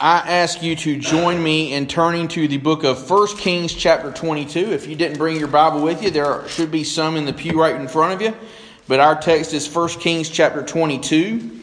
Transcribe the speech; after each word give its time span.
I 0.00 0.18
ask 0.18 0.62
you 0.62 0.76
to 0.76 0.96
join 0.96 1.42
me 1.42 1.72
in 1.72 1.88
turning 1.88 2.28
to 2.28 2.46
the 2.46 2.58
book 2.58 2.84
of 2.84 3.10
1 3.10 3.36
Kings, 3.36 3.74
chapter 3.74 4.12
22. 4.12 4.70
If 4.70 4.86
you 4.86 4.94
didn't 4.94 5.18
bring 5.18 5.40
your 5.40 5.48
Bible 5.48 5.82
with 5.82 6.04
you, 6.04 6.12
there 6.12 6.46
should 6.46 6.70
be 6.70 6.84
some 6.84 7.16
in 7.16 7.24
the 7.24 7.32
pew 7.32 7.60
right 7.60 7.74
in 7.74 7.88
front 7.88 8.14
of 8.14 8.22
you. 8.22 8.32
But 8.86 9.00
our 9.00 9.20
text 9.20 9.52
is 9.54 9.68
1 9.68 9.88
Kings, 9.98 10.28
chapter 10.28 10.62
22. 10.62 11.62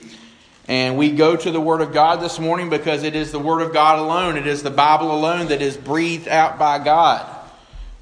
And 0.67 0.97
we 0.97 1.11
go 1.11 1.37
to 1.37 1.49
the 1.49 1.61
Word 1.61 1.79
of 1.79 1.93
God 1.93 2.17
this 2.17 2.37
morning 2.37 2.69
because 2.69 3.03
it 3.03 3.15
is 3.15 3.31
the 3.31 3.39
Word 3.39 3.61
of 3.61 3.71
God 3.71 3.99
alone, 3.99 4.36
it 4.36 4.47
is 4.47 4.63
the 4.63 4.70
Bible 4.70 5.17
alone 5.17 5.47
that 5.47 5.62
is 5.62 5.78
breathed 5.78 6.28
out 6.28 6.60
by 6.60 6.78
God, 6.79 7.26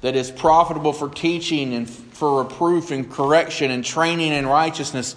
that 0.00 0.16
is 0.16 0.32
profitable 0.32 0.92
for 0.92 1.08
teaching 1.08 1.72
and 1.72 1.88
for 1.88 2.42
reproof 2.42 2.90
and 2.90 3.08
correction 3.08 3.70
and 3.70 3.84
training 3.84 4.32
in 4.32 4.48
righteousness, 4.48 5.14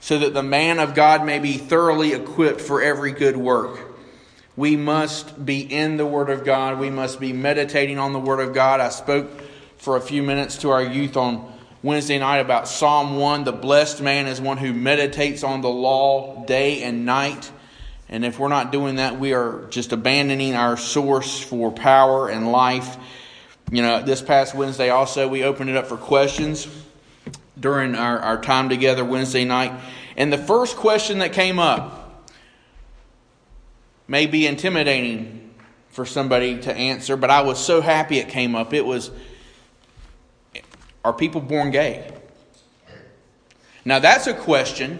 so 0.00 0.18
that 0.18 0.32
the 0.32 0.42
man 0.42 0.78
of 0.78 0.94
God 0.94 1.26
may 1.26 1.40
be 1.40 1.58
thoroughly 1.58 2.14
equipped 2.14 2.62
for 2.62 2.80
every 2.80 3.12
good 3.12 3.36
work. 3.36 3.85
We 4.56 4.74
must 4.74 5.44
be 5.44 5.60
in 5.60 5.98
the 5.98 6.06
Word 6.06 6.30
of 6.30 6.42
God. 6.42 6.78
We 6.78 6.88
must 6.88 7.20
be 7.20 7.34
meditating 7.34 7.98
on 7.98 8.14
the 8.14 8.18
Word 8.18 8.40
of 8.40 8.54
God. 8.54 8.80
I 8.80 8.88
spoke 8.88 9.28
for 9.76 9.96
a 9.96 10.00
few 10.00 10.22
minutes 10.22 10.56
to 10.58 10.70
our 10.70 10.82
youth 10.82 11.18
on 11.18 11.52
Wednesday 11.82 12.18
night 12.18 12.38
about 12.38 12.66
Psalm 12.66 13.18
1. 13.18 13.44
The 13.44 13.52
blessed 13.52 14.00
man 14.00 14.26
is 14.26 14.40
one 14.40 14.56
who 14.56 14.72
meditates 14.72 15.44
on 15.44 15.60
the 15.60 15.68
law 15.68 16.46
day 16.46 16.82
and 16.82 17.04
night. 17.04 17.50
And 18.08 18.24
if 18.24 18.38
we're 18.38 18.48
not 18.48 18.72
doing 18.72 18.96
that, 18.96 19.20
we 19.20 19.34
are 19.34 19.66
just 19.68 19.92
abandoning 19.92 20.54
our 20.54 20.78
source 20.78 21.38
for 21.38 21.70
power 21.70 22.30
and 22.30 22.50
life. 22.50 22.96
You 23.70 23.82
know, 23.82 24.00
this 24.00 24.22
past 24.22 24.54
Wednesday 24.54 24.88
also, 24.88 25.28
we 25.28 25.44
opened 25.44 25.68
it 25.68 25.76
up 25.76 25.86
for 25.86 25.98
questions 25.98 26.66
during 27.60 27.94
our, 27.94 28.18
our 28.20 28.40
time 28.40 28.70
together 28.70 29.04
Wednesday 29.04 29.44
night. 29.44 29.72
And 30.16 30.32
the 30.32 30.38
first 30.38 30.76
question 30.76 31.18
that 31.18 31.34
came 31.34 31.58
up 31.58 31.95
may 34.08 34.26
be 34.26 34.46
intimidating 34.46 35.54
for 35.88 36.04
somebody 36.04 36.60
to 36.60 36.74
answer, 36.74 37.16
but 37.16 37.30
I 37.30 37.42
was 37.42 37.58
so 37.58 37.80
happy 37.80 38.18
it 38.18 38.28
came 38.28 38.54
up. 38.54 38.74
It 38.74 38.84
was 38.84 39.10
Are 41.04 41.12
people 41.12 41.40
born 41.40 41.70
gay? 41.70 42.12
Now, 43.84 44.00
that's 44.00 44.26
a 44.26 44.34
question 44.34 44.98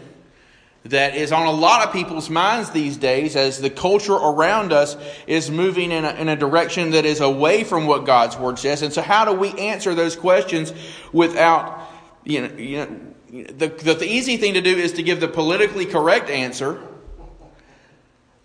that 0.84 1.16
is 1.16 1.32
on 1.32 1.46
a 1.46 1.50
lot 1.50 1.86
of 1.86 1.92
people's 1.92 2.30
minds 2.30 2.70
these 2.70 2.96
days 2.96 3.34
as 3.34 3.60
the 3.60 3.68
culture 3.68 4.14
around 4.14 4.72
us 4.72 4.96
is 5.26 5.50
moving 5.50 5.90
in 5.90 6.04
a, 6.04 6.10
in 6.12 6.28
a 6.28 6.36
direction 6.36 6.92
that 6.92 7.04
is 7.04 7.20
away 7.20 7.64
from 7.64 7.86
what 7.86 8.04
God's 8.06 8.36
Word 8.36 8.58
says. 8.58 8.82
And 8.82 8.92
so, 8.92 9.02
how 9.02 9.24
do 9.24 9.32
we 9.32 9.50
answer 9.52 9.94
those 9.94 10.14
questions 10.14 10.72
without, 11.12 11.90
you 12.24 12.42
know, 12.42 12.56
you 12.56 12.76
know 12.78 12.98
the, 13.28 13.68
the, 13.68 13.94
the 13.94 14.06
easy 14.06 14.36
thing 14.36 14.54
to 14.54 14.60
do 14.60 14.76
is 14.76 14.92
to 14.94 15.02
give 15.02 15.20
the 15.20 15.28
politically 15.28 15.84
correct 15.84 16.30
answer 16.30 16.80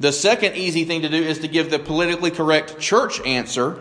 the 0.01 0.11
second 0.11 0.55
easy 0.55 0.83
thing 0.83 1.03
to 1.03 1.09
do 1.09 1.21
is 1.21 1.39
to 1.39 1.47
give 1.47 1.69
the 1.69 1.77
politically 1.77 2.31
correct 2.31 2.79
church 2.79 3.21
answer, 3.21 3.77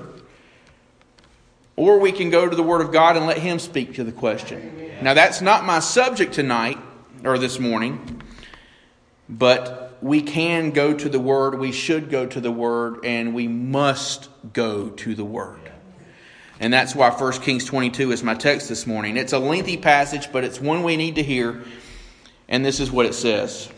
or 1.76 1.98
we 1.98 2.12
can 2.12 2.28
go 2.28 2.46
to 2.46 2.54
the 2.54 2.62
Word 2.62 2.82
of 2.82 2.92
God 2.92 3.16
and 3.16 3.26
let 3.26 3.38
Him 3.38 3.58
speak 3.58 3.94
to 3.94 4.04
the 4.04 4.12
question. 4.12 4.92
Now, 5.00 5.14
that's 5.14 5.40
not 5.40 5.64
my 5.64 5.78
subject 5.78 6.34
tonight 6.34 6.76
or 7.24 7.38
this 7.38 7.58
morning, 7.58 8.20
but 9.30 9.96
we 10.02 10.20
can 10.20 10.72
go 10.72 10.92
to 10.92 11.08
the 11.08 11.18
Word, 11.18 11.58
we 11.58 11.72
should 11.72 12.10
go 12.10 12.26
to 12.26 12.40
the 12.40 12.52
Word, 12.52 13.04
and 13.04 13.34
we 13.34 13.48
must 13.48 14.28
go 14.52 14.90
to 14.90 15.14
the 15.14 15.24
Word. 15.24 15.58
And 16.60 16.70
that's 16.70 16.94
why 16.94 17.08
1 17.08 17.32
Kings 17.40 17.64
22 17.64 18.12
is 18.12 18.22
my 18.22 18.34
text 18.34 18.68
this 18.68 18.86
morning. 18.86 19.16
It's 19.16 19.32
a 19.32 19.38
lengthy 19.38 19.78
passage, 19.78 20.30
but 20.30 20.44
it's 20.44 20.60
one 20.60 20.82
we 20.82 20.98
need 20.98 21.14
to 21.14 21.22
hear. 21.22 21.62
And 22.46 22.62
this 22.62 22.78
is 22.78 22.90
what 22.90 23.06
it 23.06 23.14
says. 23.14 23.70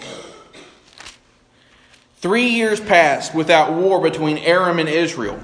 Three 2.22 2.50
years 2.50 2.80
passed 2.80 3.34
without 3.34 3.72
war 3.72 4.00
between 4.00 4.38
Aram 4.38 4.78
and 4.78 4.88
Israel. 4.88 5.40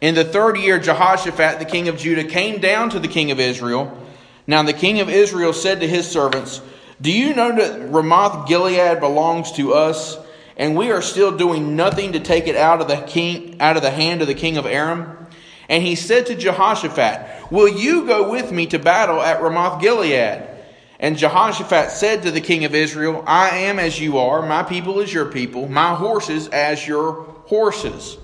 In 0.00 0.14
the 0.14 0.22
third 0.22 0.56
year, 0.56 0.78
Jehoshaphat, 0.78 1.58
the 1.58 1.64
king 1.64 1.88
of 1.88 1.98
Judah, 1.98 2.22
came 2.22 2.60
down 2.60 2.90
to 2.90 3.00
the 3.00 3.08
king 3.08 3.32
of 3.32 3.40
Israel. 3.40 4.00
Now 4.46 4.62
the 4.62 4.72
king 4.72 5.00
of 5.00 5.08
Israel 5.08 5.52
said 5.52 5.80
to 5.80 5.88
his 5.88 6.08
servants, 6.08 6.62
Do 7.00 7.10
you 7.10 7.34
know 7.34 7.56
that 7.56 7.90
Ramoth 7.90 8.46
Gilead 8.46 9.00
belongs 9.00 9.50
to 9.52 9.74
us, 9.74 10.16
and 10.56 10.76
we 10.76 10.92
are 10.92 11.02
still 11.02 11.36
doing 11.36 11.74
nothing 11.74 12.12
to 12.12 12.20
take 12.20 12.46
it 12.46 12.54
out 12.54 12.80
of 12.80 12.86
the 12.86 12.98
king 12.98 13.60
out 13.60 13.76
of 13.76 13.82
the 13.82 13.90
hand 13.90 14.22
of 14.22 14.28
the 14.28 14.34
king 14.34 14.56
of 14.56 14.66
Aram? 14.66 15.26
And 15.68 15.82
he 15.82 15.96
said 15.96 16.26
to 16.26 16.36
Jehoshaphat, 16.36 17.50
Will 17.50 17.68
you 17.68 18.06
go 18.06 18.30
with 18.30 18.52
me 18.52 18.66
to 18.66 18.78
battle 18.78 19.20
at 19.20 19.42
Ramoth 19.42 19.82
Gilead? 19.82 20.57
And 21.00 21.16
Jehoshaphat 21.16 21.92
said 21.92 22.22
to 22.22 22.30
the 22.30 22.40
king 22.40 22.64
of 22.64 22.74
Israel, 22.74 23.22
I 23.26 23.50
am 23.50 23.78
as 23.78 24.00
you 24.00 24.18
are, 24.18 24.42
my 24.42 24.64
people 24.64 25.00
as 25.00 25.12
your 25.12 25.26
people, 25.26 25.68
my 25.68 25.94
horses 25.94 26.48
as 26.48 26.86
your 26.86 27.22
horses. 27.46 28.18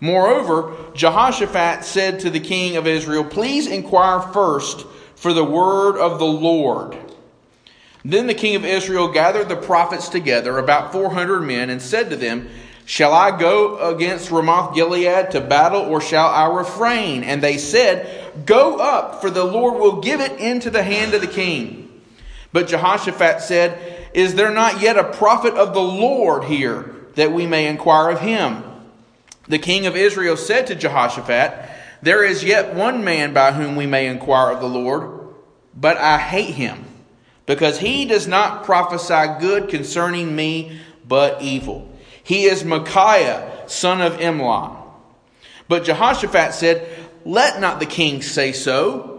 Moreover, 0.00 0.74
Jehoshaphat 0.94 1.84
said 1.84 2.20
to 2.20 2.30
the 2.30 2.40
king 2.40 2.76
of 2.76 2.86
Israel, 2.86 3.24
Please 3.24 3.66
inquire 3.66 4.20
first 4.20 4.84
for 5.14 5.32
the 5.32 5.44
word 5.44 5.96
of 5.96 6.18
the 6.18 6.26
Lord. 6.26 6.96
Then 8.04 8.26
the 8.26 8.34
king 8.34 8.56
of 8.56 8.64
Israel 8.64 9.12
gathered 9.12 9.48
the 9.48 9.56
prophets 9.56 10.08
together, 10.08 10.58
about 10.58 10.92
400 10.92 11.40
men, 11.40 11.70
and 11.70 11.80
said 11.80 12.10
to 12.10 12.16
them, 12.16 12.48
Shall 12.84 13.12
I 13.12 13.38
go 13.38 13.78
against 13.94 14.32
Ramoth 14.32 14.74
Gilead 14.74 15.30
to 15.30 15.40
battle, 15.40 15.82
or 15.82 16.00
shall 16.00 16.26
I 16.26 16.52
refrain? 16.52 17.22
And 17.22 17.40
they 17.40 17.56
said, 17.56 18.44
Go 18.44 18.78
up, 18.78 19.20
for 19.20 19.30
the 19.30 19.44
Lord 19.44 19.80
will 19.80 20.00
give 20.00 20.20
it 20.20 20.32
into 20.40 20.68
the 20.68 20.82
hand 20.82 21.14
of 21.14 21.20
the 21.20 21.28
king. 21.28 21.81
But 22.52 22.68
Jehoshaphat 22.68 23.40
said, 23.40 24.08
Is 24.14 24.34
there 24.34 24.50
not 24.50 24.80
yet 24.80 24.98
a 24.98 25.04
prophet 25.04 25.54
of 25.54 25.74
the 25.74 25.80
Lord 25.80 26.44
here 26.44 26.94
that 27.14 27.32
we 27.32 27.46
may 27.46 27.66
inquire 27.66 28.10
of 28.10 28.20
him? 28.20 28.62
The 29.48 29.58
king 29.58 29.86
of 29.86 29.96
Israel 29.96 30.36
said 30.36 30.66
to 30.68 30.74
Jehoshaphat, 30.74 31.70
There 32.02 32.22
is 32.22 32.44
yet 32.44 32.74
one 32.74 33.04
man 33.04 33.32
by 33.32 33.52
whom 33.52 33.76
we 33.76 33.86
may 33.86 34.06
inquire 34.06 34.52
of 34.52 34.60
the 34.60 34.68
Lord, 34.68 35.28
but 35.74 35.96
I 35.96 36.18
hate 36.18 36.54
him, 36.54 36.84
because 37.46 37.78
he 37.78 38.04
does 38.04 38.26
not 38.28 38.64
prophesy 38.64 39.40
good 39.40 39.68
concerning 39.68 40.36
me, 40.36 40.80
but 41.08 41.42
evil. 41.42 41.90
He 42.22 42.44
is 42.44 42.64
Micaiah, 42.64 43.64
son 43.66 44.00
of 44.00 44.14
Imlah. 44.18 44.76
But 45.68 45.84
Jehoshaphat 45.84 46.54
said, 46.54 46.86
Let 47.24 47.60
not 47.60 47.80
the 47.80 47.86
king 47.86 48.22
say 48.22 48.52
so. 48.52 49.11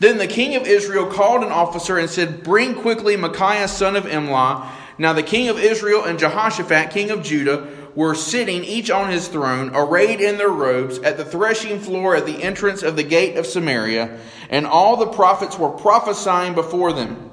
Then 0.00 0.16
the 0.16 0.26
king 0.26 0.56
of 0.56 0.66
Israel 0.66 1.06
called 1.06 1.44
an 1.44 1.52
officer 1.52 1.98
and 1.98 2.10
said, 2.10 2.42
Bring 2.42 2.74
quickly 2.74 3.16
Micaiah 3.16 3.68
son 3.68 3.96
of 3.96 4.04
Imlah. 4.04 4.66
Now 4.98 5.12
the 5.12 5.22
king 5.22 5.48
of 5.48 5.58
Israel 5.58 6.04
and 6.04 6.18
Jehoshaphat, 6.18 6.90
king 6.90 7.10
of 7.10 7.22
Judah, 7.22 7.68
were 7.94 8.14
sitting 8.14 8.64
each 8.64 8.90
on 8.90 9.10
his 9.10 9.28
throne, 9.28 9.70
arrayed 9.74 10.20
in 10.20 10.38
their 10.38 10.48
robes, 10.48 10.98
at 11.00 11.16
the 11.16 11.24
threshing 11.24 11.78
floor 11.80 12.16
at 12.16 12.24
the 12.24 12.42
entrance 12.42 12.82
of 12.82 12.96
the 12.96 13.02
gate 13.02 13.36
of 13.36 13.46
Samaria, 13.46 14.18
and 14.48 14.66
all 14.66 14.96
the 14.96 15.06
prophets 15.06 15.58
were 15.58 15.70
prophesying 15.70 16.54
before 16.54 16.92
them. 16.92 17.30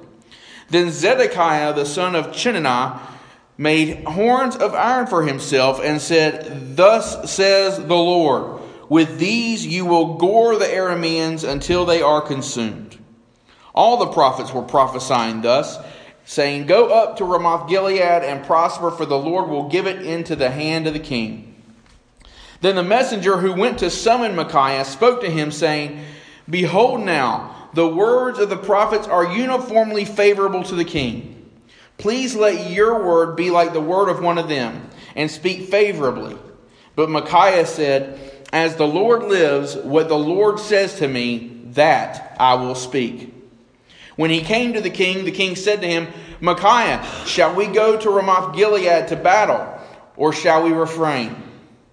Then 0.69 0.91
Zedekiah 0.91 1.73
the 1.73 1.85
son 1.85 2.15
of 2.15 2.27
Chenaanah 2.27 2.99
made 3.57 4.03
horns 4.03 4.55
of 4.57 4.73
iron 4.73 5.07
for 5.07 5.23
himself 5.23 5.79
and 5.81 6.01
said, 6.01 6.75
Thus 6.75 7.31
says 7.31 7.77
the 7.77 7.95
Lord. 7.95 8.61
With 8.89 9.19
these 9.19 9.65
you 9.65 9.85
will 9.85 10.15
gore 10.15 10.55
the 10.57 10.65
Arameans 10.65 11.47
until 11.47 11.85
they 11.85 12.01
are 12.01 12.21
consumed. 12.21 12.97
All 13.75 13.97
the 13.97 14.07
prophets 14.07 14.53
were 14.53 14.63
prophesying 14.63 15.41
thus, 15.41 15.77
saying, 16.25 16.65
Go 16.65 16.87
up 16.87 17.17
to 17.17 17.25
Ramoth 17.25 17.69
Gilead 17.69 18.01
and 18.01 18.45
prosper, 18.45 18.91
for 18.91 19.05
the 19.05 19.17
Lord 19.17 19.49
will 19.49 19.69
give 19.69 19.87
it 19.87 20.01
into 20.01 20.35
the 20.35 20.49
hand 20.49 20.87
of 20.87 20.93
the 20.93 20.99
king. 20.99 21.55
Then 22.61 22.75
the 22.75 22.83
messenger 22.83 23.37
who 23.37 23.53
went 23.53 23.79
to 23.79 23.89
summon 23.89 24.35
Micaiah 24.35 24.85
spoke 24.85 25.21
to 25.21 25.29
him, 25.29 25.51
saying, 25.51 26.03
Behold 26.49 27.01
now, 27.01 27.69
the 27.73 27.87
words 27.87 28.39
of 28.39 28.49
the 28.49 28.57
prophets 28.57 29.07
are 29.07 29.31
uniformly 29.31 30.05
favorable 30.05 30.63
to 30.63 30.75
the 30.75 30.85
king. 30.85 31.33
Please 31.97 32.35
let 32.35 32.71
your 32.71 33.03
word 33.05 33.35
be 33.35 33.49
like 33.51 33.73
the 33.73 33.81
word 33.81 34.09
of 34.09 34.21
one 34.21 34.37
of 34.37 34.49
them, 34.49 34.89
and 35.15 35.29
speak 35.29 35.69
favorably. 35.69 36.37
But 36.95 37.09
Micaiah 37.09 37.65
said, 37.65 38.36
as 38.53 38.75
the 38.75 38.87
Lord 38.87 39.23
lives, 39.23 39.75
what 39.75 40.07
the 40.07 40.17
Lord 40.17 40.59
says 40.59 40.95
to 40.95 41.07
me, 41.07 41.61
that 41.71 42.35
I 42.39 42.55
will 42.55 42.75
speak. 42.75 43.33
When 44.15 44.31
he 44.31 44.41
came 44.41 44.73
to 44.73 44.81
the 44.81 44.89
king, 44.89 45.25
the 45.25 45.31
king 45.31 45.55
said 45.55 45.81
to 45.81 45.87
him, 45.87 46.07
Micaiah, 46.39 47.05
shall 47.25 47.55
we 47.55 47.67
go 47.67 47.97
to 47.97 48.09
Ramoth 48.09 48.55
Gilead 48.55 49.07
to 49.09 49.15
battle, 49.15 49.79
or 50.15 50.33
shall 50.33 50.63
we 50.63 50.71
refrain? 50.71 51.35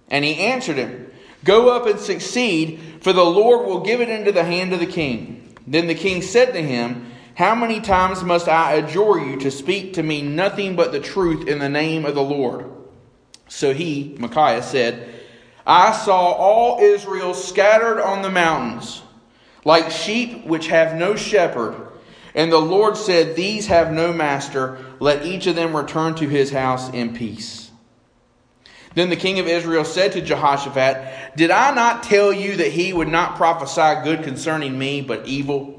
And 0.09 0.23
he 0.23 0.37
answered 0.37 0.77
him, 0.77 1.11
Go 1.43 1.69
up 1.69 1.85
and 1.85 1.99
succeed, 1.99 2.79
for 3.01 3.13
the 3.13 3.23
Lord 3.23 3.67
will 3.67 3.81
give 3.81 4.01
it 4.01 4.09
into 4.09 4.31
the 4.31 4.43
hand 4.43 4.73
of 4.73 4.79
the 4.79 4.85
king. 4.85 5.53
Then 5.67 5.87
the 5.87 5.95
king 5.95 6.21
said 6.21 6.53
to 6.53 6.61
him, 6.61 7.11
How 7.35 7.53
many 7.53 7.79
times 7.79 8.23
must 8.23 8.47
I 8.47 8.73
adjure 8.73 9.19
you 9.19 9.37
to 9.41 9.51
speak 9.51 9.93
to 9.93 10.03
me 10.03 10.21
nothing 10.21 10.75
but 10.75 10.91
the 10.91 10.99
truth 10.99 11.47
in 11.47 11.59
the 11.59 11.69
name 11.69 12.05
of 12.05 12.15
the 12.15 12.23
Lord? 12.23 12.71
So 13.47 13.73
he, 13.73 14.15
Micaiah, 14.19 14.63
said, 14.63 15.14
I 15.65 15.91
saw 15.93 16.31
all 16.31 16.79
Israel 16.79 17.33
scattered 17.33 17.99
on 17.99 18.21
the 18.21 18.29
mountains, 18.29 19.01
like 19.63 19.89
sheep 19.89 20.45
which 20.45 20.67
have 20.67 20.95
no 20.95 21.15
shepherd. 21.15 21.75
And 22.35 22.51
the 22.51 22.59
Lord 22.59 22.97
said, 22.97 23.35
These 23.35 23.67
have 23.67 23.91
no 23.91 24.13
master. 24.13 24.77
Let 24.99 25.25
each 25.25 25.47
of 25.47 25.55
them 25.55 25.75
return 25.75 26.15
to 26.15 26.27
his 26.27 26.51
house 26.51 26.89
in 26.91 27.15
peace. 27.15 27.71
Then 28.93 29.09
the 29.09 29.15
king 29.15 29.39
of 29.39 29.47
Israel 29.47 29.83
said 29.83 30.13
to 30.13 30.21
Jehoshaphat, 30.21 31.35
Did 31.35 31.51
I 31.51 31.73
not 31.73 32.03
tell 32.03 32.31
you 32.31 32.57
that 32.57 32.71
he 32.71 32.93
would 32.93 33.09
not 33.09 33.35
prophesy 33.35 34.03
good 34.03 34.23
concerning 34.23 34.77
me, 34.77 35.01
but 35.01 35.25
evil? 35.25 35.74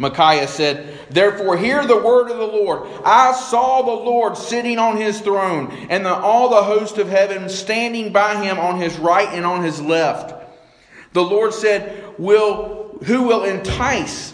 Micaiah 0.00 0.48
said, 0.48 0.98
Therefore, 1.10 1.58
hear 1.58 1.86
the 1.86 2.02
word 2.02 2.30
of 2.30 2.38
the 2.38 2.46
Lord. 2.46 2.88
I 3.04 3.32
saw 3.32 3.82
the 3.82 4.02
Lord 4.02 4.34
sitting 4.34 4.78
on 4.78 4.96
his 4.96 5.20
throne, 5.20 5.70
and 5.90 6.06
the, 6.06 6.14
all 6.14 6.48
the 6.48 6.62
host 6.62 6.96
of 6.96 7.10
heaven 7.10 7.50
standing 7.50 8.10
by 8.10 8.42
him 8.42 8.58
on 8.58 8.80
his 8.80 8.96
right 8.96 9.28
and 9.28 9.44
on 9.44 9.62
his 9.62 9.78
left. 9.78 10.34
The 11.12 11.22
Lord 11.22 11.52
said, 11.52 12.18
will, 12.18 12.98
Who 13.04 13.24
will 13.24 13.44
entice 13.44 14.32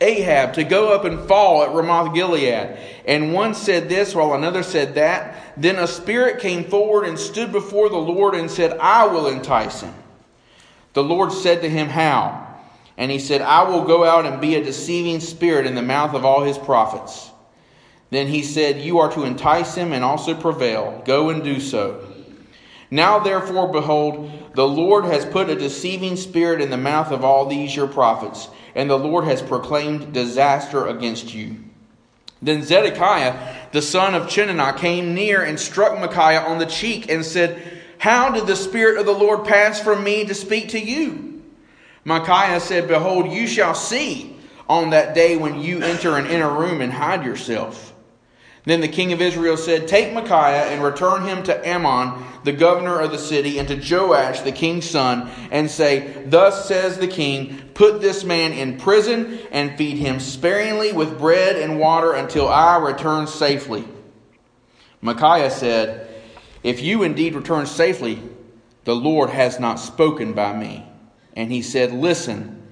Ahab 0.00 0.54
to 0.54 0.64
go 0.64 0.92
up 0.92 1.04
and 1.04 1.20
fall 1.28 1.62
at 1.62 1.72
Ramoth 1.72 2.12
Gilead? 2.12 2.76
And 3.06 3.32
one 3.32 3.54
said 3.54 3.88
this, 3.88 4.12
while 4.12 4.34
another 4.34 4.64
said 4.64 4.96
that. 4.96 5.54
Then 5.56 5.76
a 5.76 5.86
spirit 5.86 6.40
came 6.40 6.64
forward 6.64 7.04
and 7.04 7.16
stood 7.16 7.52
before 7.52 7.90
the 7.90 7.96
Lord 7.96 8.34
and 8.34 8.50
said, 8.50 8.76
I 8.78 9.06
will 9.06 9.28
entice 9.28 9.82
him. 9.82 9.94
The 10.94 11.04
Lord 11.04 11.30
said 11.30 11.62
to 11.62 11.70
him, 11.70 11.88
How? 11.88 12.49
And 13.00 13.10
he 13.10 13.18
said, 13.18 13.40
I 13.40 13.62
will 13.62 13.84
go 13.84 14.04
out 14.04 14.26
and 14.26 14.42
be 14.42 14.56
a 14.56 14.62
deceiving 14.62 15.20
spirit 15.20 15.66
in 15.66 15.74
the 15.74 15.80
mouth 15.80 16.12
of 16.12 16.26
all 16.26 16.44
his 16.44 16.58
prophets. 16.58 17.30
Then 18.10 18.26
he 18.26 18.42
said, 18.42 18.82
You 18.82 18.98
are 18.98 19.10
to 19.12 19.24
entice 19.24 19.74
him 19.74 19.94
and 19.94 20.04
also 20.04 20.34
prevail. 20.34 21.00
Go 21.06 21.30
and 21.30 21.42
do 21.42 21.60
so. 21.60 22.06
Now, 22.90 23.18
therefore, 23.18 23.72
behold, 23.72 24.30
the 24.54 24.68
Lord 24.68 25.06
has 25.06 25.24
put 25.24 25.48
a 25.48 25.54
deceiving 25.54 26.14
spirit 26.16 26.60
in 26.60 26.68
the 26.68 26.76
mouth 26.76 27.10
of 27.10 27.24
all 27.24 27.46
these 27.46 27.74
your 27.74 27.86
prophets, 27.86 28.48
and 28.74 28.90
the 28.90 28.98
Lord 28.98 29.24
has 29.24 29.40
proclaimed 29.40 30.12
disaster 30.12 30.86
against 30.86 31.32
you. 31.32 31.56
Then 32.42 32.62
Zedekiah, 32.62 33.70
the 33.72 33.80
son 33.80 34.14
of 34.14 34.24
Chenaanah, 34.24 34.76
came 34.76 35.14
near 35.14 35.42
and 35.42 35.58
struck 35.58 35.98
Micaiah 35.98 36.42
on 36.42 36.58
the 36.58 36.66
cheek 36.66 37.10
and 37.10 37.24
said, 37.24 37.80
How 37.96 38.30
did 38.30 38.46
the 38.46 38.56
Spirit 38.56 38.98
of 38.98 39.06
the 39.06 39.12
Lord 39.12 39.46
pass 39.46 39.80
from 39.80 40.04
me 40.04 40.26
to 40.26 40.34
speak 40.34 40.68
to 40.70 40.78
you? 40.78 41.29
Micaiah 42.04 42.60
said, 42.60 42.88
Behold, 42.88 43.30
you 43.30 43.46
shall 43.46 43.74
see 43.74 44.36
on 44.68 44.90
that 44.90 45.14
day 45.14 45.36
when 45.36 45.60
you 45.60 45.82
enter 45.82 46.16
an 46.16 46.26
inner 46.26 46.52
room 46.52 46.80
and 46.80 46.92
hide 46.92 47.24
yourself. 47.24 47.90
Then 48.64 48.80
the 48.82 48.88
king 48.88 49.12
of 49.12 49.22
Israel 49.22 49.56
said, 49.56 49.88
Take 49.88 50.12
Micaiah 50.12 50.66
and 50.70 50.82
return 50.82 51.24
him 51.24 51.42
to 51.44 51.68
Amon, 51.68 52.24
the 52.44 52.52
governor 52.52 53.00
of 53.00 53.10
the 53.10 53.18
city, 53.18 53.58
and 53.58 53.66
to 53.68 53.76
Joash, 53.76 54.40
the 54.40 54.52
king's 54.52 54.88
son, 54.88 55.30
and 55.50 55.70
say, 55.70 56.24
Thus 56.26 56.68
says 56.68 56.98
the 56.98 57.08
king, 57.08 57.58
Put 57.74 58.00
this 58.00 58.22
man 58.22 58.52
in 58.52 58.78
prison 58.78 59.38
and 59.50 59.76
feed 59.78 59.96
him 59.96 60.20
sparingly 60.20 60.92
with 60.92 61.18
bread 61.18 61.56
and 61.56 61.80
water 61.80 62.12
until 62.12 62.48
I 62.48 62.76
return 62.76 63.26
safely. 63.26 63.84
Micaiah 65.00 65.50
said, 65.50 66.08
If 66.62 66.82
you 66.82 67.02
indeed 67.02 67.34
return 67.34 67.64
safely, 67.64 68.22
the 68.84 68.94
Lord 68.94 69.30
has 69.30 69.58
not 69.58 69.80
spoken 69.80 70.34
by 70.34 70.54
me. 70.54 70.86
And 71.36 71.50
he 71.50 71.62
said, 71.62 71.92
Listen, 71.92 72.62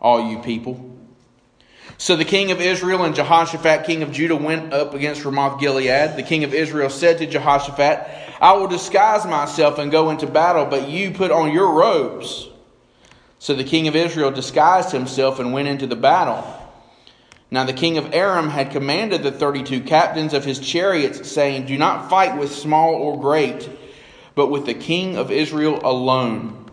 all 0.00 0.30
you 0.30 0.40
people. 0.40 0.96
So 1.96 2.14
the 2.14 2.24
king 2.24 2.52
of 2.52 2.60
Israel 2.60 3.02
and 3.02 3.14
Jehoshaphat, 3.14 3.84
king 3.84 4.02
of 4.02 4.12
Judah, 4.12 4.36
went 4.36 4.72
up 4.72 4.94
against 4.94 5.24
Ramoth 5.24 5.58
Gilead. 5.58 6.16
The 6.16 6.22
king 6.22 6.44
of 6.44 6.54
Israel 6.54 6.90
said 6.90 7.18
to 7.18 7.26
Jehoshaphat, 7.26 8.06
I 8.40 8.52
will 8.52 8.68
disguise 8.68 9.26
myself 9.26 9.78
and 9.78 9.90
go 9.90 10.10
into 10.10 10.26
battle, 10.26 10.66
but 10.66 10.88
you 10.88 11.10
put 11.10 11.32
on 11.32 11.52
your 11.52 11.72
robes. 11.72 12.48
So 13.40 13.54
the 13.54 13.64
king 13.64 13.88
of 13.88 13.96
Israel 13.96 14.30
disguised 14.30 14.92
himself 14.92 15.40
and 15.40 15.52
went 15.52 15.68
into 15.68 15.86
the 15.86 15.96
battle. 15.96 16.44
Now 17.50 17.64
the 17.64 17.72
king 17.72 17.98
of 17.98 18.14
Aram 18.14 18.50
had 18.50 18.70
commanded 18.70 19.22
the 19.22 19.32
thirty 19.32 19.62
two 19.62 19.80
captains 19.80 20.34
of 20.34 20.44
his 20.44 20.60
chariots, 20.60 21.30
saying, 21.30 21.66
Do 21.66 21.78
not 21.78 22.10
fight 22.10 22.38
with 22.38 22.54
small 22.54 22.94
or 22.94 23.20
great, 23.20 23.68
but 24.34 24.48
with 24.48 24.66
the 24.66 24.74
king 24.74 25.16
of 25.16 25.32
Israel 25.32 25.80
alone. 25.82 26.67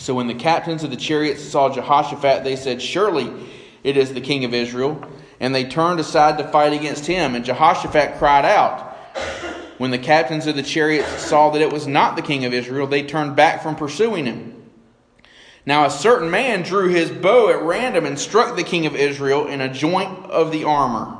So 0.00 0.14
when 0.14 0.28
the 0.28 0.34
captains 0.34 0.82
of 0.82 0.88
the 0.88 0.96
chariots 0.96 1.42
saw 1.42 1.68
Jehoshaphat, 1.68 2.42
they 2.42 2.56
said, 2.56 2.80
Surely 2.80 3.30
it 3.84 3.98
is 3.98 4.14
the 4.14 4.22
king 4.22 4.46
of 4.46 4.54
Israel. 4.54 5.06
And 5.38 5.54
they 5.54 5.64
turned 5.64 6.00
aside 6.00 6.38
to 6.38 6.48
fight 6.48 6.72
against 6.72 7.06
him. 7.06 7.34
And 7.34 7.44
Jehoshaphat 7.44 8.16
cried 8.16 8.46
out. 8.46 8.96
When 9.76 9.90
the 9.90 9.98
captains 9.98 10.46
of 10.46 10.56
the 10.56 10.62
chariots 10.62 11.20
saw 11.20 11.50
that 11.50 11.60
it 11.60 11.70
was 11.70 11.86
not 11.86 12.16
the 12.16 12.22
king 12.22 12.46
of 12.46 12.54
Israel, 12.54 12.86
they 12.86 13.02
turned 13.02 13.36
back 13.36 13.62
from 13.62 13.76
pursuing 13.76 14.24
him. 14.24 14.70
Now 15.66 15.84
a 15.84 15.90
certain 15.90 16.30
man 16.30 16.62
drew 16.62 16.88
his 16.88 17.10
bow 17.10 17.50
at 17.50 17.62
random 17.62 18.06
and 18.06 18.18
struck 18.18 18.56
the 18.56 18.64
king 18.64 18.86
of 18.86 18.96
Israel 18.96 19.48
in 19.48 19.60
a 19.60 19.72
joint 19.72 20.30
of 20.30 20.50
the 20.50 20.64
armor. 20.64 21.14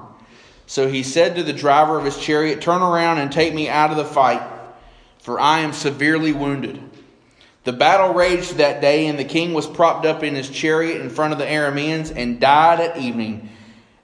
So 0.67 0.88
he 0.88 1.03
said 1.03 1.37
to 1.37 1.43
the 1.43 1.53
driver 1.53 1.99
of 1.99 2.06
his 2.06 2.17
chariot, 2.17 2.62
Turn 2.62 2.81
around 2.81 3.19
and 3.19 3.31
take 3.31 3.53
me 3.53 3.69
out 3.69 3.91
of 3.91 3.99
the 3.99 4.05
fight, 4.06 4.43
for 5.19 5.38
I 5.38 5.59
am 5.61 5.75
severely 5.75 6.32
wounded. 6.32 6.89
The 7.64 7.72
battle 7.72 8.14
raged 8.14 8.56
that 8.56 8.80
day, 8.80 9.06
and 9.06 9.18
the 9.18 9.24
king 9.24 9.52
was 9.52 9.66
propped 9.66 10.06
up 10.06 10.22
in 10.22 10.34
his 10.34 10.48
chariot 10.48 11.00
in 11.00 11.10
front 11.10 11.32
of 11.32 11.38
the 11.38 11.44
Arameans 11.44 12.14
and 12.14 12.40
died 12.40 12.80
at 12.80 12.96
evening. 12.96 13.50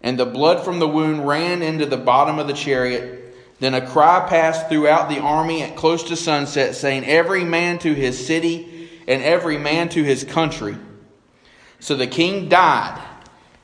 And 0.03 0.19
the 0.19 0.27
blood 0.27 0.65
from 0.65 0.79
the 0.79 0.89
wound 0.89 1.27
ran 1.27 1.63
into 1.63 1.87
the 1.87 1.97
bottom 1.97 2.39
of 2.39 2.47
the 2.47 2.53
chariot. 2.53 3.35
Then 3.59 3.73
a 3.75 3.87
cry 3.87 4.27
passed 4.29 4.69
throughout 4.69 5.09
the 5.09 5.21
army 5.21 5.63
at 5.63 5.77
close 5.77 6.03
to 6.05 6.17
sunset, 6.17 6.75
saying, 6.75 7.07
Every 7.07 7.45
man 7.45 7.79
to 7.79 7.95
his 7.95 8.25
city 8.27 8.91
and 9.09 9.23
every 9.23 9.57
man 9.57 9.89
to 9.91 10.05
his 10.05 10.25
country. 10.25 10.77
So 11.81 11.97
the 11.97 12.07
king 12.07 12.49
died 12.49 13.03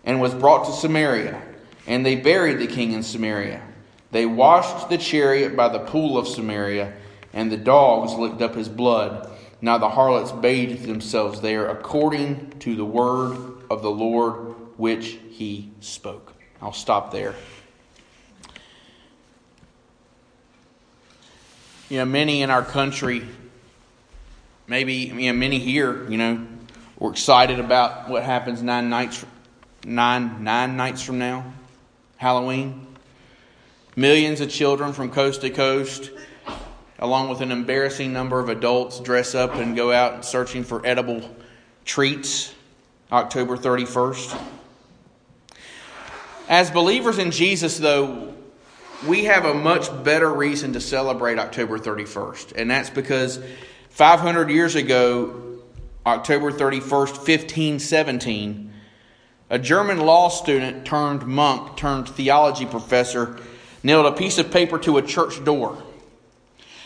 and 0.04 0.20
was 0.20 0.34
brought 0.34 0.66
to 0.66 0.72
Samaria, 0.72 1.40
and 1.86 2.04
they 2.04 2.16
buried 2.16 2.58
the 2.58 2.66
king 2.66 2.92
in 2.92 3.02
Samaria. 3.02 3.62
They 4.10 4.26
washed 4.26 4.88
the 4.88 4.98
chariot 4.98 5.56
by 5.56 5.68
the 5.68 5.80
pool 5.80 6.16
of 6.16 6.28
Samaria, 6.28 6.92
and 7.32 7.50
the 7.50 7.56
dogs 7.56 8.14
licked 8.14 8.42
up 8.42 8.54
his 8.54 8.68
blood. 8.68 9.31
Now 9.64 9.78
the 9.78 9.88
harlots 9.88 10.32
bathed 10.32 10.86
themselves 10.86 11.40
there 11.40 11.68
according 11.68 12.58
to 12.58 12.74
the 12.74 12.84
word 12.84 13.38
of 13.70 13.80
the 13.80 13.90
Lord 13.90 14.56
which 14.76 15.18
he 15.30 15.70
spoke. 15.80 16.34
I'll 16.60 16.72
stop 16.72 17.12
there. 17.12 17.36
You 21.88 21.98
know, 21.98 22.04
many 22.04 22.42
in 22.42 22.50
our 22.50 22.64
country, 22.64 23.22
maybe 24.66 24.94
you 24.94 25.32
know, 25.32 25.38
many 25.38 25.60
here, 25.60 26.10
you 26.10 26.16
know, 26.16 26.44
we're 26.98 27.12
excited 27.12 27.60
about 27.60 28.08
what 28.08 28.24
happens 28.24 28.62
nine 28.62 28.90
nights, 28.90 29.24
nine 29.84 30.42
nine 30.42 30.76
nights 30.76 31.02
from 31.02 31.18
now, 31.18 31.52
Halloween. 32.16 32.86
Millions 33.94 34.40
of 34.40 34.50
children 34.50 34.92
from 34.92 35.10
coast 35.10 35.42
to 35.42 35.50
coast 35.50 36.10
along 37.02 37.28
with 37.28 37.40
an 37.40 37.50
embarrassing 37.50 38.12
number 38.12 38.38
of 38.38 38.48
adults, 38.48 39.00
dress 39.00 39.34
up 39.34 39.56
and 39.56 39.74
go 39.74 39.90
out 39.90 40.24
searching 40.24 40.62
for 40.62 40.86
edible 40.86 41.28
treats 41.84 42.54
October 43.10 43.56
31st. 43.56 44.40
As 46.48 46.70
believers 46.70 47.18
in 47.18 47.32
Jesus, 47.32 47.78
though, 47.78 48.32
we 49.04 49.24
have 49.24 49.44
a 49.44 49.52
much 49.52 49.88
better 50.04 50.32
reason 50.32 50.74
to 50.74 50.80
celebrate 50.80 51.40
October 51.40 51.76
31st, 51.76 52.52
and 52.54 52.70
that's 52.70 52.88
because 52.88 53.40
500 53.90 54.48
years 54.48 54.76
ago, 54.76 55.60
October 56.06 56.52
31st, 56.52 57.16
1517, 57.16 58.72
a 59.50 59.58
German 59.58 59.98
law 59.98 60.28
student 60.28 60.86
turned 60.86 61.26
monk 61.26 61.76
turned 61.76 62.08
theology 62.08 62.64
professor 62.64 63.40
nailed 63.82 64.06
a 64.06 64.12
piece 64.12 64.38
of 64.38 64.52
paper 64.52 64.78
to 64.78 64.98
a 64.98 65.02
church 65.02 65.44
door 65.44 65.82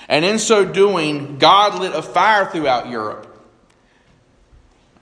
and 0.09 0.25
in 0.25 0.39
so 0.39 0.65
doing, 0.65 1.39
God 1.39 1.81
lit 1.81 1.95
a 1.95 2.03
fire 2.03 2.47
throughout 2.47 2.89
Europe. 2.89 3.27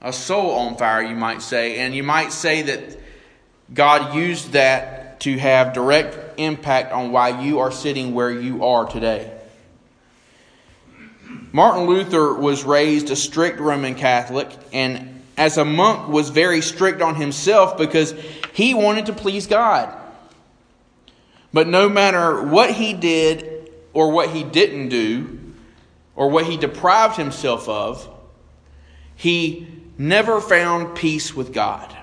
A 0.01 0.11
soul 0.11 0.51
on 0.51 0.77
fire, 0.77 1.03
you 1.03 1.15
might 1.15 1.41
say. 1.41 1.79
And 1.79 1.95
you 1.95 2.03
might 2.03 2.31
say 2.31 2.63
that 2.63 2.97
God 3.73 4.15
used 4.15 4.53
that 4.53 5.19
to 5.21 5.37
have 5.37 5.73
direct 5.73 6.39
impact 6.39 6.91
on 6.91 7.11
why 7.11 7.41
you 7.41 7.59
are 7.59 7.71
sitting 7.71 8.13
where 8.13 8.31
you 8.31 8.63
are 8.65 8.85
today. 8.85 9.31
Martin 11.51 11.85
Luther 11.85 12.33
was 12.33 12.63
raised 12.63 13.09
a 13.09 13.15
strict 13.15 13.59
Roman 13.59 13.95
Catholic 13.95 14.49
and 14.73 15.23
as 15.37 15.57
a 15.57 15.65
monk 15.65 16.09
was 16.09 16.29
very 16.29 16.61
strict 16.61 17.01
on 17.01 17.15
himself 17.15 17.77
because 17.77 18.13
he 18.53 18.73
wanted 18.73 19.07
to 19.07 19.13
please 19.13 19.47
God. 19.47 19.93
But 21.53 21.67
no 21.67 21.87
matter 21.89 22.43
what 22.43 22.71
he 22.71 22.93
did 22.93 23.54
or 23.95 24.11
what 24.11 24.29
he 24.29 24.43
didn't 24.43 24.89
do 24.89 25.39
or 26.15 26.29
what 26.29 26.45
he 26.45 26.57
deprived 26.57 27.15
himself 27.15 27.67
of, 27.67 28.07
he 29.15 29.67
never 29.97 30.41
found 30.41 30.95
peace 30.95 31.33
with 31.33 31.53
God. 31.53 31.95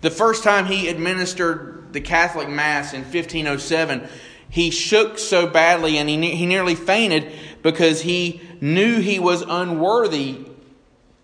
The 0.00 0.10
first 0.10 0.44
time 0.44 0.66
he 0.66 0.88
administered 0.88 1.92
the 1.92 2.00
Catholic 2.00 2.48
Mass 2.48 2.94
in 2.94 3.00
1507, 3.00 4.08
he 4.48 4.70
shook 4.70 5.18
so 5.18 5.48
badly 5.48 5.98
and 5.98 6.08
he, 6.08 6.36
he 6.36 6.46
nearly 6.46 6.76
fainted 6.76 7.32
because 7.62 8.02
he 8.02 8.40
knew 8.60 9.00
he 9.00 9.18
was 9.18 9.42
unworthy 9.42 10.46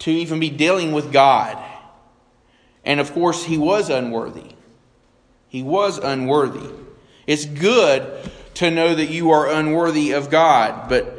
to 0.01 0.11
even 0.11 0.41
be 0.41 0.51
dealing 0.51 0.91
with 0.91 1.13
God. 1.13 1.57
And 2.85 2.99
of 2.99 3.13
course, 3.13 3.45
he 3.45 3.59
was 3.59 3.91
unworthy. 3.91 4.57
He 5.49 5.63
was 5.63 5.99
unworthy. 5.99 6.69
It's 7.29 7.45
good 7.45 8.29
to 8.55 8.71
know 8.71 8.95
that 8.95 9.11
you 9.11 9.31
are 9.31 9.51
unworthy 9.51 10.13
of 10.13 10.31
God, 10.31 10.89
but 10.89 11.19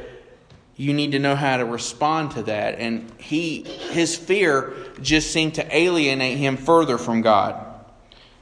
you 0.78 0.94
need 0.94 1.14
to 1.14 1.20
know 1.20 1.36
how 1.36 1.58
to 1.58 1.66
respond 1.66 2.32
to 2.32 2.44
that. 2.44 2.80
And 2.80 3.10
he, 3.18 3.64
his 3.64 4.18
fear 4.18 4.74
just 5.02 5.32
seemed 5.32 5.56
to 5.56 5.76
alienate 5.76 6.38
him 6.38 6.58
further 6.58 6.98
from 6.98 7.22
God. 7.22 7.62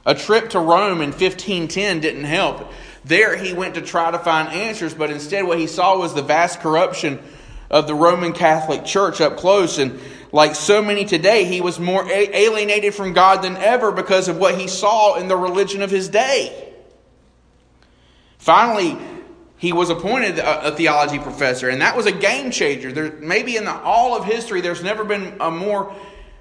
A 0.06 0.14
trip 0.14 0.50
to 0.50 0.58
Rome 0.58 1.00
in 1.00 1.10
1510 1.10 2.00
didn't 2.00 2.24
help. 2.24 2.70
There 3.04 3.36
he 3.36 3.52
went 3.52 3.74
to 3.74 3.82
try 3.82 4.10
to 4.10 4.18
find 4.18 4.48
answers, 4.48 4.94
but 4.94 5.10
instead 5.10 5.44
what 5.44 5.58
he 5.58 5.66
saw 5.66 5.98
was 5.98 6.14
the 6.14 6.22
vast 6.22 6.60
corruption 6.60 7.20
of 7.70 7.86
the 7.86 7.94
Roman 7.94 8.32
Catholic 8.32 8.84
Church 8.84 9.20
up 9.20 9.36
close. 9.36 9.78
And 9.78 9.98
like 10.32 10.54
so 10.54 10.82
many 10.82 11.04
today, 11.04 11.44
he 11.44 11.60
was 11.60 11.78
more 11.78 12.06
alienated 12.10 12.94
from 12.94 13.12
God 13.12 13.42
than 13.42 13.56
ever 13.56 13.92
because 13.92 14.28
of 14.28 14.36
what 14.38 14.58
he 14.58 14.68
saw 14.68 15.16
in 15.16 15.28
the 15.28 15.36
religion 15.36 15.82
of 15.82 15.90
his 15.90 16.08
day. 16.08 16.63
Finally, 18.44 18.94
he 19.56 19.72
was 19.72 19.88
appointed 19.88 20.38
a, 20.38 20.70
theology 20.76 21.18
professor, 21.18 21.70
and 21.70 21.80
that 21.80 21.96
was 21.96 22.04
a 22.04 22.12
game 22.12 22.50
changer. 22.50 22.92
There, 22.92 23.10
maybe 23.12 23.56
in 23.56 23.64
the, 23.64 23.72
all 23.72 24.14
of 24.14 24.26
history, 24.26 24.60
there's 24.60 24.82
never 24.82 25.02
been 25.02 25.38
a 25.40 25.50
more 25.50 25.94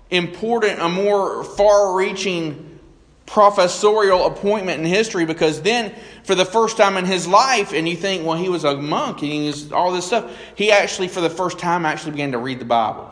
important, 0.09 0.81
a 0.81 0.89
more 0.89 1.45
far 1.45 1.95
reaching 1.95 2.77
professorial 3.25 4.25
appointment 4.25 4.81
in 4.81 4.85
history 4.85 5.23
because 5.23 5.61
then 5.61 5.95
for 6.25 6.35
the 6.35 6.43
first 6.43 6.75
time 6.75 6.97
in 6.97 7.05
his 7.05 7.25
life 7.25 7.71
and 7.71 7.87
you 7.87 7.95
think 7.95 8.25
well 8.25 8.37
he 8.37 8.49
was 8.49 8.65
a 8.65 8.75
monk 8.75 9.21
and 9.21 9.31
he 9.31 9.47
was 9.47 9.71
all 9.71 9.93
this 9.93 10.05
stuff 10.05 10.29
he 10.55 10.73
actually 10.73 11.07
for 11.07 11.21
the 11.21 11.29
first 11.29 11.57
time 11.57 11.85
actually 11.85 12.11
began 12.11 12.33
to 12.33 12.37
read 12.37 12.59
the 12.59 12.65
bible 12.65 13.09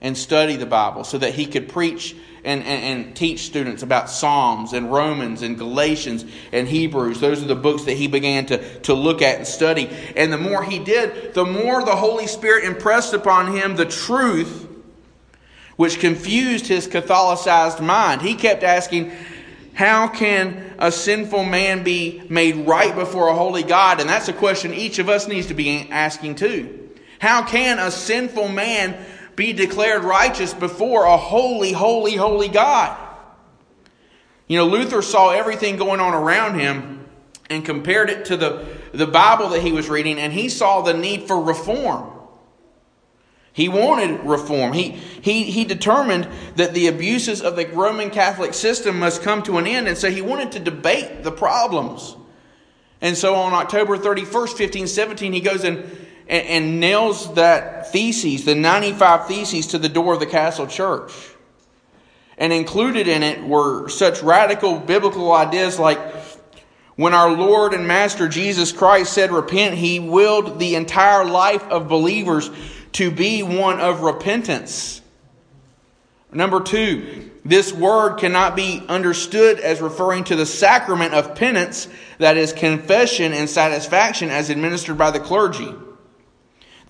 and 0.00 0.18
study 0.18 0.56
the 0.56 0.66
bible 0.66 1.04
so 1.04 1.16
that 1.16 1.32
he 1.32 1.46
could 1.46 1.68
preach 1.68 2.16
and, 2.44 2.62
and, 2.64 3.06
and 3.06 3.16
teach 3.16 3.40
students 3.40 3.82
about 3.82 4.08
psalms 4.10 4.72
and 4.72 4.92
romans 4.92 5.42
and 5.42 5.58
galatians 5.58 6.24
and 6.52 6.68
hebrews 6.68 7.20
those 7.20 7.42
are 7.42 7.46
the 7.46 7.54
books 7.54 7.84
that 7.84 7.94
he 7.94 8.06
began 8.06 8.46
to, 8.46 8.80
to 8.80 8.94
look 8.94 9.22
at 9.22 9.38
and 9.38 9.46
study 9.46 9.88
and 10.16 10.32
the 10.32 10.38
more 10.38 10.62
he 10.62 10.78
did 10.78 11.34
the 11.34 11.44
more 11.44 11.84
the 11.84 11.96
holy 11.96 12.26
spirit 12.26 12.64
impressed 12.64 13.14
upon 13.14 13.56
him 13.56 13.76
the 13.76 13.86
truth 13.86 14.68
which 15.80 15.98
confused 15.98 16.66
his 16.66 16.86
Catholicized 16.86 17.80
mind. 17.80 18.20
He 18.20 18.34
kept 18.34 18.62
asking, 18.62 19.12
How 19.72 20.08
can 20.08 20.74
a 20.78 20.92
sinful 20.92 21.44
man 21.44 21.82
be 21.82 22.20
made 22.28 22.66
right 22.66 22.94
before 22.94 23.28
a 23.28 23.34
holy 23.34 23.62
God? 23.62 23.98
And 23.98 24.06
that's 24.06 24.28
a 24.28 24.34
question 24.34 24.74
each 24.74 24.98
of 24.98 25.08
us 25.08 25.26
needs 25.26 25.46
to 25.46 25.54
be 25.54 25.88
asking 25.90 26.34
too. 26.34 26.90
How 27.18 27.42
can 27.44 27.78
a 27.78 27.90
sinful 27.90 28.48
man 28.48 28.94
be 29.40 29.54
declared 29.54 30.04
righteous 30.04 30.52
before 30.52 31.06
a 31.06 31.16
holy, 31.16 31.72
holy, 31.72 32.14
holy 32.14 32.48
God? 32.48 32.94
You 34.46 34.58
know, 34.58 34.66
Luther 34.66 35.00
saw 35.00 35.30
everything 35.30 35.78
going 35.78 35.98
on 35.98 36.12
around 36.12 36.60
him 36.60 37.06
and 37.48 37.64
compared 37.64 38.10
it 38.10 38.26
to 38.26 38.36
the, 38.36 38.66
the 38.92 39.06
Bible 39.06 39.48
that 39.48 39.62
he 39.62 39.72
was 39.72 39.88
reading, 39.88 40.18
and 40.18 40.30
he 40.30 40.50
saw 40.50 40.82
the 40.82 40.92
need 40.92 41.22
for 41.22 41.40
reform. 41.40 42.12
He 43.54 43.70
wanted 43.70 44.20
reform. 44.26 44.74
He, 44.74 44.90
he, 44.90 45.44
he 45.44 45.64
determined 45.64 46.28
that 46.56 46.74
the 46.74 46.88
abuses 46.88 47.40
of 47.40 47.56
the 47.56 47.66
Roman 47.68 48.10
Catholic 48.10 48.52
system 48.52 48.98
must 48.98 49.22
come 49.22 49.42
to 49.44 49.56
an 49.56 49.66
end, 49.66 49.88
and 49.88 49.96
so 49.96 50.10
he 50.10 50.20
wanted 50.20 50.52
to 50.52 50.60
debate 50.60 51.22
the 51.22 51.32
problems. 51.32 52.14
And 53.00 53.16
so 53.16 53.36
on 53.36 53.54
October 53.54 53.96
31st, 53.96 54.32
1517, 54.32 55.32
he 55.32 55.40
goes 55.40 55.64
and, 55.64 56.08
and, 56.30 56.46
and 56.46 56.80
nails 56.80 57.34
that 57.34 57.90
theses, 57.92 58.44
the 58.44 58.54
95 58.54 59.26
theses, 59.26 59.66
to 59.68 59.78
the 59.78 59.88
door 59.88 60.14
of 60.14 60.20
the 60.20 60.26
castle 60.26 60.66
church. 60.66 61.12
And 62.38 62.54
included 62.54 63.06
in 63.06 63.22
it 63.22 63.42
were 63.44 63.88
such 63.90 64.22
radical 64.22 64.78
biblical 64.78 65.32
ideas 65.32 65.78
like 65.78 65.98
when 66.96 67.12
our 67.12 67.30
Lord 67.30 67.74
and 67.74 67.86
Master 67.86 68.28
Jesus 68.28 68.72
Christ 68.72 69.12
said, 69.12 69.32
Repent, 69.32 69.74
he 69.74 70.00
willed 70.00 70.58
the 70.58 70.76
entire 70.76 71.24
life 71.24 71.62
of 71.64 71.88
believers 71.88 72.50
to 72.92 73.10
be 73.10 73.42
one 73.42 73.80
of 73.80 74.00
repentance. 74.00 75.02
Number 76.32 76.60
two, 76.60 77.30
this 77.44 77.72
word 77.72 78.18
cannot 78.18 78.54
be 78.54 78.82
understood 78.88 79.58
as 79.60 79.80
referring 79.80 80.24
to 80.24 80.36
the 80.36 80.46
sacrament 80.46 81.12
of 81.12 81.34
penance, 81.34 81.88
that 82.18 82.36
is, 82.36 82.52
confession 82.52 83.32
and 83.32 83.50
satisfaction 83.50 84.30
as 84.30 84.48
administered 84.48 84.96
by 84.96 85.10
the 85.10 85.20
clergy. 85.20 85.74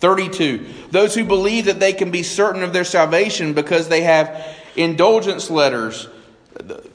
32. 0.00 0.66
Those 0.90 1.14
who 1.14 1.24
believe 1.24 1.66
that 1.66 1.80
they 1.80 1.92
can 1.92 2.10
be 2.10 2.22
certain 2.22 2.62
of 2.62 2.72
their 2.72 2.84
salvation 2.84 3.54
because 3.54 3.88
they 3.88 4.02
have 4.02 4.56
indulgence 4.76 5.50
letters, 5.50 6.04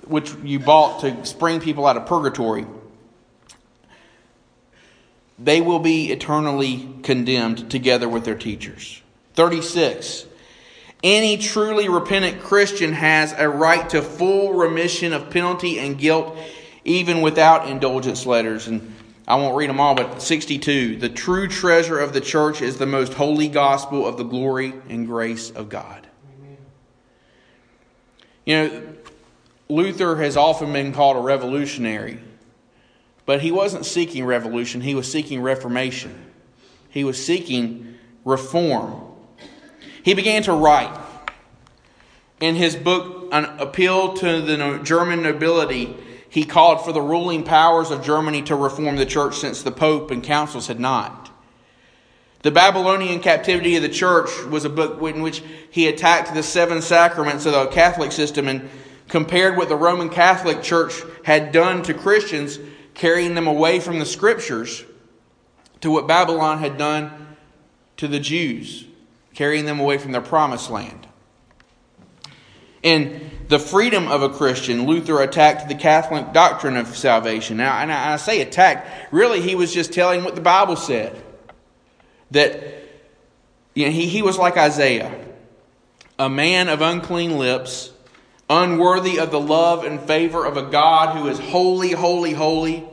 which 0.06 0.34
you 0.44 0.60
bought 0.60 1.02
to 1.02 1.26
spring 1.26 1.60
people 1.60 1.86
out 1.86 1.98
of 1.98 2.06
purgatory 2.06 2.66
they 5.38 5.62
will 5.62 5.80
be 5.80 6.12
eternally 6.12 6.88
condemned 7.04 7.70
together 7.70 8.08
with 8.08 8.26
their 8.26 8.36
teachers. 8.36 9.02
36. 9.34 10.26
Any 11.04 11.38
truly 11.38 11.90
repentant 11.90 12.42
Christian 12.42 12.94
has 12.94 13.34
a 13.38 13.50
right 13.50 13.88
to 13.90 14.02
full 14.02 14.54
remission 14.54 15.14
of 15.14 15.30
penalty 15.30 15.78
and 15.80 15.98
guilt, 15.98 16.38
even 16.84 17.22
without 17.22 17.68
indulgence 17.68 18.26
letters. 18.26 18.68
And 18.68 18.95
I 19.28 19.36
won't 19.36 19.56
read 19.56 19.70
them 19.70 19.80
all, 19.80 19.96
but 19.96 20.22
62. 20.22 20.98
The 20.98 21.10
true 21.10 21.48
treasure 21.48 22.00
of 22.00 22.14
the 22.14 22.22
church 22.22 22.62
is 22.62 22.78
the 22.78 22.86
most 22.86 23.14
holy 23.14 23.48
gospel 23.48 24.06
of 24.06 24.18
the 24.18 24.24
glory 24.24 24.74
and 24.88 25.08
grace 25.08 25.50
of 25.50 25.68
God. 25.68 26.08
Amen. 26.38 26.58
You 28.46 28.56
know, 28.56 28.84
Luther 29.68 30.18
has 30.18 30.38
often 30.38 30.72
been 30.72 30.94
called 30.94 31.18
a 31.18 31.22
revolutionary. 31.22 32.20
But 33.26 33.42
he 33.42 33.52
wasn't 33.52 33.86
seeking 33.86 34.26
revolution, 34.26 34.82
he 34.82 34.96
was 34.96 35.12
seeking 35.12 35.42
reformation. 35.42 36.32
He 36.90 37.04
was 37.04 37.24
seeking 37.24 37.98
reform. 38.24 39.02
He 40.04 40.14
began 40.14 40.44
to 40.44 40.54
write. 40.54 40.96
In 42.40 42.56
his 42.56 42.76
book, 42.76 43.30
An 43.32 43.46
Appeal 43.60 44.14
to 44.16 44.42
the 44.42 44.80
German 44.84 45.24
Nobility, 45.24 45.98
he 46.30 46.44
called 46.46 46.84
for 46.84 46.92
the 46.92 47.02
ruling 47.02 47.44
powers 47.44 47.92
of 47.92 48.04
Germany 48.04 48.42
to 48.44 48.56
reform 48.56 48.96
the 48.96 49.06
church 49.06 49.38
since 49.38 49.64
the 49.64 49.72
Pope 49.72 50.12
and 50.12 50.24
councils 50.24 50.68
had 50.68 50.80
not. 50.80 51.32
The 52.42 52.52
Babylonian 52.52 53.22
Captivity 53.22 53.76
of 53.76 53.82
the 53.82 53.90
Church 53.90 54.30
was 54.46 54.66
a 54.66 54.70
book 54.70 55.02
in 55.02 55.22
which 55.22 55.42
he 55.72 55.88
attacked 55.88 56.34
the 56.34 56.44
seven 56.44 56.82
sacraments 56.82 57.46
of 57.46 57.54
the 57.54 57.66
Catholic 57.68 58.12
system 58.12 58.48
and 58.48 58.70
compared 59.08 59.58
what 59.58 59.70
the 59.70 59.76
Roman 59.76 60.10
Catholic 60.10 60.62
Church 60.62 60.94
had 61.24 61.52
done 61.52 61.82
to 61.84 61.94
Christians 61.94 62.60
carrying 62.94 63.36
them 63.36 63.48
away 63.48 63.80
from 63.80 64.00
the 64.00 64.06
scriptures 64.06 64.84
to 65.82 65.92
what 65.92 66.08
Babylon 66.08 66.60
had 66.60 66.78
done 66.78 67.36
to 67.98 68.08
the 68.08 68.20
Jews, 68.20 68.86
carrying 69.34 69.66
them 69.66 69.80
away 69.80 69.98
from 69.98 70.12
their 70.12 70.22
promised 70.22 70.70
land. 70.70 71.08
In 72.84 73.32
the 73.48 73.60
freedom 73.60 74.08
of 74.08 74.22
a 74.22 74.30
Christian, 74.30 74.86
Luther 74.86 75.22
attacked 75.22 75.68
the 75.68 75.76
Catholic 75.76 76.34
doctrine 76.34 76.78
of 76.78 76.96
salvation. 76.96 77.58
Now, 77.58 77.78
and 77.78 77.92
I 77.92 78.16
say 78.18 78.42
attacked, 78.42 79.14
really, 79.14 79.42
he 79.42 79.56
was 79.56 79.74
just 79.74 79.94
telling 79.94 80.24
what 80.24 80.36
the 80.36 80.42
Bible 80.42 80.76
said. 80.76 81.22
That 82.32 82.60
you 83.74 83.86
know, 83.86 83.92
he, 83.92 84.08
he 84.08 84.22
was 84.22 84.38
like 84.38 84.58
Isaiah, 84.58 85.14
a 86.18 86.30
man 86.30 86.70
of 86.70 86.82
unclean 86.82 87.38
lips 87.38 87.92
unworthy 88.50 89.20
of 89.20 89.32
the 89.32 89.40
love 89.40 89.84
and 89.84 90.00
favor 90.00 90.46
of 90.46 90.58
a 90.58 90.64
God 90.64 91.18
who 91.18 91.28
is 91.28 91.40
holy, 91.40 91.92
holy, 91.92 92.34
holy. 92.34 92.84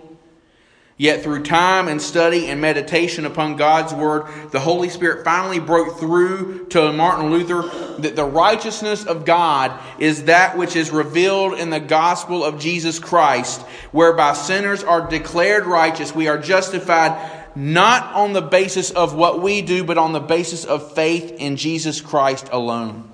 Yet 1.03 1.25
through 1.25 1.43
time 1.43 1.89
and 1.89 2.01
study 2.01 2.47
and 2.47 2.61
meditation 2.61 3.27
upon 3.27 3.57
God's 3.57 3.93
Word, 3.93 4.27
the 4.53 4.61
Holy 4.61 4.89
Spirit 4.89 5.25
finally 5.25 5.59
broke 5.59 5.99
through 5.99 6.67
to 6.67 6.93
Martin 6.93 7.33
Luther 7.33 7.63
that 7.99 8.15
the 8.15 8.25
righteousness 8.25 9.05
of 9.05 9.25
God 9.25 9.77
is 9.99 10.27
that 10.27 10.57
which 10.57 10.77
is 10.77 10.93
revealed 10.93 11.55
in 11.55 11.71
the 11.71 11.81
gospel 11.81 12.45
of 12.45 12.61
Jesus 12.61 13.01
Christ, 13.01 13.63
whereby 13.91 14.35
sinners 14.35 14.85
are 14.85 15.09
declared 15.09 15.67
righteous. 15.67 16.15
We 16.15 16.29
are 16.29 16.39
justified 16.39 17.49
not 17.57 18.15
on 18.15 18.33
the 18.33 18.41
basis 18.41 18.93
of 18.93 19.13
what 19.13 19.43
we 19.43 19.61
do, 19.61 19.83
but 19.83 19.99
on 19.99 20.13
the 20.13 20.21
basis 20.21 20.65
of 20.65 20.95
faith 20.95 21.33
in 21.33 21.57
Jesus 21.57 22.01
Christ 22.01 22.49
alone. 22.53 23.11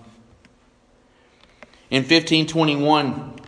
In 1.88 2.02
1521, 2.02 3.38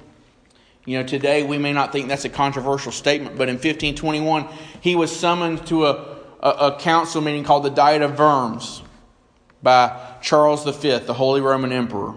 you 0.91 0.99
know, 0.99 1.05
today 1.05 1.45
we 1.45 1.57
may 1.57 1.73
not 1.73 1.93
think 1.93 2.09
that's 2.09 2.25
a 2.25 2.29
controversial 2.29 2.91
statement, 2.91 3.39
but 3.39 3.49
in 3.49 3.55
1521, 3.55 4.49
he 4.81 4.97
was 4.97 5.15
summoned 5.15 5.65
to 5.69 5.87
a, 5.87 6.17
a, 6.41 6.49
a 6.49 6.79
council 6.81 7.21
meeting 7.21 7.45
called 7.45 7.63
the 7.63 7.71
Diet 7.71 8.03
of 8.03 8.19
Worms 8.19 8.83
by 9.63 10.17
Charles 10.21 10.65
V, 10.65 10.99
the 10.99 11.15
Holy 11.15 11.41
Roman 11.41 11.71
Emperor, 11.71 12.15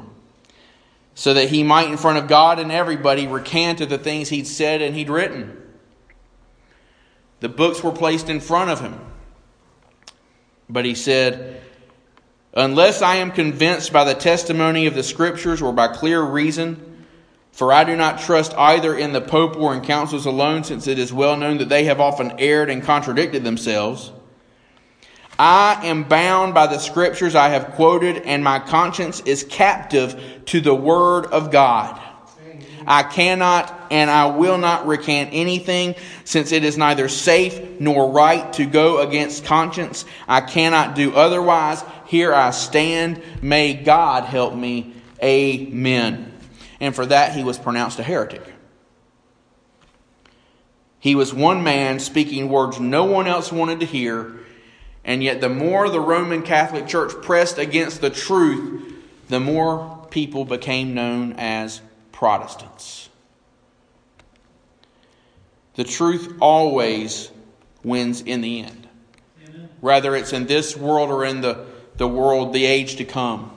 so 1.13 1.35
that 1.35 1.49
he 1.49 1.61
might, 1.61 1.91
in 1.91 1.97
front 1.97 2.17
of 2.17 2.27
God 2.27 2.57
and 2.57 2.71
everybody, 2.71 3.27
recant 3.27 3.79
of 3.79 3.89
the 3.89 3.99
things 3.99 4.29
he'd 4.29 4.47
said 4.47 4.81
and 4.81 4.95
he'd 4.95 5.07
written. 5.07 5.55
The 7.41 7.49
books 7.49 7.83
were 7.83 7.91
placed 7.91 8.27
in 8.27 8.39
front 8.39 8.71
of 8.71 8.81
him. 8.81 8.99
But 10.67 10.83
he 10.83 10.95
said, 10.95 11.61
Unless 12.55 13.03
I 13.03 13.17
am 13.17 13.29
convinced 13.29 13.93
by 13.93 14.03
the 14.03 14.15
testimony 14.15 14.87
of 14.87 14.95
the 14.95 15.03
Scriptures 15.03 15.61
or 15.61 15.73
by 15.73 15.89
clear 15.89 16.23
reason 16.23 16.92
For 17.53 17.71
I 17.71 17.83
do 17.83 17.95
not 17.95 18.19
trust 18.19 18.53
either 18.55 18.97
in 18.97 19.13
the 19.13 19.21
Pope 19.21 19.55
or 19.55 19.75
in 19.75 19.81
councils 19.81 20.25
alone, 20.25 20.63
since 20.63 20.87
it 20.87 20.97
is 20.97 21.13
well 21.13 21.37
known 21.37 21.59
that 21.59 21.69
they 21.69 21.85
have 21.85 22.01
often 22.01 22.33
erred 22.39 22.71
and 22.71 22.81
contradicted 22.83 23.43
themselves. 23.43 24.11
I 25.37 25.85
am 25.85 26.03
bound 26.03 26.55
by 26.55 26.65
the 26.67 26.79
scriptures 26.79 27.35
I 27.35 27.49
have 27.49 27.71
quoted, 27.71 28.17
and 28.17 28.43
my 28.43 28.57
conscience 28.59 29.21
is 29.21 29.43
captive 29.43 30.41
to 30.45 30.61
the 30.61 30.73
word 30.73 31.27
of 31.27 31.51
God. 31.51 32.01
I 32.87 33.03
cannot 33.03 33.87
and 33.91 34.09
I 34.09 34.25
will 34.25 34.57
not 34.57 34.87
recant 34.87 35.29
anything, 35.31 35.95
since 36.25 36.51
it 36.51 36.63
is 36.63 36.77
neither 36.77 37.07
safe 37.07 37.79
nor 37.79 38.11
right 38.11 38.51
to 38.53 38.65
go 38.65 38.99
against 39.01 39.45
conscience. 39.45 40.05
I 40.27 40.41
cannot 40.41 40.95
do 40.95 41.13
otherwise. 41.13 41.83
Here 42.07 42.33
I 42.33 42.49
stand. 42.49 43.21
May 43.43 43.75
God 43.75 44.25
help 44.25 44.55
me. 44.55 44.95
Amen. 45.21 46.32
And 46.83 46.93
for 46.93 47.05
that, 47.05 47.33
he 47.33 47.45
was 47.45 47.57
pronounced 47.57 47.97
a 47.99 48.03
heretic. 48.03 48.43
He 50.99 51.15
was 51.15 51.33
one 51.33 51.63
man 51.63 52.01
speaking 52.01 52.49
words 52.49 52.77
no 52.77 53.05
one 53.05 53.25
else 53.25 53.53
wanted 53.53 53.79
to 53.79 53.85
hear, 53.85 54.33
and 55.05 55.23
yet 55.23 55.39
the 55.39 55.47
more 55.47 55.87
the 55.87 56.01
Roman 56.01 56.41
Catholic 56.41 56.85
Church 56.85 57.13
pressed 57.21 57.57
against 57.57 58.01
the 58.01 58.09
truth, 58.09 58.95
the 59.29 59.39
more 59.39 60.05
people 60.11 60.43
became 60.43 60.93
known 60.93 61.35
as 61.37 61.79
Protestants. 62.11 63.07
The 65.75 65.85
truth 65.85 66.35
always 66.41 67.31
wins 67.81 68.19
in 68.19 68.41
the 68.41 68.59
end, 68.59 68.89
whether 69.79 70.17
it's 70.17 70.33
in 70.33 70.47
this 70.47 70.75
world 70.75 71.11
or 71.11 71.23
in 71.23 71.39
the, 71.39 71.65
the 71.95 72.09
world, 72.09 72.51
the 72.51 72.65
age 72.65 72.97
to 72.97 73.05
come. 73.05 73.53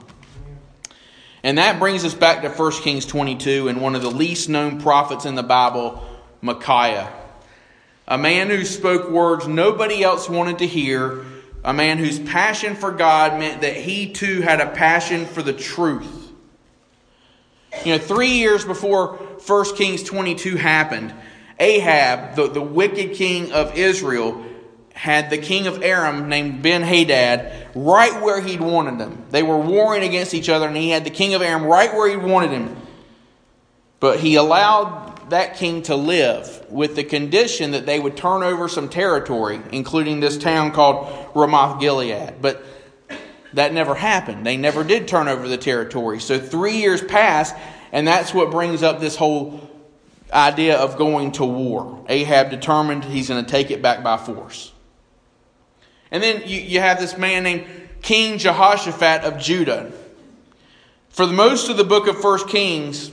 And 1.47 1.59
that 1.59 1.79
brings 1.79 2.05
us 2.05 2.13
back 2.13 2.43
to 2.43 2.49
1 2.49 2.73
Kings 2.83 3.07
22 3.07 3.69
and 3.69 3.81
one 3.81 3.95
of 3.95 4.03
the 4.03 4.11
least 4.11 4.49
known 4.49 4.81
prophets 4.81 5.27
in 5.27 5.37
the 5.37 5.45
Bible, 5.45 6.05
Micaiah. 6.41 7.09
A 8.09 8.19
man 8.19 8.51
who 8.51 8.65
spoke 8.65 9.09
words 9.09 9.47
nobody 9.47 10.03
else 10.03 10.29
wanted 10.29 10.59
to 10.59 10.67
hear, 10.67 11.25
a 11.63 11.73
man 11.73 11.99
whose 11.99 12.19
passion 12.19 12.75
for 12.75 12.91
God 12.91 13.39
meant 13.39 13.61
that 13.61 13.77
he 13.77 14.13
too 14.13 14.41
had 14.41 14.61
a 14.61 14.71
passion 14.71 15.25
for 15.25 15.41
the 15.41 15.53
truth. 15.53 16.33
You 17.85 17.93
know, 17.93 17.99
three 17.99 18.33
years 18.33 18.65
before 18.65 19.15
1 19.47 19.77
Kings 19.77 20.03
22 20.03 20.57
happened, 20.57 21.15
Ahab, 21.61 22.35
the, 22.35 22.49
the 22.49 22.61
wicked 22.61 23.13
king 23.13 23.53
of 23.53 23.79
Israel, 23.79 24.45
had 24.97 25.29
the 25.29 25.37
king 25.37 25.67
of 25.67 25.83
Aram 25.83 26.31
named 26.31 26.63
Ben 26.63 26.83
Hadad 26.83 27.69
right 27.75 28.23
where 28.23 28.41
he'd 28.41 28.61
wanted 28.61 28.99
them. 28.99 29.27
They 29.31 29.43
were 29.43 29.59
warring 29.59 30.03
against 30.03 30.33
each 30.33 30.49
other, 30.49 30.67
and 30.67 30.77
he 30.77 30.89
had 30.89 31.05
the 31.05 31.11
king 31.11 31.35
of 31.35 31.43
Aram 31.43 31.65
right 31.65 31.93
where 31.93 32.09
he 32.09 32.17
wanted 32.17 32.51
him. 32.51 32.75
But 34.01 34.21
he 34.21 34.37
allowed 34.37 35.29
that 35.29 35.57
king 35.57 35.83
to 35.83 35.97
live 35.97 36.65
with 36.71 36.97
the 36.97 37.05
condition 37.05 37.73
that 37.73 37.85
they 37.85 38.01
would 38.01 38.17
turn 38.17 38.43
over 38.43 38.69
some 38.69 38.89
territory, 38.89 39.61
including 39.71 40.21
this 40.21 40.39
town 40.39 40.73
called 40.73 41.31
Ramoth 41.35 41.79
Gilead. 41.79 42.41
But 42.41 42.65
that 43.53 43.75
never 43.75 43.95
happened. 43.95 44.47
They 44.47 44.57
never 44.57 44.83
did 44.83 45.09
turn 45.09 45.29
over 45.29 45.47
the 45.47 45.59
territory. 45.59 46.21
So 46.21 46.39
three 46.39 46.79
years 46.79 47.03
passed, 47.03 47.55
and 47.93 48.09
that's 48.09 48.33
what 48.33 48.51
brings 48.51 48.83
up 48.83 48.99
this 48.99 49.15
whole 49.15 49.61
idea 50.33 50.79
of 50.79 50.97
going 50.97 51.33
to 51.33 51.45
war. 51.45 52.03
Ahab 52.09 52.49
determined 52.49 53.05
he's 53.05 53.29
going 53.29 53.45
to 53.45 53.51
take 53.51 53.71
it 53.71 53.83
back 53.83 54.03
by 54.03 54.17
force. 54.17 54.73
And 56.17 56.23
then 56.23 56.49
you, 56.49 56.59
you 56.59 56.81
have 56.81 56.99
this 56.99 57.19
man 57.19 57.43
named 57.43 57.67
King 58.01 58.39
Jehoshaphat 58.39 59.25
of 59.25 59.39
Judah. 59.39 59.93
For 61.11 61.27
the 61.27 61.35
most 61.35 61.69
of 61.69 61.77
the 61.77 61.85
book 61.85 62.07
of 62.07 62.19
First 62.23 62.49
Kings, 62.49 63.11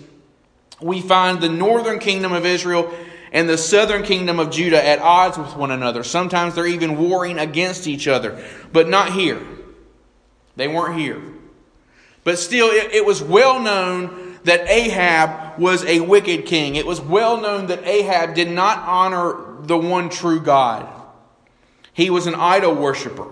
we 0.79 1.01
find 1.01 1.41
the 1.41 1.49
northern 1.49 1.99
kingdom 1.99 2.31
of 2.31 2.45
Israel 2.45 2.89
and 3.33 3.49
the 3.49 3.57
southern 3.57 4.03
kingdom 4.03 4.39
of 4.39 4.51
Judah 4.51 4.81
at 4.81 4.99
odds 4.99 5.37
with 5.37 5.53
one 5.57 5.69
another. 5.69 6.01
Sometimes 6.01 6.55
they're 6.55 6.65
even 6.65 6.97
warring 6.97 7.39
against 7.39 7.87
each 7.87 8.07
other, 8.07 8.41
but 8.71 8.87
not 8.87 9.11
here. 9.11 9.41
They 10.55 10.69
weren't 10.69 10.97
here. 10.97 11.21
But 12.23 12.39
still, 12.39 12.67
it, 12.69 12.93
it 12.93 13.05
was 13.05 13.21
well 13.21 13.59
known 13.59 14.39
that 14.45 14.69
Ahab 14.69 15.59
was 15.59 15.83
a 15.83 15.99
wicked 15.99 16.45
king. 16.45 16.77
It 16.77 16.85
was 16.85 17.01
well 17.01 17.41
known 17.41 17.67
that 17.67 17.83
Ahab 17.83 18.33
did 18.33 18.49
not 18.49 18.77
honor 18.87 19.35
the 19.59 19.77
one 19.77 20.09
true 20.09 20.39
God. 20.39 21.01
He 21.93 22.09
was 22.09 22.27
an 22.27 22.35
idol 22.35 22.75
worshiper. 22.75 23.31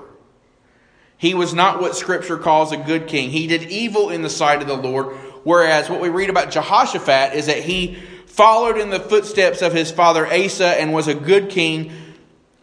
He 1.18 1.34
was 1.34 1.54
not 1.54 1.82
what 1.82 1.96
Scripture 1.96 2.38
calls 2.38 2.72
a 2.72 2.78
good 2.78 3.08
king. 3.08 3.30
He 3.30 3.48
did 3.48 3.64
evil 3.64 4.10
in 4.10 4.22
the 4.22 4.30
sight 4.30 4.62
of 4.62 4.68
the 4.68 4.76
Lord, 4.76 5.16
whereas 5.44 5.90
what 5.90 6.02
we 6.02 6.10
read 6.10 6.30
about 6.30 6.52
Jehoshaphat 6.52 7.36
is 7.36 7.48
that 7.48 7.60
he 7.60 7.96
followed 8.26 8.78
in 8.78 8.90
the 8.90 9.00
footsteps 9.00 9.62
of 9.62 9.74
his 9.74 9.92
father 9.92 10.26
Asa 10.26 10.80
and 10.80 10.94
was 10.94 11.08
a 11.08 11.14
good 11.14 11.50
king. 11.50 11.92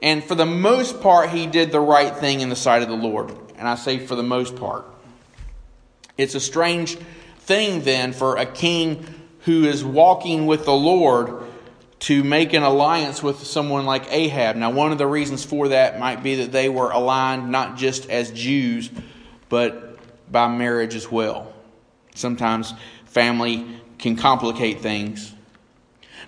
And 0.01 0.25
for 0.25 0.35
the 0.35 0.47
most 0.47 1.01
part, 1.01 1.31
he 1.31 1.47
did 1.47 1.71
the 1.71 1.81
right 1.81 2.17
thing 2.17 2.41
in 2.41 2.49
the 2.49 2.57
sight 2.57 2.83
of 2.83 2.89
the 2.89 2.97
Lord. 2.97 3.33
And 3.57 3.69
I 3.69 3.75
say 3.75 3.99
for 3.99 4.15
the 4.15 4.23
most 4.23 4.57
part. 4.57 4.85
It's 6.17 6.35
a 6.35 6.41
strange 6.41 6.97
thing 7.41 7.83
then 7.83 8.13
for 8.13 8.37
a 8.37 8.47
king 8.47 9.05
who 9.41 9.65
is 9.65 9.85
walking 9.85 10.47
with 10.47 10.65
the 10.65 10.75
Lord 10.75 11.45
to 12.01 12.23
make 12.23 12.53
an 12.53 12.63
alliance 12.63 13.23
with 13.23 13.45
someone 13.45 13.85
like 13.85 14.13
Ahab. 14.13 14.57
Now, 14.57 14.71
one 14.71 14.93
of 14.93 14.99
the 14.99 15.07
reasons 15.07 15.45
for 15.45 15.69
that 15.69 15.99
might 15.99 16.23
be 16.23 16.37
that 16.37 16.53
they 16.53 16.69
were 16.69 16.91
aligned 16.91 17.51
not 17.51 17.77
just 17.77 18.09
as 18.09 18.31
Jews, 18.31 18.91
but 19.49 19.99
by 20.31 20.49
marriage 20.49 20.95
as 20.95 21.11
well. 21.11 21.53
Sometimes 22.15 22.73
family 23.07 23.67
can 23.99 24.17
complicate 24.17 24.81
things. 24.81 25.35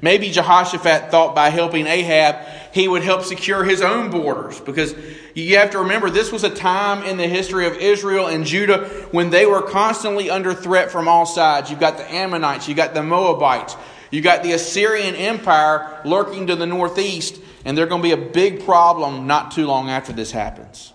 Maybe 0.02 0.30
Jehoshaphat 0.30 1.10
thought 1.10 1.34
by 1.34 1.50
helping 1.50 1.86
Ahab, 1.86 2.46
he 2.72 2.88
would 2.88 3.02
help 3.02 3.22
secure 3.22 3.64
his 3.64 3.82
own 3.82 4.10
borders. 4.10 4.58
Because 4.60 4.94
you 5.34 5.58
have 5.58 5.70
to 5.70 5.80
remember, 5.80 6.08
this 6.08 6.32
was 6.32 6.42
a 6.42 6.50
time 6.50 7.02
in 7.02 7.16
the 7.16 7.26
history 7.26 7.66
of 7.66 7.76
Israel 7.76 8.26
and 8.26 8.46
Judah 8.46 8.88
when 9.10 9.30
they 9.30 9.44
were 9.44 9.62
constantly 9.62 10.30
under 10.30 10.54
threat 10.54 10.90
from 10.90 11.06
all 11.06 11.26
sides. 11.26 11.70
You've 11.70 11.80
got 11.80 11.98
the 11.98 12.10
Ammonites, 12.10 12.66
you've 12.66 12.78
got 12.78 12.94
the 12.94 13.02
Moabites, 13.02 13.74
you've 14.10 14.24
got 14.24 14.42
the 14.42 14.52
Assyrian 14.52 15.14
Empire 15.14 16.00
lurking 16.04 16.48
to 16.48 16.56
the 16.56 16.66
northeast, 16.66 17.40
and 17.64 17.76
they're 17.76 17.86
going 17.86 18.02
to 18.02 18.08
be 18.08 18.12
a 18.12 18.30
big 18.30 18.64
problem 18.64 19.26
not 19.26 19.52
too 19.52 19.66
long 19.66 19.90
after 19.90 20.12
this 20.12 20.30
happens. 20.30 20.92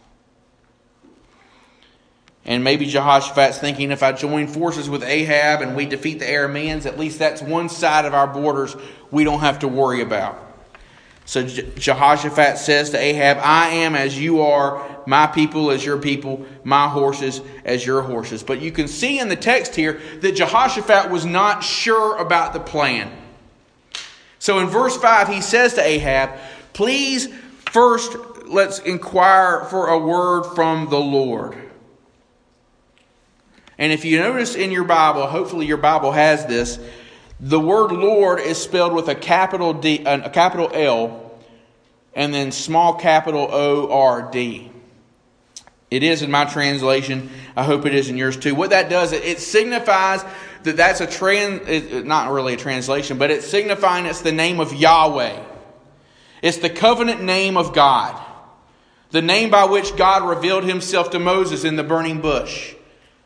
And 2.46 2.64
maybe 2.64 2.86
Jehoshaphat's 2.86 3.58
thinking 3.58 3.92
if 3.92 4.04
I 4.04 4.12
join 4.12 4.48
forces 4.48 4.88
with 4.88 5.04
Ahab 5.04 5.62
and 5.62 5.76
we 5.76 5.88
defeat 5.88 6.20
the 6.20 6.26
Arameans, 6.26 6.86
at 6.86 7.00
least 7.00 7.18
that's 7.18 7.42
one 7.42 7.70
side 7.70 8.06
of 8.06 8.14
our 8.14 8.28
borders 8.28 8.76
we 9.10 9.24
don't 9.24 9.40
have 9.40 9.60
to 9.60 9.68
worry 9.68 10.02
about. 10.02 10.45
So 11.26 11.44
Jehoshaphat 11.44 12.60
says 12.60 12.92
to 12.92 13.00
Ahab, 13.00 13.40
I 13.42 13.70
am 13.70 13.96
as 13.96 14.18
you 14.18 14.42
are, 14.42 15.04
my 15.08 15.26
people 15.26 15.72
as 15.72 15.84
your 15.84 15.98
people, 15.98 16.46
my 16.64 16.88
horses 16.88 17.42
as 17.64 17.84
your 17.84 18.04
horses. 18.04 18.44
But 18.44 18.62
you 18.62 18.72
can 18.72 18.88
see 18.88 19.20
in 19.20 19.28
the 19.28 19.36
text 19.36 19.76
here 19.76 20.00
that 20.22 20.36
Jehoshaphat 20.36 21.10
was 21.10 21.26
not 21.26 21.64
sure 21.64 22.18
about 22.18 22.54
the 22.54 22.60
plan. 22.60 23.12
So 24.38 24.60
in 24.60 24.68
verse 24.68 24.96
5, 24.96 25.28
he 25.28 25.42
says 25.42 25.74
to 25.74 25.82
Ahab, 25.82 26.38
Please 26.74 27.28
first 27.72 28.16
let's 28.46 28.78
inquire 28.80 29.66
for 29.66 29.90
a 29.90 29.98
word 29.98 30.44
from 30.54 30.90
the 30.90 31.00
Lord. 31.00 31.58
And 33.78 33.92
if 33.92 34.06
you 34.06 34.20
notice 34.20 34.56
in 34.56 34.72
your 34.72 34.84
Bible, 34.84 35.26
hopefully 35.26 35.66
your 35.66 35.78
Bible 35.78 36.12
has 36.12 36.46
this, 36.46 36.80
the 37.40 37.60
word 37.60 37.92
Lord 37.92 38.40
is 38.40 38.58
spelled 38.58 38.94
with 38.94 39.08
a 39.08 39.16
capital 39.16 39.74
D, 39.74 40.04
a 40.06 40.30
capital 40.30 40.70
L, 40.74 41.40
and 42.14 42.34
then 42.34 42.52
small 42.52 42.96
capital 42.96 43.50
O 43.52 43.92
R 43.92 44.32
D. 44.32 44.72
It 45.92 46.04
is 46.04 46.22
in 46.22 46.32
my 46.32 46.46
translation. 46.46 47.30
I 47.56 47.64
hope 47.64 47.86
it 47.86 47.94
is 47.94 48.10
in 48.10 48.18
yours 48.18 48.38
too. 48.38 48.56
What 48.56 48.72
that 48.72 48.90
does, 48.90 49.12
it 49.12 49.40
signifies 49.40 50.24
that 50.64 50.78
that's 50.78 51.00
a 51.00 51.08
trans, 51.08 52.06
not 52.06 52.32
really 52.32 52.56
a 52.56 52.58
translation, 52.58 53.18
but 53.18 53.32
it's 53.32 53.48
signifying 53.48 54.06
it's 54.06 54.22
the 54.22 54.32
name 54.32 54.60
of 54.60 54.74
Yahweh. 54.74 55.44
It's 56.42 56.58
the 56.58 56.70
covenant 56.70 57.22
name 57.24 57.56
of 57.58 57.74
God, 57.74 58.22
the 59.12 59.22
name 59.22 59.50
by 59.52 59.66
which 59.66 59.96
God 59.96 60.28
revealed 60.28 60.64
Himself 60.64 61.12
to 61.12 61.20
Moses 61.20 61.64
in 61.64 61.76
the 61.76 61.84
burning 61.84 62.22
bush. 62.22 62.74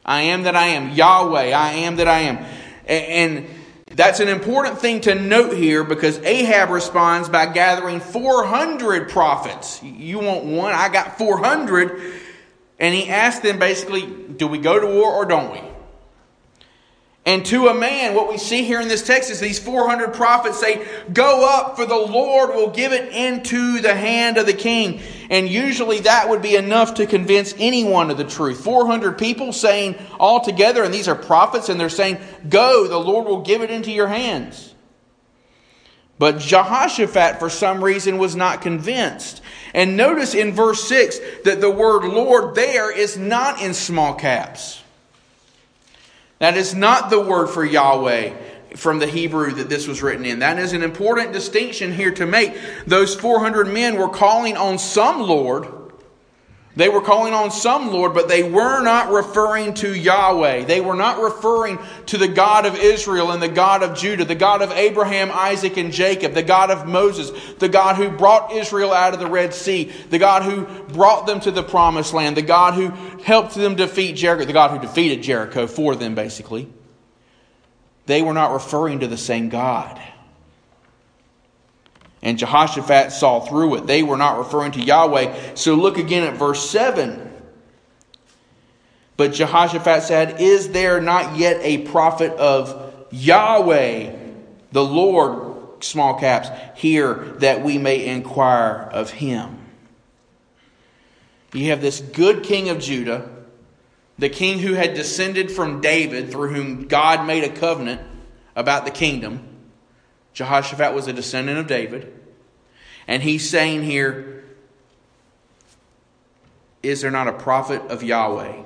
I 0.05 0.21
am 0.21 0.43
that 0.43 0.55
I 0.55 0.67
am. 0.67 0.91
Yahweh, 0.91 1.51
I 1.51 1.71
am 1.73 1.95
that 1.97 2.07
I 2.07 2.19
am. 2.19 2.45
And 2.87 3.47
that's 3.99 4.21
an 4.21 4.29
important 4.29 4.79
thing 4.79 5.01
to 5.01 5.13
note 5.13 5.57
here 5.57 5.83
because 5.83 6.19
Ahab 6.19 6.69
responds 6.69 7.27
by 7.27 7.47
gathering 7.47 7.99
400 7.99 9.09
prophets. 9.09 9.83
You 9.83 10.19
want 10.19 10.45
one? 10.45 10.73
I 10.73 10.87
got 10.87 11.17
400. 11.17 12.13
And 12.79 12.95
he 12.95 13.09
asked 13.09 13.43
them 13.43 13.59
basically, 13.59 14.05
do 14.05 14.47
we 14.47 14.57
go 14.57 14.79
to 14.79 14.87
war 14.87 15.11
or 15.11 15.25
don't 15.25 15.51
we? 15.51 15.68
And 17.25 17.45
to 17.47 17.67
a 17.67 17.73
man, 17.73 18.15
what 18.15 18.29
we 18.29 18.37
see 18.37 18.63
here 18.63 18.79
in 18.79 18.87
this 18.87 19.05
text 19.05 19.29
is 19.29 19.39
these 19.39 19.59
400 19.59 20.13
prophets 20.13 20.59
say, 20.59 20.87
Go 21.13 21.47
up, 21.47 21.75
for 21.75 21.85
the 21.85 21.95
Lord 21.95 22.51
will 22.55 22.69
give 22.69 22.91
it 22.91 23.11
into 23.13 23.81
the 23.81 23.93
hand 23.93 24.37
of 24.37 24.45
the 24.45 24.53
king. 24.53 25.01
And 25.29 25.47
usually 25.47 25.99
that 25.99 26.29
would 26.29 26.41
be 26.41 26.55
enough 26.55 26.95
to 26.95 27.05
convince 27.05 27.53
anyone 27.59 28.09
of 28.09 28.17
the 28.17 28.23
truth. 28.23 28.63
400 28.63 29.17
people 29.17 29.53
saying 29.53 29.95
all 30.19 30.43
together, 30.43 30.83
and 30.83 30.93
these 30.93 31.07
are 31.07 31.15
prophets, 31.15 31.69
and 31.69 31.79
they're 31.79 31.89
saying, 31.89 32.17
Go, 32.47 32.87
the 32.87 32.97
Lord 32.97 33.27
will 33.27 33.41
give 33.41 33.61
it 33.61 33.69
into 33.69 33.91
your 33.91 34.07
hands. 34.07 34.73
But 36.17 36.39
Jehoshaphat, 36.39 37.39
for 37.39 37.49
some 37.49 37.83
reason, 37.83 38.17
was 38.17 38.35
not 38.35 38.61
convinced. 38.61 39.41
And 39.73 39.95
notice 39.95 40.33
in 40.33 40.53
verse 40.53 40.83
6 40.85 41.19
that 41.45 41.61
the 41.61 41.69
word 41.69 42.05
Lord 42.05 42.55
there 42.55 42.91
is 42.95 43.17
not 43.17 43.61
in 43.61 43.73
small 43.73 44.15
caps. 44.15 44.81
That 46.39 46.57
is 46.57 46.73
not 46.73 47.09
the 47.09 47.19
word 47.19 47.47
for 47.47 47.63
Yahweh 47.63 48.33
from 48.75 48.99
the 48.99 49.07
Hebrew 49.07 49.51
that 49.53 49.69
this 49.69 49.87
was 49.87 50.01
written 50.01 50.25
in. 50.25 50.39
That 50.39 50.59
is 50.59 50.73
an 50.73 50.83
important 50.83 51.33
distinction 51.33 51.93
here 51.93 52.11
to 52.11 52.25
make. 52.25 52.57
Those 52.85 53.15
400 53.15 53.65
men 53.65 53.97
were 53.97 54.09
calling 54.09 54.57
on 54.57 54.77
some 54.77 55.21
Lord 55.21 55.67
they 56.79 56.87
were 56.87 57.01
calling 57.01 57.33
on 57.33 57.51
some 57.51 57.91
Lord, 57.91 58.13
but 58.13 58.29
they 58.29 58.41
were 58.41 58.81
not 58.81 59.11
referring 59.11 59.73
to 59.75 59.93
Yahweh. 59.93 60.63
They 60.63 60.79
were 60.79 60.95
not 60.95 61.21
referring 61.21 61.77
to 62.05 62.17
the 62.17 62.27
God 62.27 62.65
of 62.65 62.75
Israel 62.77 63.31
and 63.31 63.41
the 63.41 63.49
God 63.49 63.83
of 63.83 63.97
Judah, 63.97 64.23
the 64.23 64.33
God 64.33 64.61
of 64.61 64.71
Abraham, 64.71 65.29
Isaac, 65.33 65.75
and 65.75 65.91
Jacob, 65.91 66.33
the 66.33 66.41
God 66.41 66.71
of 66.71 66.87
Moses, 66.87 67.31
the 67.55 67.67
God 67.67 67.97
who 67.97 68.09
brought 68.09 68.53
Israel 68.53 68.93
out 68.93 69.13
of 69.13 69.19
the 69.19 69.27
Red 69.27 69.53
Sea, 69.53 69.91
the 70.09 70.19
God 70.19 70.43
who 70.43 70.65
brought 70.93 71.27
them 71.27 71.41
to 71.41 71.51
the 71.51 71.63
promised 71.63 72.13
land, 72.13 72.37
the 72.37 72.41
God 72.41 72.75
who 72.75 72.89
helped 73.23 73.55
them 73.55 73.75
defeat 73.75 74.15
Jericho, 74.15 74.45
the 74.45 74.53
God 74.53 74.71
who 74.71 74.79
defeated 74.79 75.21
Jericho 75.21 75.67
for 75.67 75.97
them, 75.97 76.15
basically. 76.15 76.69
They 78.05 78.21
were 78.21 78.33
not 78.33 78.53
referring 78.53 79.01
to 79.01 79.07
the 79.07 79.17
same 79.17 79.49
God. 79.49 80.01
And 82.21 82.37
Jehoshaphat 82.37 83.11
saw 83.11 83.39
through 83.39 83.75
it. 83.75 83.87
They 83.87 84.03
were 84.03 84.17
not 84.17 84.37
referring 84.37 84.73
to 84.73 84.81
Yahweh. 84.81 85.55
So 85.55 85.75
look 85.75 85.97
again 85.97 86.23
at 86.23 86.37
verse 86.37 86.69
7. 86.69 87.27
But 89.15 89.33
Jehoshaphat 89.33 90.03
said, 90.03 90.41
Is 90.41 90.69
there 90.69 91.01
not 91.01 91.37
yet 91.37 91.59
a 91.61 91.79
prophet 91.79 92.31
of 92.33 93.05
Yahweh, 93.11 94.15
the 94.71 94.83
Lord, 94.83 95.83
small 95.83 96.19
caps, 96.19 96.49
here 96.75 97.15
that 97.39 97.63
we 97.63 97.77
may 97.77 98.05
inquire 98.05 98.89
of 98.93 99.11
him? 99.11 99.57
You 101.53 101.71
have 101.71 101.81
this 101.81 101.99
good 101.99 102.43
king 102.43 102.69
of 102.69 102.79
Judah, 102.79 103.29
the 104.17 104.29
king 104.29 104.59
who 104.59 104.73
had 104.73 104.93
descended 104.93 105.51
from 105.51 105.81
David, 105.81 106.31
through 106.31 106.53
whom 106.53 106.87
God 106.87 107.25
made 107.25 107.43
a 107.43 107.49
covenant 107.49 108.01
about 108.55 108.85
the 108.85 108.91
kingdom. 108.91 109.48
Jehoshaphat 110.39 110.93
was 110.93 111.05
a 111.09 111.11
descendant 111.11 111.59
of 111.59 111.67
David. 111.67 112.17
And 113.09 113.21
he's 113.21 113.49
saying 113.49 113.83
here, 113.83 114.45
Is 116.81 117.01
there 117.01 117.11
not 117.11 117.27
a 117.27 117.33
prophet 117.33 117.81
of 117.89 118.03
Yahweh? 118.03 118.63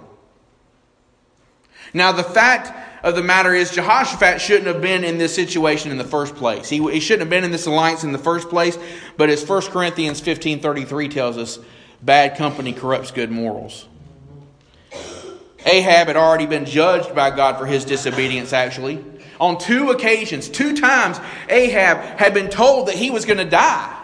Now, 1.91 2.11
the 2.11 2.23
fact 2.23 2.71
of 3.03 3.15
the 3.15 3.23
matter 3.23 3.55
is, 3.55 3.71
Jehoshaphat 3.71 4.39
shouldn't 4.39 4.67
have 4.67 4.83
been 4.83 5.03
in 5.03 5.17
this 5.17 5.33
situation 5.33 5.89
in 5.89 5.97
the 5.97 6.03
first 6.03 6.35
place. 6.35 6.69
He, 6.69 6.77
he 6.91 6.99
shouldn't 6.99 7.21
have 7.21 7.31
been 7.31 7.43
in 7.43 7.49
this 7.49 7.65
alliance 7.65 8.03
in 8.03 8.11
the 8.11 8.19
first 8.19 8.49
place, 8.49 8.77
but 9.17 9.31
as 9.31 9.43
1 9.43 9.63
Corinthians 9.63 10.21
15.33 10.21 11.09
tells 11.09 11.39
us, 11.39 11.57
bad 12.03 12.37
company 12.37 12.71
corrupts 12.71 13.09
good 13.09 13.31
morals. 13.31 13.87
Ahab 15.65 16.05
had 16.05 16.17
already 16.17 16.45
been 16.45 16.65
judged 16.65 17.15
by 17.15 17.31
God 17.31 17.57
for 17.57 17.65
his 17.65 17.83
disobedience, 17.83 18.53
actually. 18.53 19.03
On 19.39 19.57
two 19.57 19.89
occasions, 19.91 20.49
two 20.49 20.75
times, 20.75 21.19
Ahab 21.49 21.97
had 22.19 22.33
been 22.33 22.49
told 22.49 22.87
that 22.87 22.95
he 22.95 23.11
was 23.11 23.25
going 23.25 23.39
to 23.39 23.45
die. 23.45 23.99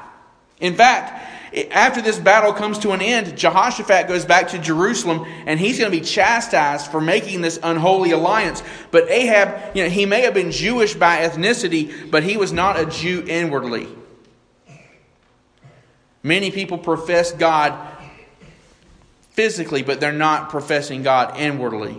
In 0.60 0.76
fact, 0.76 1.28
after 1.72 2.02
this 2.02 2.20
battle 2.20 2.54
comes 2.54 2.80
to 2.80 2.92
an 2.92 3.02
end, 3.02 3.38
Jehoshaphat 3.38 4.08
goes 4.08 4.26
back 4.26 4.50
to 4.50 4.60
Jerusalem 4.60 5.26
and 5.46 5.60
he's 5.60 5.80
going 5.80 5.92
to 5.92 5.98
be 5.98 6.06
chastised 6.06 6.92
for 6.92 7.02
making 7.02 7.42
this 7.42 7.60
unholy 7.64 8.12
alliance. 8.12 8.62
But 8.92 9.10
Ahab, 9.10 9.76
you 9.76 9.84
know, 9.84 9.90
he 9.90 10.06
may 10.06 10.22
have 10.22 10.34
been 10.34 10.52
Jewish 10.52 10.94
by 10.94 11.26
ethnicity, 11.26 12.12
but 12.12 12.24
he 12.24 12.38
was 12.38 12.54
not 12.54 12.80
a 12.80 12.86
Jew 12.86 13.24
inwardly. 13.28 13.88
Many 16.22 16.52
people 16.52 16.78
profess 16.78 17.32
God 17.32 17.74
physically, 19.32 19.84
but 19.84 20.00
they're 20.00 20.12
not 20.12 20.50
professing 20.50 21.02
God 21.02 21.38
inwardly. 21.38 21.98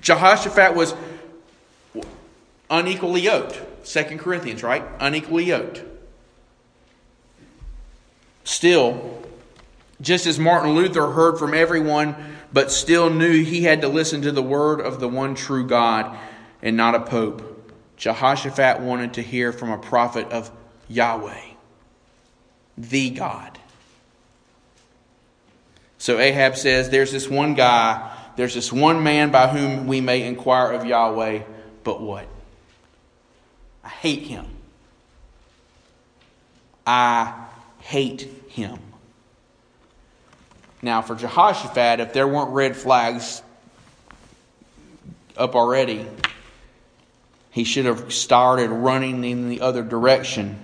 Jehoshaphat 0.00 0.74
was 0.74 0.94
unequally 2.72 3.20
yoked. 3.20 3.60
Second 3.86 4.18
Corinthians, 4.18 4.62
right? 4.64 4.84
Unequally 4.98 5.44
yoked. 5.44 5.82
Still, 8.44 9.22
just 10.00 10.26
as 10.26 10.38
Martin 10.38 10.74
Luther 10.74 11.08
heard 11.08 11.38
from 11.38 11.54
everyone, 11.54 12.16
but 12.52 12.72
still 12.72 13.10
knew 13.10 13.44
he 13.44 13.62
had 13.62 13.82
to 13.82 13.88
listen 13.88 14.22
to 14.22 14.32
the 14.32 14.42
word 14.42 14.80
of 14.80 14.98
the 14.98 15.08
one 15.08 15.34
true 15.34 15.66
God 15.66 16.18
and 16.62 16.76
not 16.76 16.94
a 16.94 17.00
pope, 17.00 17.48
Jehoshaphat 17.96 18.80
wanted 18.80 19.14
to 19.14 19.22
hear 19.22 19.52
from 19.52 19.70
a 19.70 19.78
prophet 19.78 20.28
of 20.30 20.50
Yahweh, 20.88 21.40
the 22.76 23.10
God. 23.10 23.58
So 25.98 26.18
Ahab 26.18 26.56
says, 26.56 26.90
There's 26.90 27.12
this 27.12 27.28
one 27.28 27.54
guy, 27.54 28.16
there's 28.36 28.54
this 28.54 28.72
one 28.72 29.04
man 29.04 29.30
by 29.30 29.48
whom 29.48 29.86
we 29.86 30.00
may 30.00 30.24
inquire 30.24 30.72
of 30.72 30.84
Yahweh, 30.84 31.42
but 31.84 32.00
what? 32.00 32.26
I 33.84 33.88
hate 33.88 34.22
him. 34.22 34.46
I 36.86 37.46
hate 37.80 38.22
him. 38.48 38.78
Now, 40.80 41.00
for 41.00 41.14
Jehoshaphat, 41.14 42.00
if 42.00 42.12
there 42.12 42.26
weren't 42.26 42.50
red 42.50 42.76
flags 42.76 43.42
up 45.36 45.54
already, 45.54 46.06
he 47.50 47.64
should 47.64 47.84
have 47.84 48.12
started 48.12 48.70
running 48.70 49.24
in 49.24 49.48
the 49.48 49.60
other 49.60 49.82
direction. 49.82 50.58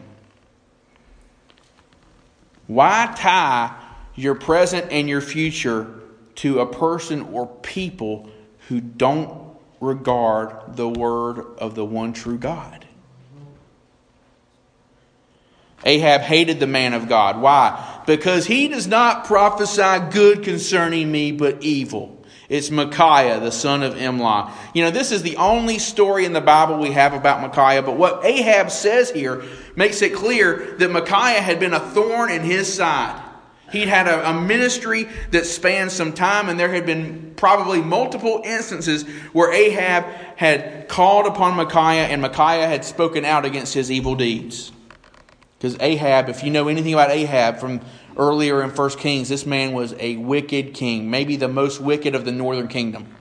Why 2.67 3.15
tie 3.17 3.75
your 4.15 4.35
present 4.35 4.91
and 4.91 5.09
your 5.09 5.21
future 5.21 6.01
to 6.37 6.61
a 6.61 6.67
person 6.67 7.23
or 7.33 7.47
people 7.47 8.29
who 8.69 8.81
don't 8.81 9.57
regard 9.81 10.77
the 10.77 10.89
word 10.89 11.39
of 11.59 11.75
the 11.75 11.85
one 11.85 12.13
true 12.13 12.39
God? 12.39 12.78
Ahab 15.85 16.23
hated 16.23 16.61
the 16.61 16.67
man 16.67 16.95
of 16.95 17.09
God. 17.09 17.41
Why? 17.41 18.03
Because 18.07 18.47
he 18.47 18.69
does 18.69 18.87
not 18.87 19.25
prophesy 19.25 20.11
good 20.11 20.43
concerning 20.43 21.11
me, 21.11 21.33
but 21.33 21.62
evil. 21.62 22.19
It's 22.49 22.71
Micaiah, 22.71 23.41
the 23.41 23.53
son 23.53 23.83
of 23.83 23.95
Imlah. 23.95 24.51
You 24.73 24.83
know, 24.83 24.91
this 24.91 25.12
is 25.12 25.23
the 25.23 25.37
only 25.37 25.79
story 25.79 26.25
in 26.25 26.33
the 26.33 26.41
Bible 26.41 26.79
we 26.79 26.93
have 26.93 27.12
about 27.12 27.43
Micaiah, 27.43 27.83
but 27.83 27.97
what 27.97 28.25
Ahab 28.25 28.71
says 28.71 29.11
here 29.11 29.43
makes 29.77 30.01
it 30.01 30.14
clear 30.14 30.75
that 30.79 30.91
Micaiah 30.91 31.43
had 31.43 31.61
been 31.61 31.75
a 31.75 31.81
thorn 31.81 32.31
in 32.31 32.43
his 32.43 32.73
side. 32.73 33.23
He'd 33.71 33.88
had 33.88 34.09
a, 34.09 34.31
a, 34.31 34.33
ministry 34.33 35.11
that 35.31 35.45
spanned 35.45 35.93
some 35.93 36.14
time, 36.14 36.49
and 36.49 36.59
there 36.59 36.73
had 36.73 36.87
been 36.87 37.35
probably 37.37 37.83
multiple 37.83 38.41
instances 38.43 39.03
where 39.35 39.53
Ahab 39.53 40.05
had 40.37 40.88
called 40.88 41.27
upon 41.27 41.55
Micaiah, 41.55 42.07
and 42.07 42.23
Micaiah 42.23 42.67
had 42.67 42.83
spoken 42.87 43.27
out 43.27 43.45
against 43.45 43.75
his 43.75 43.91
evil 43.91 44.14
deeds. 44.14 44.73
Because 45.59 45.77
Ahab, 45.81 46.29
if 46.29 46.44
you 46.44 46.51
know 46.51 46.68
anything 46.68 46.94
about 46.94 47.11
Ahab 47.11 47.59
from 47.59 47.81
earlier 48.16 48.62
in 48.62 48.71
1 48.71 48.90
Kings, 48.90 49.29
this 49.29 49.44
man 49.44 49.73
was 49.73 49.94
a 49.99 50.16
wicked 50.16 50.73
king, 50.73 51.11
maybe 51.11 51.37
the 51.37 51.49
most 51.49 51.81
wicked 51.81 52.14
of 52.14 52.25
the 52.25 52.33
northern 52.33 52.68
kingdom. 52.68 53.14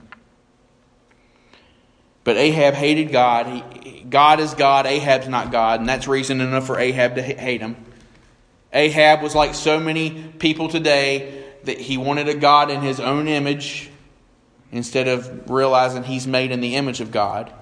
But 2.22 2.36
Ahab 2.36 2.74
hated 2.74 3.10
God. 3.10 3.46
He, 3.46 4.00
God 4.02 4.38
is 4.38 4.54
God, 4.54 4.86
Ahab's 4.86 5.28
not 5.28 5.50
God, 5.50 5.80
and 5.80 5.88
that's 5.88 6.06
reason 6.06 6.40
enough 6.40 6.66
for 6.66 6.78
Ahab 6.78 7.16
to 7.16 7.22
hate 7.22 7.60
him. 7.60 7.76
Ahab 8.72 9.22
was 9.22 9.34
like 9.34 9.54
so 9.54 9.80
many 9.80 10.10
people 10.38 10.68
today 10.68 11.44
that 11.64 11.78
he 11.78 11.96
wanted 11.96 12.28
a 12.28 12.34
God 12.34 12.70
in 12.70 12.82
his 12.82 13.00
own 13.00 13.28
image 13.28 13.90
instead 14.70 15.08
of 15.08 15.50
realizing 15.50 16.02
he's 16.02 16.26
made 16.26 16.50
in 16.50 16.60
the 16.60 16.76
image 16.76 17.00
of 17.00 17.10
God. 17.10 17.52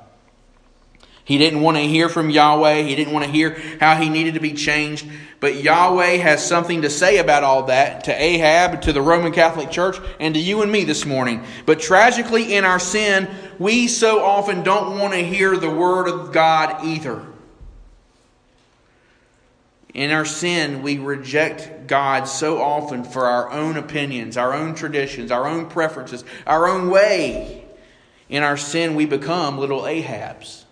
He 1.27 1.39
didn't 1.39 1.61
want 1.61 1.77
to 1.77 1.83
hear 1.83 2.09
from 2.09 2.31
Yahweh. 2.31 2.83
He 2.83 2.95
didn't 2.95 3.13
want 3.13 3.25
to 3.25 3.31
hear 3.31 3.61
how 3.81 3.97
he 3.97 4.09
needed 4.09 4.35
to 4.35 4.41
be 4.41 4.53
changed. 4.53 5.05
But 5.41 5.57
Yahweh 5.57 6.19
has 6.19 6.47
something 6.47 6.83
to 6.83 6.89
say 6.89 7.19
about 7.19 7.43
all 7.43 7.65
that 7.65 8.05
to 8.05 8.13
Ahab, 8.15 8.83
to 8.83 8.93
the 8.93 9.03
Roman 9.03 9.33
Catholic 9.33 9.73
Church, 9.73 9.97
and 10.21 10.35
to 10.35 10.41
you 10.41 10.63
and 10.63 10.71
me 10.71 10.85
this 10.85 11.05
morning. 11.05 11.43
But 11.67 11.81
tragically, 11.81 12.55
in 12.55 12.65
our 12.65 12.79
sin, 12.79 13.29
we 13.59 13.89
so 13.89 14.25
often 14.25 14.63
don't 14.63 15.01
want 15.01 15.15
to 15.15 15.25
hear 15.25 15.57
the 15.57 15.69
word 15.69 16.07
of 16.07 16.33
God 16.33 16.85
either. 16.85 17.27
In 19.93 20.13
our 20.13 20.25
sin, 20.25 20.81
we 20.83 20.99
reject 20.99 21.89
God 21.89 22.29
so 22.29 22.63
often 22.63 23.03
for 23.03 23.27
our 23.27 23.51
own 23.51 23.77
opinions, 23.77 24.37
our 24.37 24.55
own 24.55 24.77
traditions, 24.77 25.33
our 25.33 25.49
own 25.49 25.67
preferences, 25.67 26.23
our 26.47 26.69
own 26.69 26.89
way. 26.89 27.65
In 28.29 28.45
our 28.45 28.57
sin, 28.57 28.95
we 28.95 29.07
become 29.07 29.59
little 29.59 29.83
Ahabs. 29.83 30.66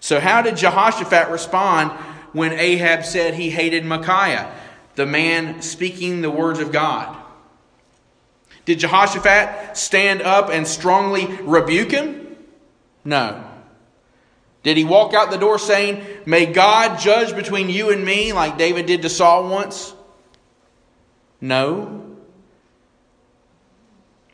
So, 0.00 0.20
how 0.20 0.42
did 0.42 0.56
Jehoshaphat 0.56 1.30
respond 1.30 1.90
when 2.32 2.52
Ahab 2.52 3.04
said 3.04 3.34
he 3.34 3.50
hated 3.50 3.84
Micaiah, 3.84 4.52
the 4.94 5.06
man 5.06 5.62
speaking 5.62 6.22
the 6.22 6.30
words 6.30 6.60
of 6.60 6.72
God? 6.72 7.16
Did 8.64 8.80
Jehoshaphat 8.80 9.76
stand 9.76 10.22
up 10.22 10.50
and 10.50 10.66
strongly 10.66 11.26
rebuke 11.42 11.92
him? 11.92 12.36
No. 13.04 13.44
Did 14.64 14.76
he 14.76 14.84
walk 14.84 15.14
out 15.14 15.30
the 15.30 15.36
door 15.36 15.60
saying, 15.60 16.04
May 16.26 16.46
God 16.46 16.98
judge 16.98 17.36
between 17.36 17.70
you 17.70 17.90
and 17.90 18.04
me, 18.04 18.32
like 18.32 18.58
David 18.58 18.86
did 18.86 19.02
to 19.02 19.08
Saul 19.08 19.48
once? 19.48 19.94
No. 21.40 22.02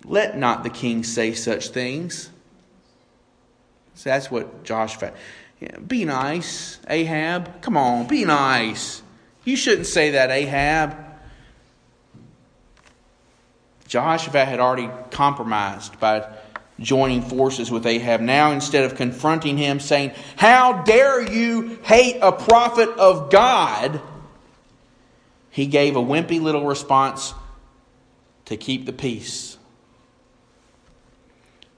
Let 0.04 0.38
not 0.38 0.64
the 0.64 0.70
king 0.70 1.04
say 1.04 1.34
such 1.34 1.68
things. 1.68 2.30
So 3.94 4.08
that's 4.08 4.30
what 4.30 4.64
Jehoshaphat. 4.64 5.14
Yeah, 5.62 5.78
be 5.78 6.04
nice, 6.04 6.80
Ahab. 6.88 7.62
Come 7.62 7.76
on, 7.76 8.08
be 8.08 8.24
nice. 8.24 9.00
You 9.44 9.54
shouldn't 9.54 9.86
say 9.86 10.10
that, 10.10 10.32
Ahab. 10.32 10.96
Jehoshaphat 13.86 14.48
had 14.48 14.58
already 14.58 14.90
compromised 15.12 16.00
by 16.00 16.26
joining 16.80 17.22
forces 17.22 17.70
with 17.70 17.86
Ahab. 17.86 18.20
Now, 18.20 18.50
instead 18.50 18.82
of 18.82 18.96
confronting 18.96 19.56
him, 19.56 19.78
saying, 19.78 20.10
How 20.34 20.82
dare 20.82 21.22
you 21.22 21.78
hate 21.84 22.18
a 22.20 22.32
prophet 22.32 22.88
of 22.98 23.30
God? 23.30 24.00
he 25.50 25.66
gave 25.66 25.94
a 25.94 26.00
wimpy 26.00 26.40
little 26.40 26.64
response 26.64 27.34
to 28.46 28.56
keep 28.56 28.86
the 28.86 28.92
peace. 28.92 29.58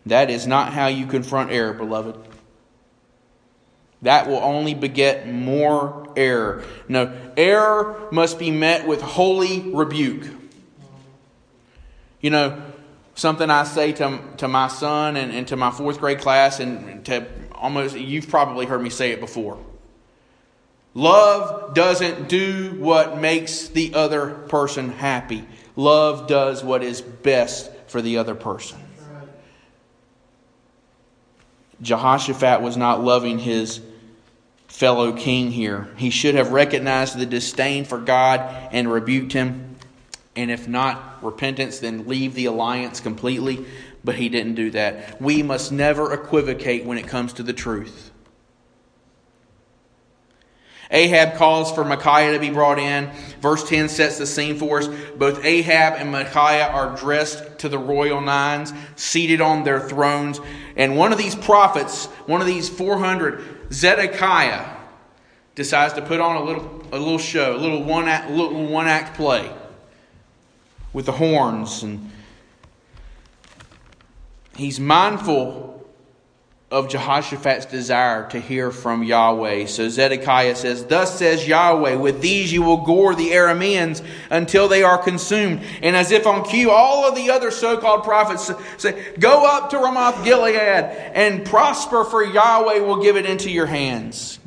That 0.06 0.30
is 0.30 0.46
not 0.46 0.72
how 0.72 0.86
you 0.86 1.06
confront 1.06 1.50
error, 1.50 1.74
beloved. 1.74 2.33
That 4.04 4.28
will 4.28 4.38
only 4.38 4.74
beget 4.74 5.26
more 5.26 6.06
error. 6.14 6.62
No, 6.88 7.12
error 7.38 8.06
must 8.12 8.38
be 8.38 8.50
met 8.50 8.86
with 8.86 9.00
holy 9.00 9.60
rebuke. 9.60 10.28
You 12.20 12.28
know, 12.28 12.62
something 13.14 13.48
I 13.48 13.64
say 13.64 13.92
to, 13.92 14.20
to 14.38 14.48
my 14.48 14.68
son 14.68 15.16
and, 15.16 15.32
and 15.32 15.48
to 15.48 15.56
my 15.56 15.70
fourth 15.70 16.00
grade 16.00 16.18
class, 16.18 16.60
and 16.60 17.04
to 17.06 17.26
almost, 17.52 17.96
you've 17.96 18.28
probably 18.28 18.66
heard 18.66 18.82
me 18.82 18.90
say 18.90 19.10
it 19.12 19.20
before. 19.20 19.58
Love 20.92 21.74
doesn't 21.74 22.28
do 22.28 22.76
what 22.78 23.18
makes 23.18 23.68
the 23.68 23.94
other 23.94 24.34
person 24.48 24.90
happy. 24.90 25.46
Love 25.76 26.28
does 26.28 26.62
what 26.62 26.82
is 26.82 27.00
best 27.00 27.70
for 27.86 28.02
the 28.02 28.18
other 28.18 28.34
person. 28.34 28.78
Jehoshaphat 31.80 32.60
was 32.60 32.76
not 32.76 33.02
loving 33.02 33.38
his 33.38 33.80
fellow 34.74 35.12
king 35.12 35.52
here. 35.52 35.88
He 35.96 36.10
should 36.10 36.34
have 36.34 36.50
recognized 36.50 37.16
the 37.16 37.26
disdain 37.26 37.84
for 37.84 37.98
God 37.98 38.40
and 38.72 38.90
rebuked 38.92 39.32
him 39.32 39.74
and 40.36 40.50
if 40.50 40.66
not 40.66 41.22
repentance, 41.22 41.78
then 41.78 42.06
leave 42.06 42.34
the 42.34 42.46
alliance 42.46 43.00
completely. 43.00 43.64
But 44.02 44.16
he 44.16 44.28
didn't 44.28 44.54
do 44.54 44.70
that. 44.72 45.20
We 45.20 45.42
must 45.42 45.72
never 45.72 46.12
equivocate 46.12 46.84
when 46.84 46.98
it 46.98 47.06
comes 47.06 47.32
to 47.34 47.42
the 47.42 47.52
truth. 47.52 48.10
Ahab 50.90 51.36
calls 51.36 51.72
for 51.72 51.84
Micaiah 51.84 52.32
to 52.34 52.38
be 52.38 52.50
brought 52.50 52.78
in. 52.78 53.10
Verse 53.40 53.66
10 53.66 53.88
sets 53.88 54.18
the 54.18 54.26
scene 54.26 54.56
for 54.56 54.80
us. 54.80 54.88
Both 55.16 55.44
Ahab 55.44 55.94
and 55.94 56.12
Micaiah 56.12 56.68
are 56.68 56.94
dressed 56.96 57.58
to 57.60 57.68
the 57.68 57.78
royal 57.78 58.20
nines, 58.20 58.72
seated 58.96 59.40
on 59.40 59.64
their 59.64 59.80
thrones. 59.80 60.40
And 60.76 60.96
one 60.96 61.12
of 61.12 61.18
these 61.18 61.34
prophets, 61.34 62.06
one 62.26 62.40
of 62.40 62.46
these 62.46 62.68
400, 62.68 63.63
Zedekiah, 63.72 64.74
decides 65.54 65.94
to 65.94 66.02
put 66.02 66.20
on 66.20 66.36
a 66.36 66.42
little, 66.42 66.82
a 66.92 66.98
little 66.98 67.18
show, 67.18 67.54
a 67.54 67.58
little 67.58 67.82
one 67.82 68.08
act, 68.08 68.30
little 68.30 68.66
one 68.66 68.86
act 68.86 69.16
play 69.16 69.52
with 70.92 71.06
the 71.06 71.12
horns. 71.12 71.82
And 71.82 72.10
he's 74.56 74.80
mindful 74.80 75.73
of 76.74 76.88
Jehoshaphat's 76.88 77.66
desire 77.66 78.28
to 78.30 78.40
hear 78.40 78.72
from 78.72 79.04
Yahweh. 79.04 79.66
So 79.66 79.88
Zedekiah 79.88 80.56
says, 80.56 80.84
Thus 80.84 81.16
says 81.16 81.46
Yahweh, 81.46 81.94
with 81.94 82.20
these 82.20 82.52
you 82.52 82.62
will 82.62 82.78
gore 82.78 83.14
the 83.14 83.30
Arameans 83.30 84.04
until 84.28 84.66
they 84.66 84.82
are 84.82 84.98
consumed. 84.98 85.62
And 85.82 85.94
as 85.94 86.10
if 86.10 86.26
on 86.26 86.44
cue, 86.44 86.72
all 86.72 87.08
of 87.08 87.14
the 87.14 87.30
other 87.30 87.52
so 87.52 87.78
called 87.78 88.02
prophets 88.02 88.50
say, 88.76 89.14
Go 89.20 89.46
up 89.46 89.70
to 89.70 89.78
Ramoth 89.78 90.24
Gilead 90.24 90.56
and 90.56 91.46
prosper, 91.46 92.04
for 92.04 92.24
Yahweh 92.24 92.80
will 92.80 93.00
give 93.00 93.16
it 93.16 93.24
into 93.24 93.52
your 93.52 93.66
hands. 93.66 94.40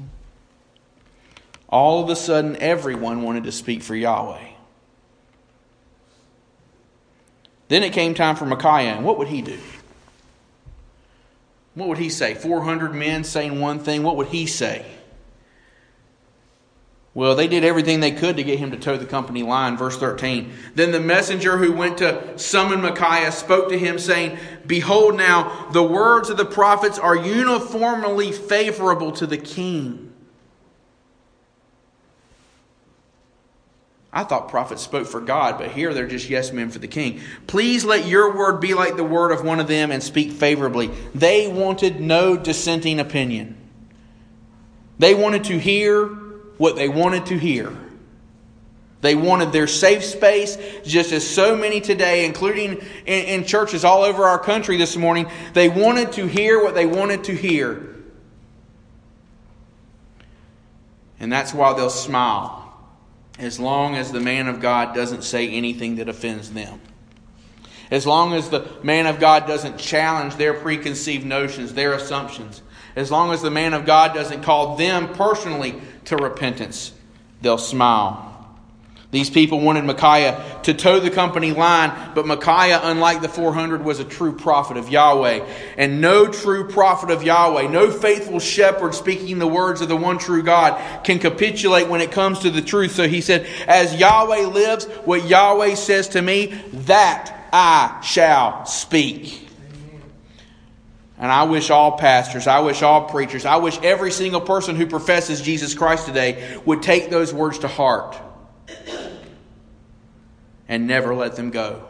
All 1.69 2.03
of 2.03 2.09
a 2.09 2.15
sudden, 2.17 2.57
everyone 2.57 3.21
wanted 3.21 3.45
to 3.45 3.53
speak 3.53 3.81
for 3.81 3.95
Yahweh. 3.95 4.49
Then 7.69 7.83
it 7.83 7.93
came 7.93 8.13
time 8.15 8.35
for 8.35 8.45
Micaiah, 8.45 8.95
and 8.95 9.05
what 9.05 9.17
would 9.17 9.29
he 9.29 9.41
do? 9.41 9.57
What 11.77 11.89
would 11.89 11.99
he 11.99 12.09
say? 12.09 12.33
400 12.33 12.95
men 12.95 13.23
saying 13.23 13.59
one 13.59 13.77
thing, 13.77 14.01
what 14.01 14.17
would 14.17 14.29
he 14.29 14.47
say? 14.47 14.83
Well, 17.13 17.35
they 17.35 17.47
did 17.47 17.63
everything 17.63 17.99
they 17.99 18.13
could 18.13 18.35
to 18.37 18.43
get 18.43 18.57
him 18.57 18.71
to 18.71 18.77
toe 18.77 18.97
the 18.97 19.05
company 19.05 19.43
line. 19.43 19.77
Verse 19.77 19.95
13. 19.95 20.51
Then 20.73 20.91
the 20.91 20.99
messenger 20.99 21.57
who 21.57 21.71
went 21.71 21.99
to 21.99 22.35
summon 22.39 22.81
Micaiah 22.81 23.31
spoke 23.31 23.69
to 23.69 23.77
him, 23.77 23.99
saying, 23.99 24.39
Behold, 24.65 25.17
now 25.17 25.67
the 25.71 25.83
words 25.83 26.31
of 26.31 26.37
the 26.37 26.45
prophets 26.45 26.97
are 26.97 27.15
uniformly 27.15 28.31
favorable 28.31 29.11
to 29.11 29.27
the 29.27 29.37
king. 29.37 30.06
I 34.11 34.23
thought 34.23 34.49
prophets 34.49 34.81
spoke 34.81 35.05
for 35.05 35.19
God, 35.19 35.57
but 35.57 35.71
here 35.71 35.93
they're 35.93 36.07
just 36.07 36.29
yes 36.29 36.51
men 36.51 36.69
for 36.69 36.79
the 36.79 36.87
king. 36.87 37.21
Please 37.45 37.83
let 37.83 38.07
your 38.07 38.35
word 38.35 38.61
be 38.61 38.73
like 38.73 38.95
the 38.95 39.03
word 39.03 39.31
of 39.31 39.43
one 39.43 39.59
of 39.59 39.67
them 39.67 39.91
and 39.91 40.01
speak 40.01 40.31
favorably. 40.31 40.89
They 41.13 41.47
wanted 41.47 41.99
no 41.99 42.37
dissenting 42.37 42.99
opinion. 42.99 43.57
They 44.97 45.13
wanted 45.13 45.45
to 45.45 45.59
hear 45.59 46.07
what 46.57 46.75
they 46.75 46.89
wanted 46.89 47.27
to 47.27 47.37
hear. 47.37 47.75
They 49.01 49.13
wanted 49.13 49.51
their 49.51 49.67
safe 49.67 50.03
space, 50.03 50.57
just 50.83 51.11
as 51.11 51.27
so 51.27 51.55
many 51.55 51.81
today, 51.81 52.25
including 52.25 52.77
in, 53.05 53.25
in, 53.25 53.45
churches 53.45 53.85
all 53.85 54.01
over 54.03 54.23
our 54.23 54.39
country 54.39 54.77
this 54.77 54.97
morning, 54.97 55.29
they 55.53 55.69
wanted 55.69 56.13
to 56.13 56.25
hear 56.25 56.63
what 56.63 56.73
they 56.73 56.87
wanted 56.87 57.25
to 57.25 57.35
hear. 57.35 57.95
And 61.19 61.31
that's 61.31 61.53
why 61.53 61.73
they'll 61.73 61.91
smile 61.91 62.66
as 63.37 63.59
long 63.59 63.95
as 63.95 64.11
the 64.11 64.19
man 64.19 64.47
of 64.47 64.59
God 64.59 64.95
doesn't 64.95 65.23
say 65.23 65.49
anything 65.49 65.97
that 65.97 66.09
offends 66.09 66.51
them. 66.51 66.79
As 67.89 68.05
long 68.05 68.33
as 68.33 68.49
the 68.49 68.67
man 68.83 69.05
of 69.05 69.19
God 69.19 69.47
doesn't 69.47 69.77
challenge 69.77 70.35
their 70.35 70.53
preconceived 70.53 71.25
notions, 71.25 71.73
their 71.73 71.93
assumptions. 71.93 72.61
As 72.95 73.11
long 73.11 73.31
as 73.31 73.41
the 73.41 73.51
man 73.51 73.73
of 73.73 73.85
God 73.85 74.13
doesn't 74.13 74.41
call 74.43 74.75
them 74.75 75.13
personally 75.13 75.79
to 76.05 76.17
repentance, 76.17 76.91
they'll 77.41 77.57
smile. 77.57 78.26
These 79.09 79.29
people 79.29 79.61
wanted 79.61 79.85
Micaiah 79.85 80.59
to 80.63 80.73
toe 80.73 80.99
the 80.99 81.09
company 81.09 81.53
line, 81.53 82.11
but 82.13 82.27
Micaiah, 82.27 82.81
unlike 82.83 83.21
the 83.21 83.29
400, 83.29 83.85
was 83.85 83.99
a 83.99 84.03
true 84.03 84.35
prophet 84.35 84.75
of 84.75 84.89
Yahweh. 84.89 85.45
And 85.77 86.01
no 86.01 86.27
true 86.27 86.67
prophet 86.67 87.09
of 87.09 87.23
Yahweh, 87.23 87.69
no 87.69 87.89
faithful 87.89 88.39
shepherd 88.39 88.93
speaking 88.93 89.39
the 89.39 89.47
words 89.47 89.79
of 89.79 89.87
the 89.87 89.95
one 89.95 90.17
true 90.17 90.43
God 90.43 91.05
can 91.05 91.19
capitulate 91.19 91.87
when 91.87 92.01
it 92.01 92.11
comes 92.11 92.39
to 92.39 92.49
the 92.49 92.61
truth. 92.61 92.91
So 92.91 93.07
he 93.07 93.21
said, 93.21 93.47
As 93.65 93.95
Yahweh 93.95 94.47
lives, 94.47 94.85
what 95.05 95.25
Yahweh 95.25 95.75
says 95.75 96.09
to 96.09 96.21
me, 96.21 96.47
that 96.73 97.33
I 97.53 98.01
shall 98.03 98.65
speak. 98.65 99.47
And 101.17 101.31
I 101.31 101.43
wish 101.43 101.69
all 101.69 101.97
pastors, 101.97 102.45
I 102.45 102.59
wish 102.59 102.83
all 102.83 103.05
preachers, 103.05 103.45
I 103.45 103.55
wish 103.55 103.79
every 103.81 104.11
single 104.11 104.41
person 104.41 104.75
who 104.75 104.85
professes 104.85 105.41
Jesus 105.41 105.73
Christ 105.73 106.05
today 106.05 106.59
would 106.65 106.83
take 106.83 107.09
those 107.09 107.33
words 107.33 107.59
to 107.59 107.69
heart 107.69 108.17
and 110.67 110.87
never 110.87 111.15
let 111.15 111.35
them 111.35 111.49
go. 111.49 111.87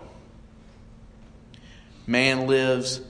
Man 2.06 2.48
lives 2.48 3.02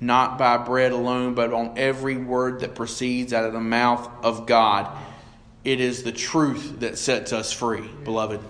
not 0.00 0.38
by 0.38 0.58
bread 0.58 0.92
alone, 0.92 1.34
but 1.34 1.52
on 1.52 1.76
every 1.76 2.16
word 2.16 2.60
that 2.60 2.74
proceeds 2.74 3.32
out 3.32 3.44
of 3.44 3.52
the 3.52 3.60
mouth 3.60 4.08
of 4.22 4.46
God. 4.46 4.96
It 5.64 5.80
is 5.80 6.04
the 6.04 6.12
truth 6.12 6.80
that 6.80 6.98
sets 6.98 7.32
us 7.32 7.52
free, 7.52 7.88
beloved. 8.04 8.40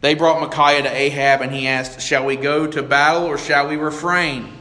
They 0.00 0.14
brought 0.14 0.40
Micaiah 0.40 0.82
to 0.82 0.90
Ahab, 0.90 1.42
and 1.42 1.52
he 1.52 1.66
asked, 1.66 2.00
Shall 2.00 2.24
we 2.24 2.36
go 2.36 2.66
to 2.66 2.82
battle 2.82 3.24
or 3.24 3.38
shall 3.38 3.68
we 3.68 3.76
refrain? 3.76 4.52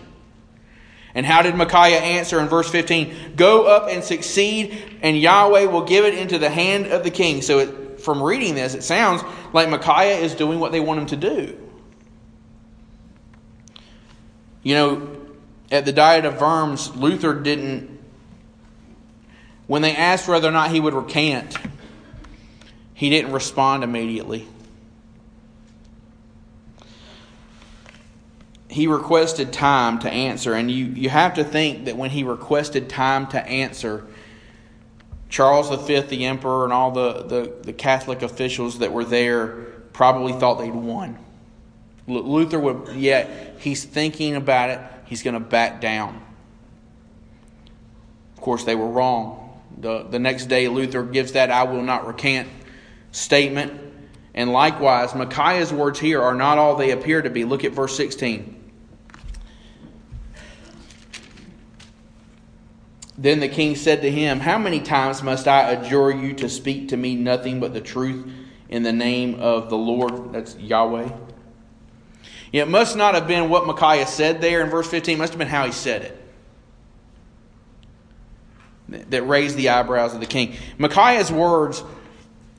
And 1.14 1.26
how 1.26 1.42
did 1.42 1.56
Micaiah 1.56 2.00
answer 2.00 2.40
in 2.40 2.48
verse 2.48 2.70
15? 2.70 3.34
Go 3.36 3.66
up 3.66 3.90
and 3.90 4.04
succeed, 4.04 5.00
and 5.02 5.18
Yahweh 5.20 5.66
will 5.66 5.84
give 5.84 6.06
it 6.06 6.14
into 6.14 6.38
the 6.40 6.50
hand 6.50 6.88
of 6.88 7.04
the 7.04 7.12
king. 7.12 7.42
So 7.42 7.60
it, 7.60 8.02
from 8.02 8.24
reading 8.24 8.56
this, 8.56 8.76
it 8.76 8.84
sounds 8.84 9.22
like 9.54 9.70
Micaiah 9.70 10.20
is 10.20 10.36
doing 10.36 10.60
what 10.60 10.72
they 10.72 10.80
want 10.80 11.02
him 11.02 11.06
to 11.08 11.18
do. 11.18 11.58
You 14.64 14.76
know, 14.76 15.18
at 15.72 15.86
the 15.86 15.92
Diet 15.92 16.26
of 16.26 16.40
Worms, 16.40 16.96
Luther 16.96 17.34
didn't, 17.34 18.00
when 19.68 19.82
they 19.82 19.96
asked 19.96 20.28
whether 20.28 20.48
or 20.48 20.52
not 20.52 20.72
he 20.72 20.80
would 20.80 20.94
recant, 20.94 21.58
he 22.94 23.10
didn't 23.10 23.32
respond 23.32 23.84
immediately. 23.84 24.48
He 28.72 28.88
requested 28.88 29.52
time 29.52 30.00
to 30.00 30.10
answer, 30.10 30.54
and 30.54 30.72
you, 30.72 30.86
you 30.86 31.10
have 31.10 31.34
to 31.34 31.44
think 31.44 31.86
that 31.86 31.98
when 31.98 32.10
he 32.10 32.24
requested 32.24 32.90
time 32.90 33.28
to 33.28 33.46
answer, 33.46 34.06
Charles 35.28 35.70
V, 35.88 36.00
the 36.00 36.26
emperor, 36.26 36.64
and 36.64 36.72
all 36.72 36.92
the, 36.92 37.24
the, 37.24 37.54
the 37.64 37.74
Catholic 37.74 38.22
officials 38.22 38.80
that 38.80 38.94
were 38.94 39.04
there 39.04 39.50
probably 39.92 40.32
thought 40.32 40.56
they'd 40.56 40.74
won. 40.74 41.18
Luther 42.08 42.60
would, 42.60 42.96
yeah, 42.96 43.28
he's 43.60 43.84
thinking 43.84 44.38
about 44.38 44.70
it, 44.70 44.80
he's 45.06 45.22
going 45.22 45.34
to 45.34 45.42
back 45.42 45.82
down. 45.82 46.22
Of 48.36 48.42
course, 48.42 48.64
they 48.64 48.76
were 48.76 48.88
wrong. 48.88 49.62
The, 49.78 50.04
the 50.04 50.20
next 50.20 50.46
day, 50.46 50.70
Luther 50.70 51.04
gives 51.04 51.34
that 51.34 51.52
I 51.52 51.64
will 51.64 51.84
not 51.84 52.08
recant 52.08 52.48
statement. 53.12 53.74
And 54.34 54.54
likewise, 54.54 55.14
Micaiah's 55.14 55.74
words 55.74 56.00
here 56.00 56.22
are 56.22 56.34
not 56.36 56.58
all 56.58 56.78
they 56.78 56.92
appear 56.92 57.22
to 57.22 57.30
be. 57.30 57.44
Look 57.44 57.66
at 57.66 57.74
verse 57.74 57.96
16. 57.98 58.61
Then 63.22 63.40
the 63.40 63.48
king 63.48 63.76
said 63.76 64.02
to 64.02 64.10
him, 64.10 64.40
How 64.40 64.58
many 64.58 64.80
times 64.80 65.22
must 65.22 65.48
I 65.48 65.72
adjure 65.72 66.10
you 66.10 66.34
to 66.34 66.50
speak 66.50 66.88
to 66.88 66.98
me 66.98 67.16
nothing 67.16 67.60
but 67.60 67.72
the 67.72 67.80
truth 67.80 68.28
in 68.68 68.82
the 68.82 68.92
name 68.92 69.36
of 69.36 69.70
the 69.70 69.78
Lord? 69.78 70.34
That's 70.34 70.56
Yahweh. 70.58 71.10
It 72.52 72.68
must 72.68 72.98
not 72.98 73.14
have 73.14 73.28
been 73.28 73.50
what 73.50 73.68
Micaiah 73.68 74.08
said 74.08 74.42
there 74.42 74.62
in 74.62 74.72
verse 74.72 74.90
15, 74.90 75.16
it 75.16 75.20
must 75.20 75.34
have 75.34 75.38
been 75.38 75.48
how 75.48 75.68
he 75.68 75.72
said 75.72 76.02
it 76.02 76.18
that 79.10 79.22
raised 79.24 79.56
the 79.56 79.70
eyebrows 79.70 80.14
of 80.14 80.20
the 80.20 80.26
king. 80.26 80.56
Micaiah's 80.78 81.32
words, 81.32 81.82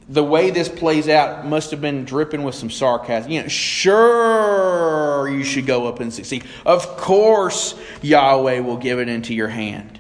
the 0.09 0.25
way 0.25 0.51
this 0.51 0.69
plays 0.69 1.09
out, 1.09 1.45
must 1.45 1.73
have 1.73 1.81
been 1.81 2.05
dripping 2.05 2.43
with 2.43 2.55
some 2.55 2.71
sarcasm. 2.71 3.31
You 3.31 3.43
know, 3.43 3.49
sure, 3.49 5.29
you 5.29 5.45
should 5.45 5.67
go 5.67 5.89
up 5.89 6.01
and 6.01 6.11
succeed. 6.11 6.45
Of 6.65 6.87
course, 6.97 7.79
Yahweh 8.01 8.61
will 8.61 8.79
give 8.79 8.99
it 8.99 9.09
into 9.09 9.35
your 9.35 9.49
hand. 9.49 9.99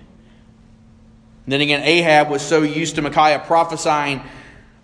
Then 1.46 1.60
again, 1.60 1.82
Ahab 1.82 2.30
was 2.30 2.42
so 2.42 2.62
used 2.62 2.94
to 2.96 3.02
Micaiah 3.02 3.40
prophesying 3.40 4.22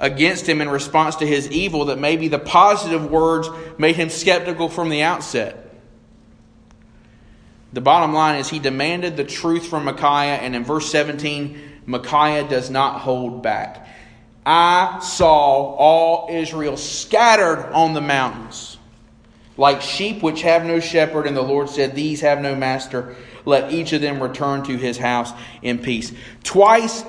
against 0.00 0.48
him 0.48 0.60
in 0.60 0.68
response 0.68 1.16
to 1.16 1.26
his 1.26 1.50
evil 1.50 1.86
that 1.86 1.98
maybe 1.98 2.28
the 2.28 2.38
positive 2.38 3.10
words 3.10 3.48
made 3.78 3.96
him 3.96 4.10
skeptical 4.10 4.68
from 4.68 4.88
the 4.88 5.02
outset. 5.02 5.64
The 7.72 7.80
bottom 7.80 8.12
line 8.14 8.40
is 8.40 8.48
he 8.48 8.58
demanded 8.58 9.16
the 9.16 9.24
truth 9.24 9.66
from 9.66 9.84
Micaiah, 9.84 10.36
and 10.36 10.56
in 10.56 10.64
verse 10.64 10.90
17, 10.90 11.82
Micaiah 11.86 12.48
does 12.48 12.70
not 12.70 13.00
hold 13.00 13.42
back. 13.42 13.86
I 14.46 15.00
saw 15.00 15.74
all 15.74 16.28
Israel 16.30 16.76
scattered 16.76 17.70
on 17.72 17.92
the 17.92 18.00
mountains, 18.00 18.78
like 19.58 19.82
sheep 19.82 20.22
which 20.22 20.42
have 20.42 20.64
no 20.64 20.80
shepherd, 20.80 21.26
and 21.26 21.36
the 21.36 21.42
Lord 21.42 21.68
said, 21.68 21.94
These 21.94 22.22
have 22.22 22.40
no 22.40 22.54
master. 22.54 23.14
Let 23.48 23.72
each 23.72 23.92
of 23.92 24.00
them 24.02 24.22
return 24.22 24.62
to 24.64 24.76
his 24.76 24.98
house 24.98 25.32
in 25.62 25.78
peace. 25.78 26.12
Twice 26.44 27.04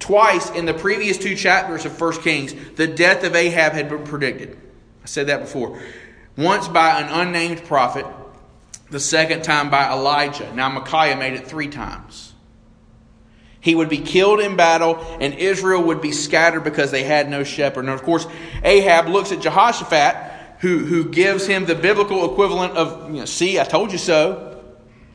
Twice 0.00 0.50
in 0.50 0.64
the 0.64 0.74
previous 0.74 1.18
two 1.18 1.36
chapters 1.36 1.84
of 1.84 2.00
1 2.00 2.22
Kings, 2.22 2.54
the 2.74 2.88
death 2.88 3.22
of 3.22 3.36
Ahab 3.36 3.74
had 3.74 3.88
been 3.88 4.02
predicted. 4.02 4.58
I 5.04 5.06
said 5.06 5.28
that 5.28 5.40
before. 5.40 5.80
Once 6.36 6.66
by 6.66 7.00
an 7.00 7.08
unnamed 7.08 7.64
prophet, 7.64 8.06
the 8.90 8.98
second 8.98 9.44
time 9.44 9.70
by 9.70 9.92
Elijah. 9.92 10.52
Now, 10.54 10.70
Micaiah 10.70 11.16
made 11.16 11.34
it 11.34 11.46
three 11.46 11.68
times. 11.68 12.32
He 13.60 13.74
would 13.74 13.90
be 13.90 13.98
killed 13.98 14.40
in 14.40 14.56
battle, 14.56 14.96
and 15.20 15.34
Israel 15.34 15.82
would 15.84 16.00
be 16.00 16.12
scattered 16.12 16.64
because 16.64 16.90
they 16.90 17.04
had 17.04 17.28
no 17.28 17.44
shepherd. 17.44 17.84
And 17.84 17.90
of 17.90 18.02
course, 18.02 18.26
Ahab 18.64 19.06
looks 19.06 19.32
at 19.32 19.40
Jehoshaphat, 19.40 20.16
who, 20.60 20.78
who 20.78 21.10
gives 21.10 21.46
him 21.46 21.66
the 21.66 21.74
biblical 21.74 22.32
equivalent 22.32 22.72
of, 22.72 23.10
you 23.10 23.20
know, 23.20 23.26
see, 23.26 23.60
I 23.60 23.64
told 23.64 23.92
you 23.92 23.98
so. 23.98 24.49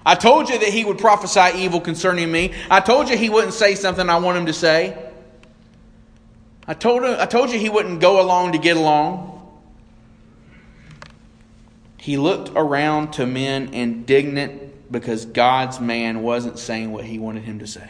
I 0.05 0.15
told 0.15 0.49
you 0.49 0.59
that 0.59 0.69
he 0.69 0.85
would 0.85 0.99
prophesy 0.99 1.57
evil 1.57 1.81
concerning 1.81 2.31
me. 2.31 2.53
I 2.69 2.79
told 2.79 3.09
you 3.09 3.17
he 3.17 3.29
wouldn't 3.29 3.53
say 3.53 3.73
something 3.75 4.07
I 4.09 4.17
want 4.17 4.37
him 4.37 4.45
to 4.45 4.53
say. 4.53 4.97
I 6.67 6.73
told, 6.73 7.03
him, 7.03 7.17
I 7.19 7.25
told 7.25 7.49
you 7.51 7.59
he 7.59 7.69
wouldn't 7.69 8.01
go 8.01 8.21
along 8.21 8.51
to 8.51 8.57
get 8.57 8.77
along. 8.77 9.31
He 11.97 12.17
looked 12.17 12.51
around 12.55 13.13
to 13.13 13.25
men 13.25 13.73
indignant 13.73 14.91
because 14.91 15.25
God's 15.25 15.79
man 15.79 16.21
wasn't 16.21 16.59
saying 16.59 16.91
what 16.91 17.03
he 17.03 17.17
wanted 17.17 17.43
him 17.43 17.59
to 17.59 17.67
say. 17.67 17.89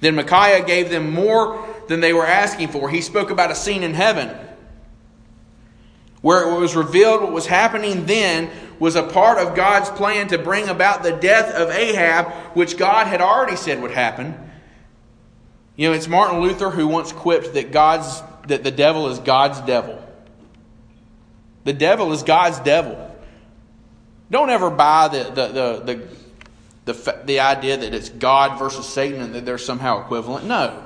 Then 0.00 0.14
Micaiah 0.14 0.64
gave 0.64 0.90
them 0.90 1.12
more 1.12 1.66
than 1.88 1.98
they 2.00 2.12
were 2.12 2.26
asking 2.26 2.68
for. 2.68 2.88
He 2.88 3.00
spoke 3.00 3.30
about 3.30 3.50
a 3.50 3.56
scene 3.56 3.82
in 3.82 3.94
heaven 3.94 4.30
where 6.20 6.48
it 6.48 6.60
was 6.60 6.76
revealed 6.76 7.22
what 7.22 7.32
was 7.32 7.46
happening 7.46 8.06
then 8.06 8.50
was 8.78 8.96
a 8.96 9.02
part 9.02 9.38
of 9.38 9.54
God's 9.54 9.90
plan 9.90 10.28
to 10.28 10.38
bring 10.38 10.68
about 10.68 11.02
the 11.02 11.12
death 11.12 11.52
of 11.54 11.70
Ahab, 11.70 12.32
which 12.54 12.76
God 12.76 13.06
had 13.06 13.20
already 13.20 13.56
said 13.56 13.82
would 13.82 13.90
happen. 13.90 14.50
You 15.76 15.88
know, 15.88 15.94
it's 15.94 16.08
Martin 16.08 16.40
Luther 16.40 16.70
who 16.70 16.88
once 16.88 17.12
quipped 17.12 17.54
that 17.54 17.72
God's 17.72 18.22
that 18.46 18.64
the 18.64 18.70
devil 18.70 19.08
is 19.08 19.18
God's 19.18 19.60
devil. 19.60 20.02
The 21.64 21.72
devil 21.72 22.12
is 22.12 22.22
God's 22.22 22.58
devil. 22.60 23.04
Don't 24.30 24.50
ever 24.50 24.70
buy 24.70 25.08
the 25.08 25.24
the 25.24 25.46
the 25.48 26.08
the, 26.84 26.92
the, 26.92 27.22
the 27.24 27.40
idea 27.40 27.76
that 27.76 27.94
it's 27.94 28.08
God 28.08 28.58
versus 28.58 28.86
Satan 28.86 29.20
and 29.20 29.34
that 29.34 29.44
they're 29.44 29.58
somehow 29.58 30.02
equivalent. 30.02 30.46
No. 30.46 30.82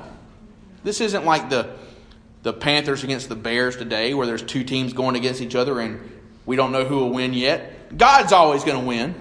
This 0.84 1.00
isn't 1.00 1.24
like 1.24 1.48
the 1.48 1.74
the 2.42 2.52
Panthers 2.52 3.04
against 3.04 3.28
the 3.28 3.36
Bears 3.36 3.76
today, 3.76 4.14
where 4.14 4.26
there's 4.26 4.42
two 4.42 4.64
teams 4.64 4.92
going 4.92 5.16
against 5.16 5.40
each 5.40 5.54
other 5.54 5.78
and 5.80 6.00
we 6.44 6.56
don't 6.56 6.72
know 6.72 6.84
who 6.84 6.96
will 6.96 7.10
win 7.10 7.34
yet. 7.34 7.72
God's 7.96 8.32
always 8.32 8.64
going 8.64 8.80
to 8.80 8.86
win. 8.86 9.14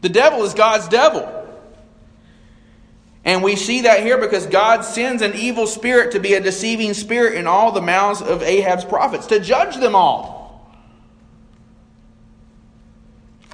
The 0.00 0.08
devil 0.08 0.42
is 0.44 0.54
God's 0.54 0.88
devil. 0.88 1.30
And 3.24 3.42
we 3.42 3.56
see 3.56 3.82
that 3.82 4.02
here 4.02 4.18
because 4.18 4.46
God 4.46 4.84
sends 4.84 5.22
an 5.22 5.34
evil 5.34 5.66
spirit 5.66 6.12
to 6.12 6.20
be 6.20 6.34
a 6.34 6.40
deceiving 6.40 6.92
spirit 6.92 7.34
in 7.34 7.46
all 7.46 7.72
the 7.72 7.80
mouths 7.80 8.20
of 8.20 8.42
Ahab's 8.42 8.84
prophets 8.84 9.26
to 9.28 9.40
judge 9.40 9.76
them 9.76 9.94
all. 9.94 10.44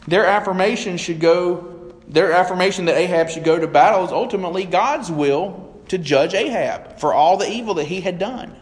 Their 0.09 0.27
affirmation 0.27 0.96
should 0.96 1.20
go, 1.20 1.92
their 2.09 2.33
affirmation 2.33 2.87
that 2.87 2.96
Ahab 2.96 3.31
should 3.31 3.44
go 3.44 3.61
to 3.61 3.68
battle 3.68 4.05
is 4.05 4.11
ultimately 4.11 4.64
God's 4.64 5.09
will 5.09 5.81
to 5.87 5.99
judge 5.99 6.35
Ahab 6.35 6.99
for 6.99 7.14
all 7.14 7.37
the 7.37 7.49
evil 7.49 7.75
that 7.75 7.85
he 7.85 8.01
had 8.01 8.18
done. 8.18 8.57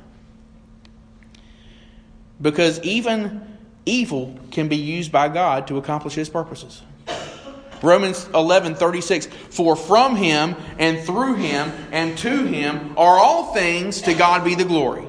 Because 2.40 2.80
even 2.80 3.57
evil 3.88 4.38
can 4.50 4.68
be 4.68 4.76
used 4.76 5.10
by 5.10 5.28
God 5.28 5.66
to 5.68 5.78
accomplish 5.78 6.14
his 6.14 6.28
purposes. 6.28 6.82
Romans 7.82 8.28
11, 8.34 8.74
36. 8.74 9.26
For 9.26 9.76
from 9.76 10.16
him 10.16 10.56
and 10.78 11.00
through 11.04 11.34
him 11.34 11.72
and 11.92 12.18
to 12.18 12.44
him 12.44 12.94
are 12.98 13.18
all 13.18 13.54
things, 13.54 14.02
to 14.02 14.14
God 14.14 14.44
be 14.44 14.54
the 14.54 14.64
glory. 14.64 15.06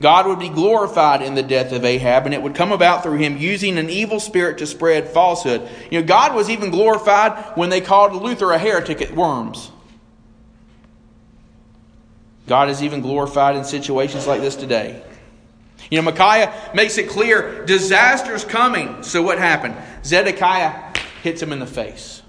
God 0.00 0.26
would 0.26 0.38
be 0.38 0.48
glorified 0.48 1.20
in 1.20 1.34
the 1.34 1.42
death 1.42 1.72
of 1.72 1.84
Ahab, 1.84 2.24
and 2.24 2.34
it 2.34 2.40
would 2.40 2.54
come 2.54 2.72
about 2.72 3.02
through 3.02 3.18
him 3.18 3.36
using 3.36 3.76
an 3.76 3.90
evil 3.90 4.18
spirit 4.18 4.58
to 4.58 4.66
spread 4.66 5.08
falsehood. 5.08 5.68
You 5.90 6.00
know, 6.00 6.06
God 6.06 6.34
was 6.34 6.48
even 6.48 6.70
glorified 6.70 7.56
when 7.56 7.68
they 7.68 7.82
called 7.82 8.14
Luther 8.14 8.52
a 8.52 8.58
heretic 8.58 9.02
at 9.02 9.14
Worms. 9.14 9.70
God 12.46 12.70
is 12.70 12.82
even 12.82 13.02
glorified 13.02 13.56
in 13.56 13.64
situations 13.64 14.26
like 14.26 14.40
this 14.40 14.56
today. 14.56 15.04
You 15.90 15.98
know, 15.98 16.02
Micaiah 16.02 16.70
makes 16.72 16.98
it 16.98 17.08
clear 17.08 17.64
disaster's 17.64 18.44
coming. 18.44 19.02
So 19.02 19.22
what 19.22 19.38
happened? 19.38 19.76
Zedekiah 20.04 20.92
hits 21.22 21.42
him 21.42 21.52
in 21.52 21.58
the 21.58 21.66
face. 21.66 22.22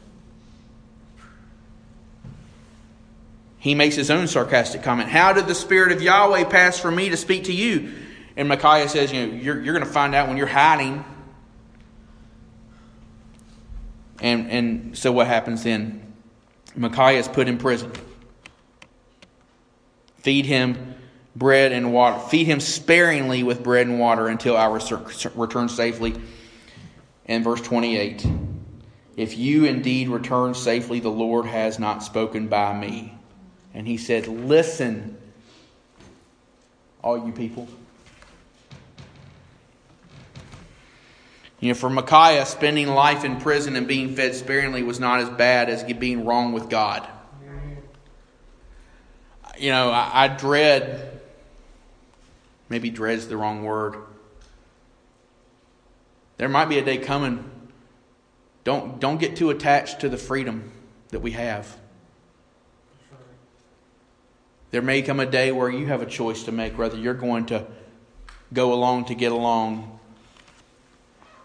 He 3.59 3.75
makes 3.75 3.95
his 3.95 4.09
own 4.09 4.27
sarcastic 4.27 4.81
comment. 4.81 5.09
How 5.09 5.33
did 5.33 5.45
the 5.45 5.53
Spirit 5.53 5.91
of 5.91 6.01
Yahweh 6.01 6.45
pass 6.45 6.79
from 6.79 6.95
me 6.95 7.09
to 7.09 7.17
speak 7.17 7.43
to 7.43 7.53
you? 7.53 7.93
And 8.35 8.49
Micaiah 8.49 8.89
says, 8.89 9.13
You 9.13 9.27
know, 9.27 9.33
you're, 9.35 9.61
you're 9.61 9.73
going 9.75 9.85
to 9.85 9.91
find 9.91 10.15
out 10.15 10.27
when 10.27 10.37
you're 10.37 10.47
hiding. 10.47 11.05
And, 14.19 14.49
and 14.49 14.97
so 14.97 15.11
what 15.11 15.27
happens 15.27 15.63
then? 15.63 16.13
Micaiah 16.75 17.19
is 17.19 17.27
put 17.27 17.47
in 17.47 17.59
prison. 17.59 17.91
Feed 20.17 20.47
him 20.47 20.95
bread 21.35 21.71
and 21.71 21.93
water. 21.93 22.19
Feed 22.19 22.45
him 22.45 22.59
sparingly 22.59 23.43
with 23.43 23.63
bread 23.63 23.87
and 23.87 23.99
water 23.99 24.27
until 24.27 24.57
I 24.57 24.65
return 24.67 25.69
safely. 25.69 26.15
And 27.25 27.43
verse 27.43 27.61
28 27.61 28.25
If 29.15 29.37
you 29.37 29.65
indeed 29.65 30.09
return 30.09 30.53
safely, 30.53 30.99
the 30.99 31.09
Lord 31.09 31.45
has 31.45 31.79
not 31.79 32.03
spoken 32.03 32.47
by 32.47 32.77
me. 32.77 33.17
And 33.73 33.87
he 33.87 33.97
said, 33.97 34.27
Listen, 34.27 35.17
all 37.01 37.25
you 37.25 37.31
people. 37.31 37.67
You 41.61 41.69
know, 41.69 41.73
for 41.75 41.91
Micaiah, 41.91 42.47
spending 42.47 42.87
life 42.87 43.23
in 43.23 43.39
prison 43.39 43.75
and 43.75 43.87
being 43.87 44.15
fed 44.15 44.33
sparingly 44.33 44.81
was 44.81 44.99
not 44.99 45.19
as 45.19 45.29
bad 45.29 45.69
as 45.69 45.83
being 45.93 46.25
wrong 46.25 46.53
with 46.53 46.69
God. 46.69 47.07
You 49.59 49.69
know, 49.69 49.91
I, 49.91 50.23
I 50.23 50.27
dread, 50.27 51.20
maybe 52.71 52.89
dread's 52.89 53.27
the 53.27 53.35
wrong 53.35 53.63
word. 53.63 53.97
There 56.37 56.49
might 56.49 56.69
be 56.69 56.79
a 56.79 56.83
day 56.83 56.97
coming. 56.97 57.51
Don't, 58.63 58.99
don't 58.99 59.19
get 59.19 59.35
too 59.35 59.49
attached 59.49 59.99
to 59.99 60.09
the 60.09 60.17
freedom 60.17 60.71
that 61.09 61.19
we 61.19 61.31
have. 61.31 61.77
There 64.71 64.81
may 64.81 65.01
come 65.01 65.19
a 65.19 65.25
day 65.25 65.51
where 65.51 65.69
you 65.69 65.87
have 65.87 66.01
a 66.01 66.05
choice 66.05 66.43
to 66.43 66.53
make 66.53 66.77
whether 66.77 66.97
you're 66.97 67.13
going 67.13 67.47
to 67.47 67.67
go 68.53 68.73
along 68.73 69.05
to 69.05 69.15
get 69.15 69.33
along 69.33 69.99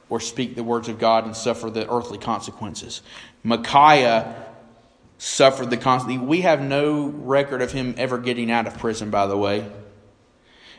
or 0.09 0.21
speak 0.21 0.55
the 0.55 0.63
words 0.63 0.89
of 0.89 1.01
God 1.01 1.25
and 1.25 1.37
suffer 1.37 1.69
the 1.71 1.91
earthly 1.93 2.19
consequences. 2.19 3.03
Micaiah 3.43 4.47
suffered 5.19 5.71
the 5.71 5.77
consequences. 5.77 6.29
We 6.29 6.43
have 6.43 6.63
no 6.63 7.09
record 7.09 7.63
of 7.63 7.73
him 7.73 7.97
ever 7.99 8.19
getting 8.19 8.49
out 8.53 8.69
of 8.69 8.79
prison, 8.79 9.11
by 9.11 9.27
the 9.27 9.37
way. 9.37 9.69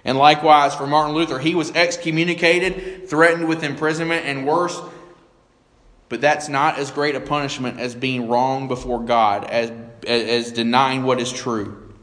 And 0.04 0.18
likewise 0.18 0.76
for 0.76 0.88
Martin 0.88 1.16
Luther, 1.16 1.40
he 1.40 1.56
was 1.56 1.72
excommunicated, 1.72 3.10
threatened 3.10 3.48
with 3.48 3.64
imprisonment, 3.64 4.26
and 4.26 4.48
worse. 4.48 4.80
But 6.10 6.22
that's 6.22 6.48
not 6.48 6.78
as 6.78 6.92
great 6.92 7.16
a 7.16 7.20
punishment 7.20 7.80
as 7.80 7.94
being 7.94 8.28
wrong 8.28 8.68
before 8.68 9.04
God, 9.04 9.44
as, 9.46 9.72
as 10.08 10.52
denying 10.52 11.04
what 11.04 11.20
is 11.20 11.32
true. 11.32 11.94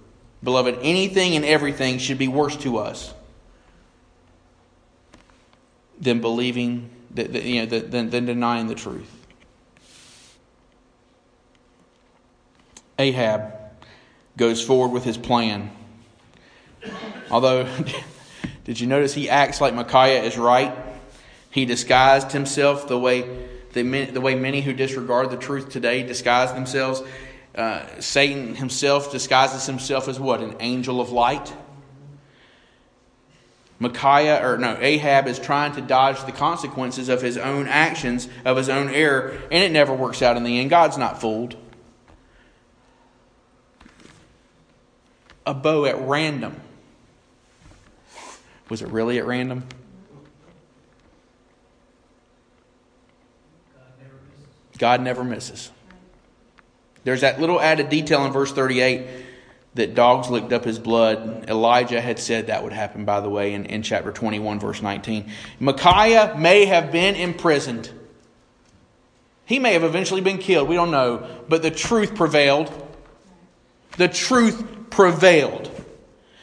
Beloved, 0.42 0.78
anything 0.82 1.36
and 1.36 1.44
everything 1.44 1.98
should 1.98 2.18
be 2.18 2.28
worse 2.28 2.56
to 2.58 2.76
us 2.76 3.14
than 5.98 6.20
believing, 6.20 6.90
that, 7.12 7.32
that 7.32 7.44
you 7.44 7.64
know, 7.64 7.78
than, 7.78 8.10
than 8.10 8.26
denying 8.26 8.66
the 8.66 8.74
truth. 8.74 9.10
Ahab 12.98 13.54
goes 14.36 14.62
forward 14.62 14.92
with 14.92 15.04
his 15.04 15.16
plan. 15.16 15.70
Although, 17.30 17.68
did 18.64 18.80
you 18.80 18.86
notice 18.86 19.14
he 19.14 19.28
acts 19.28 19.60
like 19.60 19.74
Micaiah 19.74 20.22
is 20.22 20.36
right? 20.36 20.76
He 21.50 21.64
disguised 21.64 22.32
himself 22.32 22.88
the 22.88 22.98
way 22.98 23.22
the, 23.74 24.04
the 24.06 24.20
way 24.20 24.34
many 24.34 24.60
who 24.60 24.72
disregard 24.72 25.30
the 25.30 25.36
truth 25.36 25.68
today 25.68 26.02
disguise 26.02 26.52
themselves. 26.52 27.02
Uh, 27.54 27.84
Satan 28.00 28.54
himself 28.54 29.12
disguises 29.12 29.66
himself 29.66 30.08
as 30.08 30.18
what? 30.18 30.40
An 30.40 30.56
angel 30.60 31.00
of 31.00 31.10
light. 31.10 31.52
Micaiah, 33.80 34.46
or 34.46 34.56
no, 34.56 34.78
Ahab 34.80 35.26
is 35.26 35.38
trying 35.38 35.72
to 35.72 35.80
dodge 35.80 36.24
the 36.24 36.32
consequences 36.32 37.08
of 37.08 37.20
his 37.20 37.36
own 37.36 37.66
actions, 37.66 38.28
of 38.44 38.56
his 38.56 38.68
own 38.68 38.88
error, 38.88 39.36
and 39.50 39.62
it 39.62 39.72
never 39.72 39.92
works 39.92 40.22
out 40.22 40.36
in 40.36 40.44
the 40.44 40.58
end. 40.58 40.70
God's 40.70 40.96
not 40.96 41.20
fooled. 41.20 41.56
A 45.44 45.52
bow 45.52 45.84
at 45.84 46.00
random. 46.00 46.60
Was 48.68 48.82
it 48.82 48.88
really 48.88 49.18
at 49.18 49.26
random? 49.26 49.64
God 54.78 55.02
never 55.02 55.22
misses. 55.24 55.70
There's 57.04 57.20
that 57.20 57.40
little 57.40 57.60
added 57.60 57.90
detail 57.90 58.24
in 58.24 58.32
verse 58.32 58.52
38 58.52 59.06
that 59.74 59.94
dogs 59.94 60.30
licked 60.30 60.52
up 60.52 60.64
his 60.64 60.78
blood. 60.78 61.48
Elijah 61.48 62.00
had 62.00 62.18
said 62.18 62.46
that 62.46 62.62
would 62.62 62.72
happen, 62.72 63.04
by 63.04 63.20
the 63.20 63.28
way, 63.28 63.52
in, 63.52 63.66
in 63.66 63.82
chapter 63.82 64.10
21, 64.10 64.60
verse 64.60 64.80
19. 64.80 65.30
Micaiah 65.60 66.36
may 66.38 66.64
have 66.64 66.90
been 66.90 67.14
imprisoned. 67.14 67.90
He 69.44 69.58
may 69.58 69.74
have 69.74 69.84
eventually 69.84 70.22
been 70.22 70.38
killed. 70.38 70.68
We 70.68 70.76
don't 70.76 70.90
know. 70.90 71.28
But 71.48 71.62
the 71.62 71.70
truth 71.70 72.14
prevailed. 72.14 72.72
The 73.98 74.08
truth 74.08 74.90
prevailed. 74.90 75.70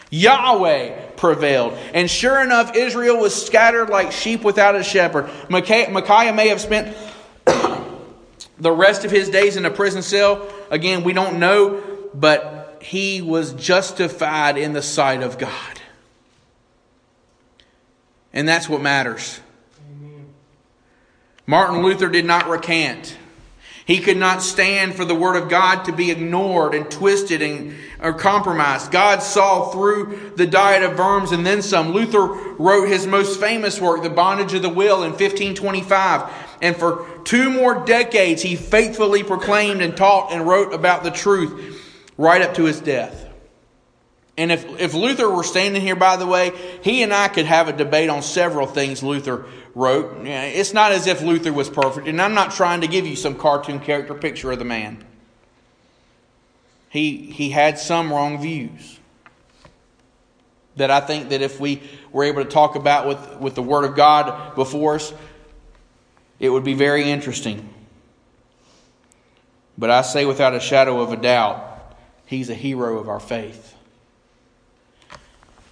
Yahweh 0.09 1.10
prevailed. 1.21 1.77
And 1.93 2.09
sure 2.09 2.41
enough, 2.41 2.75
Israel 2.75 3.17
was 3.17 3.45
scattered 3.45 3.89
like 3.89 4.11
sheep 4.11 4.41
without 4.41 4.75
a 4.75 4.83
shepherd. 4.83 5.29
Micaiah 5.49 6.33
may 6.33 6.47
have 6.47 6.59
spent 6.59 6.97
the 8.57 8.71
rest 8.71 9.05
of 9.05 9.11
his 9.11 9.29
days 9.29 9.55
in 9.55 9.63
a 9.63 9.69
prison 9.69 10.01
cell, 10.01 10.51
again, 10.71 11.03
we 11.03 11.13
don't 11.13 11.37
know, 11.39 11.81
but 12.15 12.79
he 12.81 13.21
was 13.21 13.53
justified 13.53 14.57
in 14.57 14.73
the 14.73 14.81
sight 14.81 15.21
of 15.21 15.37
God. 15.37 15.79
And 18.33 18.49
that's 18.49 18.67
what 18.67 18.81
matters. 18.81 19.39
Amen. 19.91 20.25
Martin 21.45 21.83
Luther 21.83 22.09
did 22.09 22.25
not 22.25 22.49
recant. 22.49 23.15
He 23.91 23.99
could 23.99 24.15
not 24.15 24.41
stand 24.41 24.95
for 24.95 25.03
the 25.03 25.13
Word 25.13 25.35
of 25.35 25.49
God 25.49 25.83
to 25.83 25.91
be 25.91 26.11
ignored 26.11 26.73
and 26.73 26.89
twisted 26.89 27.41
and, 27.41 27.75
or 27.99 28.13
compromised. 28.13 28.89
God 28.89 29.21
saw 29.21 29.69
through 29.69 30.31
the 30.37 30.47
diet 30.47 30.81
of 30.81 30.97
worms 30.97 31.33
and 31.33 31.45
then 31.45 31.61
some. 31.61 31.91
Luther 31.91 32.25
wrote 32.57 32.87
his 32.87 33.05
most 33.05 33.41
famous 33.41 33.81
work, 33.81 34.01
The 34.01 34.09
Bondage 34.09 34.53
of 34.53 34.61
the 34.61 34.69
Will, 34.69 35.03
in 35.03 35.09
1525. 35.09 36.31
And 36.61 36.73
for 36.73 37.05
two 37.25 37.49
more 37.49 37.83
decades, 37.83 38.41
he 38.41 38.55
faithfully 38.55 39.23
proclaimed 39.23 39.81
and 39.81 39.97
taught 39.97 40.31
and 40.31 40.47
wrote 40.47 40.73
about 40.73 41.03
the 41.03 41.11
truth 41.11 41.83
right 42.17 42.41
up 42.41 42.53
to 42.53 42.63
his 42.63 42.79
death. 42.79 43.20
And 44.41 44.51
if, 44.51 44.65
if 44.79 44.95
Luther 44.95 45.29
were 45.29 45.43
standing 45.43 45.83
here, 45.83 45.95
by 45.95 46.15
the 46.15 46.25
way, 46.25 46.51
he 46.83 47.03
and 47.03 47.13
I 47.13 47.27
could 47.27 47.45
have 47.45 47.67
a 47.67 47.73
debate 47.73 48.09
on 48.09 48.23
several 48.23 48.65
things 48.65 49.03
Luther 49.03 49.45
wrote. 49.75 50.25
It's 50.25 50.73
not 50.73 50.91
as 50.91 51.05
if 51.05 51.21
Luther 51.21 51.53
was 51.53 51.69
perfect, 51.69 52.07
and 52.07 52.19
I'm 52.19 52.33
not 52.33 52.49
trying 52.49 52.81
to 52.81 52.87
give 52.87 53.05
you 53.05 53.15
some 53.15 53.35
cartoon 53.35 53.79
character 53.79 54.15
picture 54.15 54.51
of 54.51 54.57
the 54.57 54.65
man. 54.65 55.05
He, 56.89 57.17
he 57.17 57.51
had 57.51 57.77
some 57.77 58.11
wrong 58.11 58.41
views 58.41 58.99
that 60.75 60.89
I 60.89 61.01
think 61.01 61.29
that 61.29 61.43
if 61.43 61.59
we 61.59 61.83
were 62.11 62.23
able 62.23 62.43
to 62.43 62.49
talk 62.49 62.75
about 62.75 63.07
with, 63.07 63.39
with 63.39 63.53
the 63.53 63.61
Word 63.61 63.85
of 63.85 63.95
God 63.95 64.55
before 64.55 64.95
us, 64.95 65.13
it 66.39 66.49
would 66.49 66.63
be 66.63 66.73
very 66.73 67.11
interesting. 67.11 67.71
But 69.77 69.91
I 69.91 70.01
say 70.01 70.25
without 70.25 70.55
a 70.55 70.59
shadow 70.59 70.99
of 70.99 71.13
a 71.13 71.17
doubt, 71.17 71.95
he's 72.25 72.49
a 72.49 72.55
hero 72.55 72.97
of 72.97 73.07
our 73.07 73.19
faith. 73.19 73.75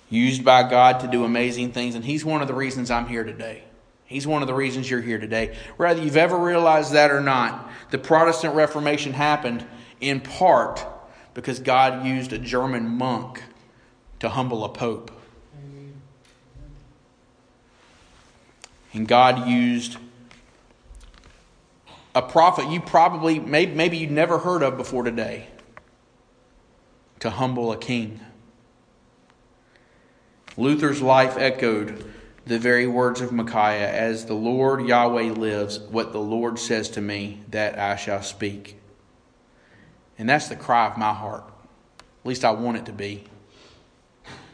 Used 0.09 0.43
by 0.43 0.67
God 0.67 1.01
to 1.01 1.07
do 1.07 1.23
amazing 1.23 1.71
things, 1.71 1.95
and 1.95 2.03
he's 2.03 2.25
one 2.25 2.41
of 2.41 2.47
the 2.47 2.53
reasons 2.53 2.89
I'm 2.89 3.07
here 3.07 3.23
today. 3.23 3.63
He's 4.05 4.25
one 4.25 4.41
of 4.41 4.47
the 4.47 4.55
reasons 4.55 4.89
you're 4.89 5.01
here 5.01 5.19
today. 5.19 5.55
Whether 5.77 6.01
you've 6.01 6.17
ever 6.17 6.35
realized 6.35 6.93
that 6.93 7.11
or 7.11 7.21
not, 7.21 7.69
the 7.91 7.99
Protestant 7.99 8.55
Reformation 8.55 9.13
happened 9.13 9.63
in 10.01 10.19
part 10.19 10.83
because 11.35 11.59
God 11.59 12.05
used 12.05 12.33
a 12.33 12.39
German 12.39 12.87
monk 12.87 13.43
to 14.19 14.29
humble 14.29 14.65
a 14.65 14.69
pope. 14.69 15.11
And 18.93 19.07
God 19.07 19.47
used 19.47 19.97
a 22.15 22.23
prophet 22.23 22.67
you 22.69 22.81
probably, 22.81 23.37
maybe, 23.37 23.75
maybe 23.75 23.97
you 23.97 24.07
never 24.07 24.39
heard 24.39 24.63
of 24.63 24.75
before 24.75 25.03
today, 25.03 25.47
to 27.19 27.29
humble 27.29 27.71
a 27.71 27.77
king. 27.77 28.19
Luther's 30.59 31.01
life 31.01 31.37
echoed 31.37 32.05
the 32.45 32.59
very 32.59 32.85
words 32.85 33.21
of 33.21 33.31
Micaiah 33.31 33.89
As 33.89 34.25
the 34.25 34.33
Lord 34.33 34.85
Yahweh 34.85 35.31
lives, 35.31 35.79
what 35.79 36.11
the 36.11 36.19
Lord 36.19 36.59
says 36.59 36.89
to 36.91 37.01
me, 37.01 37.41
that 37.49 37.79
I 37.79 37.95
shall 37.95 38.21
speak. 38.21 38.77
And 40.17 40.27
that's 40.27 40.49
the 40.49 40.57
cry 40.57 40.87
of 40.87 40.97
my 40.97 41.13
heart. 41.13 41.45
At 41.99 42.25
least 42.25 42.43
I 42.43 42.51
want 42.51 42.77
it 42.77 42.85
to 42.87 42.91
be. 42.91 43.23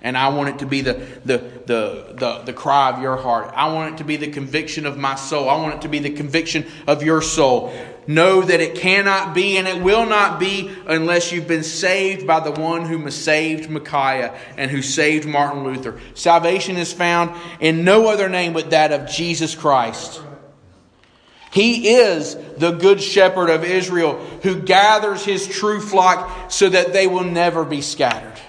And 0.03 0.16
I 0.16 0.30
want 0.30 0.49
it 0.49 0.60
to 0.60 0.68
be 0.68 0.82
the, 0.82 0.93
the, 0.93 1.38
the, 1.66 2.14
the, 2.16 2.41
the 2.45 2.53
cry 2.53 2.91
of 2.91 3.01
your 3.01 3.18
heart. 3.18 3.51
I 3.56 3.74
want 3.74 3.95
it 3.95 3.97
to 3.97 4.03
be 4.03 4.18
the 4.18 4.30
conviction 4.30 4.86
of 4.86 4.99
my 4.99 5.16
soul. 5.16 5.49
I 5.49 5.56
want 5.56 5.74
it 5.74 5.82
to 5.82 5.88
be 5.88 5.97
the 5.97 6.12
conviction 6.12 6.68
of 6.86 7.01
your 7.01 7.24
soul. 7.24 7.74
Know 8.08 8.41
that 8.41 8.62
it 8.62 8.76
cannot 8.76 9.34
be 9.34 9.58
and 9.58 9.68
it 9.68 9.82
will 9.82 10.06
not 10.06 10.39
be 10.39 10.72
unless 10.86 11.32
you've 11.32 11.47
been 11.47 11.64
saved 11.64 12.28
by 12.28 12.39
the 12.39 12.51
one 12.51 12.86
who 12.86 13.10
saved 13.10 13.70
Micaiah 13.70 14.38
and 14.58 14.70
who 14.70 14.82
saved 14.82 15.28
Martin 15.28 15.64
Luther. 15.64 15.99
Salvation 16.14 16.78
is 16.78 16.93
found 16.93 17.36
in 17.60 17.84
no 17.84 18.08
other 18.08 18.30
name 18.30 18.53
but 18.53 18.70
that 18.70 18.91
of 18.91 19.10
Jesus 19.10 19.56
Christ. 19.56 20.22
He 21.51 21.95
is 21.95 22.36
the 22.58 22.72
good 22.72 23.01
shepherd 23.01 23.49
of 23.49 23.64
Israel 23.64 24.18
who 24.43 24.62
gathers 24.62 25.24
his 25.24 25.47
true 25.47 25.80
flock 25.80 26.51
so 26.51 26.68
that 26.68 26.91
they 26.91 27.08
will 27.08 27.24
never 27.24 27.64
be 27.64 27.82
scattered. 27.82 28.39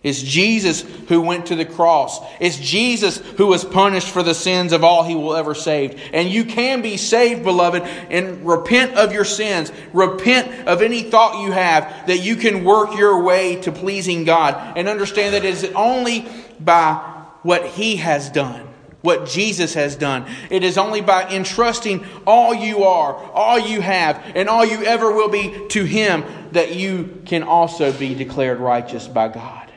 It's 0.00 0.22
Jesus 0.22 0.82
who 1.08 1.20
went 1.20 1.46
to 1.46 1.56
the 1.56 1.64
cross. 1.64 2.20
It's 2.38 2.56
Jesus 2.56 3.16
who 3.16 3.48
was 3.48 3.64
punished 3.64 4.08
for 4.08 4.22
the 4.22 4.34
sins 4.34 4.72
of 4.72 4.84
all 4.84 5.02
he 5.02 5.16
will 5.16 5.34
ever 5.34 5.56
save. 5.56 6.00
And 6.12 6.28
you 6.28 6.44
can 6.44 6.82
be 6.82 6.96
saved, 6.96 7.42
beloved, 7.42 7.82
and 7.82 8.46
repent 8.46 8.94
of 8.94 9.12
your 9.12 9.24
sins. 9.24 9.72
Repent 9.92 10.68
of 10.68 10.82
any 10.82 11.02
thought 11.02 11.42
you 11.42 11.50
have 11.50 12.06
that 12.06 12.18
you 12.18 12.36
can 12.36 12.62
work 12.62 12.96
your 12.96 13.24
way 13.24 13.60
to 13.62 13.72
pleasing 13.72 14.24
God. 14.24 14.78
And 14.78 14.88
understand 14.88 15.34
that 15.34 15.44
it 15.44 15.52
is 15.52 15.64
only 15.74 16.28
by 16.60 16.94
what 17.42 17.66
he 17.66 17.96
has 17.96 18.30
done. 18.30 18.66
what 19.00 19.26
Jesus 19.26 19.74
has 19.74 19.94
done. 19.94 20.26
It 20.50 20.64
is 20.64 20.76
only 20.76 21.00
by 21.00 21.28
entrusting 21.30 22.04
all 22.26 22.52
you 22.52 22.82
are, 22.82 23.14
all 23.14 23.58
you 23.58 23.80
have, 23.80 24.20
and 24.34 24.48
all 24.48 24.64
you 24.64 24.82
ever 24.84 25.12
will 25.12 25.28
be 25.28 25.68
to 25.68 25.84
Him 25.84 26.24
that 26.50 26.74
you 26.74 27.22
can 27.24 27.44
also 27.44 27.92
be 27.92 28.16
declared 28.16 28.58
righteous 28.58 29.06
by 29.06 29.28
God. 29.28 29.67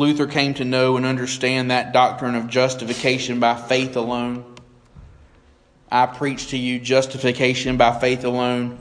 Luther 0.00 0.26
came 0.26 0.54
to 0.54 0.64
know 0.64 0.96
and 0.96 1.04
understand 1.04 1.70
that 1.70 1.92
doctrine 1.92 2.34
of 2.34 2.48
justification 2.48 3.38
by 3.38 3.54
faith 3.54 3.96
alone. 3.96 4.46
I 5.92 6.06
preach 6.06 6.48
to 6.48 6.56
you 6.56 6.80
justification 6.80 7.76
by 7.76 7.98
faith 8.00 8.24
alone. 8.24 8.78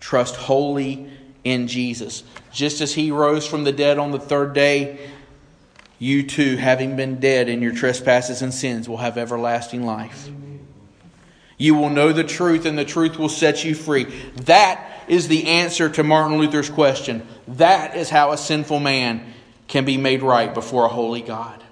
Trust 0.00 0.34
wholly 0.34 1.08
in 1.44 1.68
Jesus. 1.68 2.24
Just 2.50 2.80
as 2.80 2.92
he 2.92 3.12
rose 3.12 3.46
from 3.46 3.62
the 3.62 3.70
dead 3.70 3.98
on 4.00 4.10
the 4.10 4.18
third 4.18 4.52
day, 4.52 4.98
you 6.00 6.24
too, 6.24 6.56
having 6.56 6.96
been 6.96 7.20
dead 7.20 7.48
in 7.48 7.62
your 7.62 7.72
trespasses 7.72 8.42
and 8.42 8.52
sins, 8.52 8.88
will 8.88 8.96
have 8.96 9.16
everlasting 9.16 9.86
life. 9.86 10.28
You 11.56 11.76
will 11.76 11.88
know 11.88 12.12
the 12.12 12.24
truth, 12.24 12.66
and 12.66 12.76
the 12.76 12.84
truth 12.84 13.16
will 13.16 13.28
set 13.28 13.64
you 13.64 13.76
free. 13.76 14.06
That 14.42 15.04
is 15.06 15.28
the 15.28 15.46
answer 15.46 15.88
to 15.88 16.02
Martin 16.02 16.38
Luther's 16.38 16.68
question. 16.68 17.24
That 17.46 17.96
is 17.96 18.10
how 18.10 18.32
a 18.32 18.36
sinful 18.36 18.80
man 18.80 19.34
can 19.68 19.84
be 19.84 19.96
made 19.96 20.22
right 20.22 20.52
before 20.52 20.84
a 20.84 20.88
holy 20.88 21.22
God. 21.22 21.62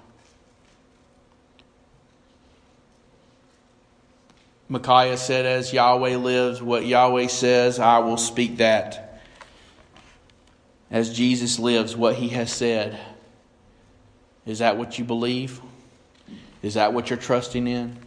Micaiah 4.67 5.17
said, 5.17 5.45
As 5.45 5.71
Yahweh 5.71 6.17
lives, 6.17 6.61
what 6.61 6.85
Yahweh 6.85 7.27
says, 7.27 7.79
I 7.79 7.99
will 7.99 8.17
speak 8.17 8.57
that. 8.57 9.21
As 10.89 11.15
Jesus 11.15 11.59
lives, 11.59 11.95
what 11.95 12.15
he 12.15 12.29
has 12.29 12.51
said. 12.51 12.99
Is 14.45 14.59
that 14.59 14.77
what 14.77 14.97
you 14.97 15.05
believe? 15.05 15.59
Is 16.61 16.75
that 16.75 16.93
what 16.93 17.09
you're 17.09 17.19
trusting 17.19 17.67
in? 17.67 17.97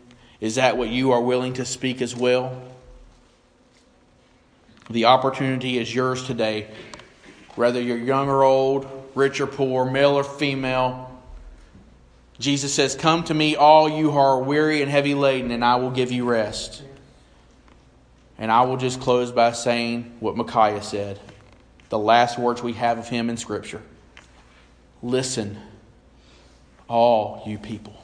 Is 0.41 0.57
that 0.57 0.77
what 0.77 0.89
you 0.89 1.13
are 1.13 1.21
willing 1.21 1.55
to 1.55 1.65
speak 1.65 2.01
as 2.01 2.15
well? 2.15 2.63
The 4.91 5.05
opportunity 5.05 5.79
is 5.79 5.95
yours 5.95 6.25
today, 6.25 6.69
whether 7.57 7.81
you're 7.81 7.99
young 7.99 8.29
or 8.29 8.43
old, 8.43 8.98
rich 9.19 9.41
or 9.41 9.47
poor, 9.47 9.85
male 9.85 10.15
or 10.15 10.25
female. 10.25 11.05
Jesus 12.39 12.73
says, 12.73 12.95
Come 12.95 13.25
to 13.25 13.35
me, 13.35 13.57
all 13.57 13.89
you 13.89 14.13
who 14.13 14.19
are 14.19 14.41
weary 14.41 14.81
and 14.81 14.91
heavy 14.91 15.15
laden, 15.15 15.51
and 15.51 15.65
I 15.65 15.77
will 15.77 15.91
give 15.91 16.13
you 16.13 16.25
rest. 16.25 16.83
And 18.39 18.53
I 18.53 18.63
will 18.63 18.77
just 18.77 19.01
close 19.01 19.33
by 19.33 19.51
saying 19.53 20.17
what 20.21 20.37
Micaiah 20.37 20.83
said 20.83 21.19
the 21.89 21.99
last 21.99 22.39
words 22.39 22.63
we 22.63 22.75
have 22.75 22.99
of 22.99 23.09
him 23.09 23.31
in 23.31 23.37
Scripture. 23.39 23.83
Listen, 25.03 25.59
all 26.87 27.43
you 27.47 27.59
people. 27.59 27.95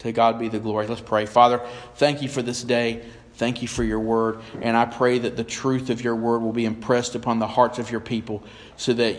To 0.00 0.10
God 0.12 0.38
be 0.38 0.48
the 0.48 0.58
glory. 0.58 0.88
Let's 0.88 1.00
pray. 1.00 1.24
Father, 1.24 1.60
thank 1.94 2.20
you 2.20 2.28
for 2.28 2.42
this 2.42 2.62
day. 2.64 3.04
Thank 3.34 3.62
you 3.62 3.68
for 3.68 3.82
your 3.82 4.00
word. 4.00 4.40
And 4.62 4.76
I 4.76 4.84
pray 4.84 5.18
that 5.18 5.36
the 5.36 5.44
truth 5.44 5.90
of 5.90 6.02
your 6.02 6.14
word 6.14 6.42
will 6.42 6.52
be 6.52 6.64
impressed 6.64 7.14
upon 7.14 7.38
the 7.38 7.48
hearts 7.48 7.78
of 7.78 7.90
your 7.90 8.00
people 8.00 8.42
so 8.76 8.92
that 8.94 9.16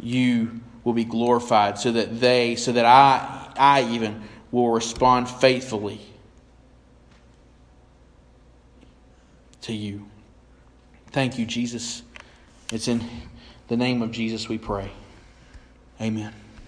you 0.00 0.60
will 0.84 0.92
be 0.92 1.04
glorified, 1.04 1.78
so 1.78 1.92
that 1.92 2.20
they, 2.20 2.56
so 2.56 2.72
that 2.72 2.84
I, 2.84 3.52
I 3.56 3.82
even 3.92 4.22
will 4.50 4.70
respond 4.70 5.28
faithfully 5.28 6.00
to 9.62 9.72
you. 9.72 10.06
Thank 11.12 11.38
you, 11.38 11.46
Jesus. 11.46 12.02
It's 12.72 12.88
in 12.88 13.04
the 13.68 13.76
name 13.76 14.02
of 14.02 14.10
Jesus 14.10 14.48
we 14.48 14.58
pray. 14.58 14.90
Amen. 16.00 16.41